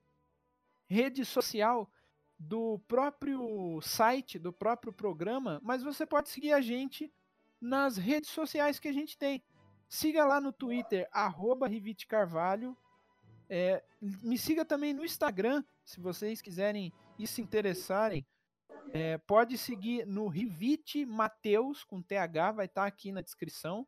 rede 0.87 1.25
social 1.25 1.89
do 2.37 2.79
próprio 2.87 3.79
site, 3.81 4.37
do 4.37 4.53
próprio 4.53 4.93
programa, 4.93 5.59
mas 5.63 5.81
você 5.81 6.05
pode 6.05 6.29
seguir 6.29 6.53
a 6.53 6.61
gente 6.61 7.11
nas 7.59 7.97
redes 7.97 8.29
sociais 8.29 8.79
que 8.79 8.87
a 8.87 8.93
gente 8.93 9.17
tem. 9.17 9.43
Siga 9.87 10.25
lá 10.25 10.39
no 10.41 10.51
Twitter, 10.51 11.07
arroba 11.11 11.67
Rivite 11.67 12.05
Carvalho. 12.05 12.77
É, 13.49 13.83
me 14.01 14.37
siga 14.37 14.65
também 14.65 14.93
no 14.93 15.05
Instagram, 15.05 15.63
se 15.83 15.99
vocês 15.99 16.41
quiserem 16.41 16.91
e 17.17 17.27
se 17.27 17.41
interessarem. 17.41 18.25
É, 18.93 19.17
pode 19.17 19.57
seguir 19.57 20.05
no 20.05 20.27
Rivite 20.27 21.05
Mateus, 21.05 21.83
com 21.83 22.01
TH, 22.01 22.51
vai 22.51 22.65
estar 22.65 22.85
aqui 22.85 23.11
na 23.11 23.21
descrição. 23.21 23.85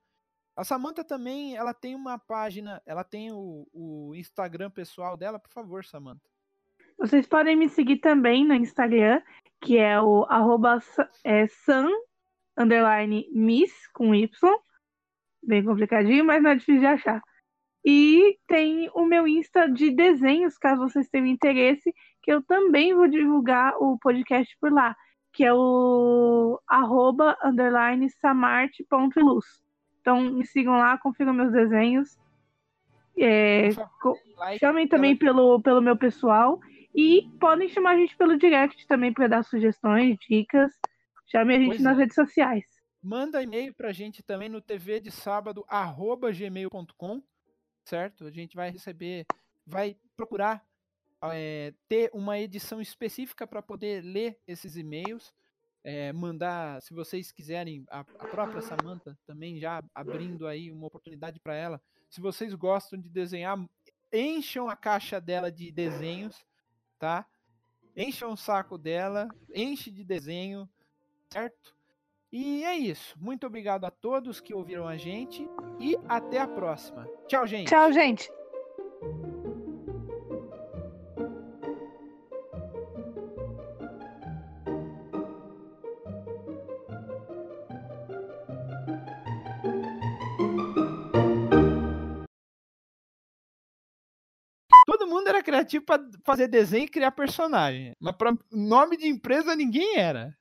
A 0.55 0.63
Samantha 0.63 1.03
também, 1.03 1.55
ela 1.55 1.73
tem 1.73 1.93
uma 1.93 2.17
página, 2.17 2.81
ela 2.85 3.03
tem 3.03 3.31
o, 3.31 3.67
o 3.71 4.15
Instagram 4.15 4.71
pessoal 4.71 5.15
dela, 5.15 5.39
por 5.39 5.51
favor, 5.51 5.85
Samantha. 5.85 6.27
Vocês 6.97 7.27
podem 7.27 7.55
me 7.55 7.69
seguir 7.69 7.97
também 7.97 8.43
no 8.43 8.55
Instagram, 8.55 9.21
que 9.61 9.77
é 9.77 10.01
o 10.01 10.25
arroba 10.25 10.79
é, 11.23 11.45
san, 11.47 11.87
underline 12.57 13.29
miss, 13.31 13.87
com 13.93 14.15
Y. 14.15 14.29
Bem 15.43 15.63
complicadinho, 15.63 16.25
mas 16.25 16.41
não 16.41 16.49
é 16.49 16.55
difícil 16.55 16.81
de 16.81 16.87
achar. 16.87 17.21
E 17.89 18.37
tem 18.47 18.89
o 18.93 19.05
meu 19.05 19.25
Insta 19.25 19.65
de 19.65 19.89
desenhos, 19.91 20.57
caso 20.57 20.81
vocês 20.81 21.07
tenham 21.07 21.25
interesse, 21.27 21.93
que 22.21 22.29
eu 22.29 22.43
também 22.43 22.93
vou 22.93 23.07
divulgar 23.07 23.75
o 23.81 23.97
podcast 23.97 24.53
por 24.59 24.73
lá, 24.73 24.93
que 25.31 25.45
é 25.45 25.53
o 25.53 26.59
arroba, 26.67 27.37
underline 27.41 28.09
samart.luz. 28.09 29.45
Então 30.01 30.19
me 30.19 30.45
sigam 30.45 30.73
lá, 30.75 30.97
confiram 30.97 31.33
meus 31.33 31.53
desenhos. 31.53 32.17
É, 33.17 33.69
like, 34.37 34.59
Chamem 34.59 34.85
também 34.87 35.15
pelo, 35.15 35.61
pelo 35.61 35.81
meu 35.81 35.95
pessoal. 35.95 36.59
E 36.93 37.29
podem 37.39 37.69
chamar 37.69 37.91
a 37.91 37.97
gente 37.97 38.17
pelo 38.17 38.37
direct 38.37 38.85
também 38.85 39.13
para 39.13 39.27
dar 39.27 39.43
sugestões, 39.43 40.17
dicas. 40.29 40.73
Chamem 41.31 41.55
a 41.55 41.59
gente 41.59 41.69
Pois 41.69 41.81
nas 41.83 41.97
é. 41.97 42.01
redes 42.01 42.15
sociais. 42.15 42.65
manda 43.01 43.41
e-mail 43.41 43.73
pra 43.73 43.93
gente 43.93 44.21
também 44.23 44.49
no 44.49 44.59
tv 44.61 44.99
de 44.99 45.09
sábado 45.11 45.63
arroba 45.69 46.31
gmail.com, 46.33 47.21
certo? 47.87 48.25
A 48.25 48.31
gente 48.31 48.55
vai 48.55 48.69
receber, 48.69 49.25
vai 49.65 49.97
procurar 50.15 50.65
é, 51.33 51.73
ter 51.87 52.11
uma 52.13 52.37
edição 52.37 52.81
específica 52.81 53.47
para 53.47 53.61
poder 53.61 54.03
ler 54.03 54.37
esses 54.45 54.75
e-mails. 54.75 55.33
É, 55.83 56.11
mandar, 56.11 56.81
se 56.81 56.93
vocês 56.93 57.31
quiserem, 57.31 57.85
a, 57.89 58.01
a 58.01 58.03
própria 58.03 58.61
Samantha 58.61 59.17
também 59.25 59.57
já 59.57 59.81
abrindo 59.95 60.45
aí 60.45 60.69
uma 60.69 60.87
oportunidade 60.87 61.39
para 61.39 61.55
ela. 61.55 61.81
Se 62.09 62.19
vocês 62.19 62.53
gostam 62.53 62.99
de 62.99 63.09
desenhar, 63.09 63.57
encham 64.11 64.67
a 64.69 64.75
caixa 64.75 65.21
dela 65.21 65.49
de 65.49 65.71
desenhos, 65.71 66.45
tá? 66.99 67.25
Encham 67.95 68.33
o 68.33 68.37
saco 68.37 68.77
dela, 68.77 69.29
enche 69.55 69.89
de 69.89 70.03
desenho, 70.03 70.69
certo? 71.31 71.76
E 72.31 72.63
é 72.65 72.75
isso. 72.75 73.15
Muito 73.19 73.47
obrigado 73.47 73.85
a 73.85 73.91
todos 73.91 74.41
que 74.41 74.53
ouviram 74.53 74.87
a 74.87 74.97
gente 74.97 75.47
e 75.79 75.97
até 76.09 76.39
a 76.39 76.47
próxima. 76.47 77.07
Tchau, 77.27 77.47
gente. 77.47 77.69
Tchau, 77.69 77.91
gente. 77.93 78.29
Todo 94.85 95.07
mundo 95.07 95.29
era 95.29 95.41
criativo 95.41 95.85
para 95.85 96.03
fazer 96.25 96.49
desenho 96.49 96.85
e 96.85 96.89
criar 96.89 97.11
personagem. 97.11 97.93
Mas 98.01 98.15
para 98.15 98.37
nome 98.51 98.97
de 98.97 99.07
empresa 99.07 99.55
ninguém 99.55 99.97
era. 99.97 100.35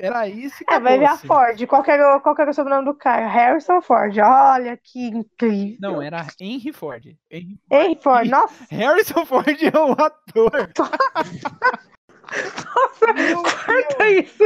Era 0.00 0.26
isso 0.28 0.62
e 0.62 0.66
É, 0.72 0.80
vai 0.80 0.98
ver 0.98 1.04
a 1.04 1.12
acabou-se. 1.12 1.26
Ford. 1.26 1.66
Qual 1.66 1.82
que 1.82 1.90
era, 1.90 2.20
qual 2.20 2.34
que 2.34 2.42
era 2.42 2.50
o 2.50 2.54
sobrenome 2.54 2.84
do 2.86 2.94
cara? 2.94 3.26
Harrison 3.28 3.80
Ford. 3.82 4.16
Olha 4.18 4.76
que 4.82 5.08
incrível. 5.08 5.76
Não, 5.80 6.00
era 6.02 6.26
Henry 6.40 6.72
Ford. 6.72 7.04
Henry- 7.30 7.58
Ei, 7.70 7.98
Ford, 8.02 8.28
nossa, 8.28 8.64
Harrison 8.70 9.24
Ford 9.26 9.46
é 9.62 9.78
um 9.78 9.92
ator. 9.92 10.70
corta 13.66 14.08
isso. 14.10 14.44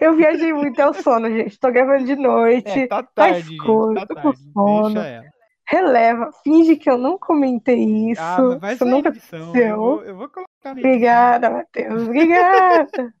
Eu 0.00 0.16
viajei 0.16 0.52
muito, 0.52 0.80
é 0.80 0.88
o 0.88 0.92
sono, 0.94 1.30
gente. 1.30 1.58
Tô 1.58 1.70
gravando 1.70 2.04
de 2.04 2.16
noite. 2.16 2.68
É, 2.80 2.86
tá 2.86 3.02
Tá 3.02 3.08
tarde, 3.14 3.54
escuro, 3.54 3.94
gente. 3.94 4.00
Tá 4.00 4.06
tô 4.06 4.14
com 4.14 4.22
tarde. 4.22 4.52
sono. 4.52 4.94
Deixa 4.94 5.08
ela. 5.08 5.32
Releva, 5.64 6.30
finge 6.44 6.76
que 6.76 6.90
eu 6.90 6.98
não 6.98 7.16
comentei 7.16 8.10
isso. 8.10 8.20
Ah, 8.20 8.36
mas 8.40 8.60
vai 8.60 8.74
isso 8.74 8.84
nunca 8.84 9.08
edição. 9.08 9.56
Eu 9.56 9.76
vou, 9.76 10.04
eu 10.04 10.16
vou 10.16 10.28
colocar. 10.28 10.72
Obrigada, 10.72 11.48
Matheus. 11.50 12.02
Obrigada. 12.02 13.14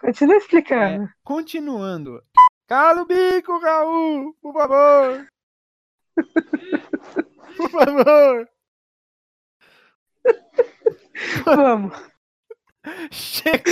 Continua 0.00 0.36
explicando. 0.36 1.04
É, 1.04 1.08
continuando. 1.24 2.22
Cala 2.66 3.02
o 3.02 3.06
bico, 3.06 3.58
Raul, 3.58 4.34
por 4.40 4.52
favor. 4.52 5.26
Por 7.56 7.70
favor. 7.70 8.48
Vamos. 11.44 11.92
Chega. 13.10 13.62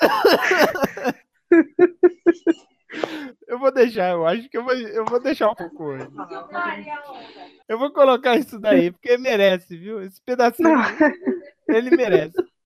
Eu 3.50 3.58
vou 3.58 3.72
deixar, 3.72 4.10
eu 4.12 4.24
acho 4.24 4.48
que 4.48 4.56
eu 4.56 4.62
vou, 4.62 4.72
eu 4.72 5.04
vou 5.04 5.20
deixar 5.20 5.50
um 5.50 5.54
pouco 5.56 5.86
hoje. 5.86 6.06
Eu 7.68 7.76
vou 7.80 7.92
colocar 7.92 8.36
isso 8.36 8.60
daí, 8.60 8.92
porque 8.92 9.18
merece, 9.18 9.76
viu? 9.76 10.00
Esse 10.00 10.22
pedacinho, 10.22 10.68
Não. 10.68 10.84
ele 11.68 11.90
merece. 11.96 12.36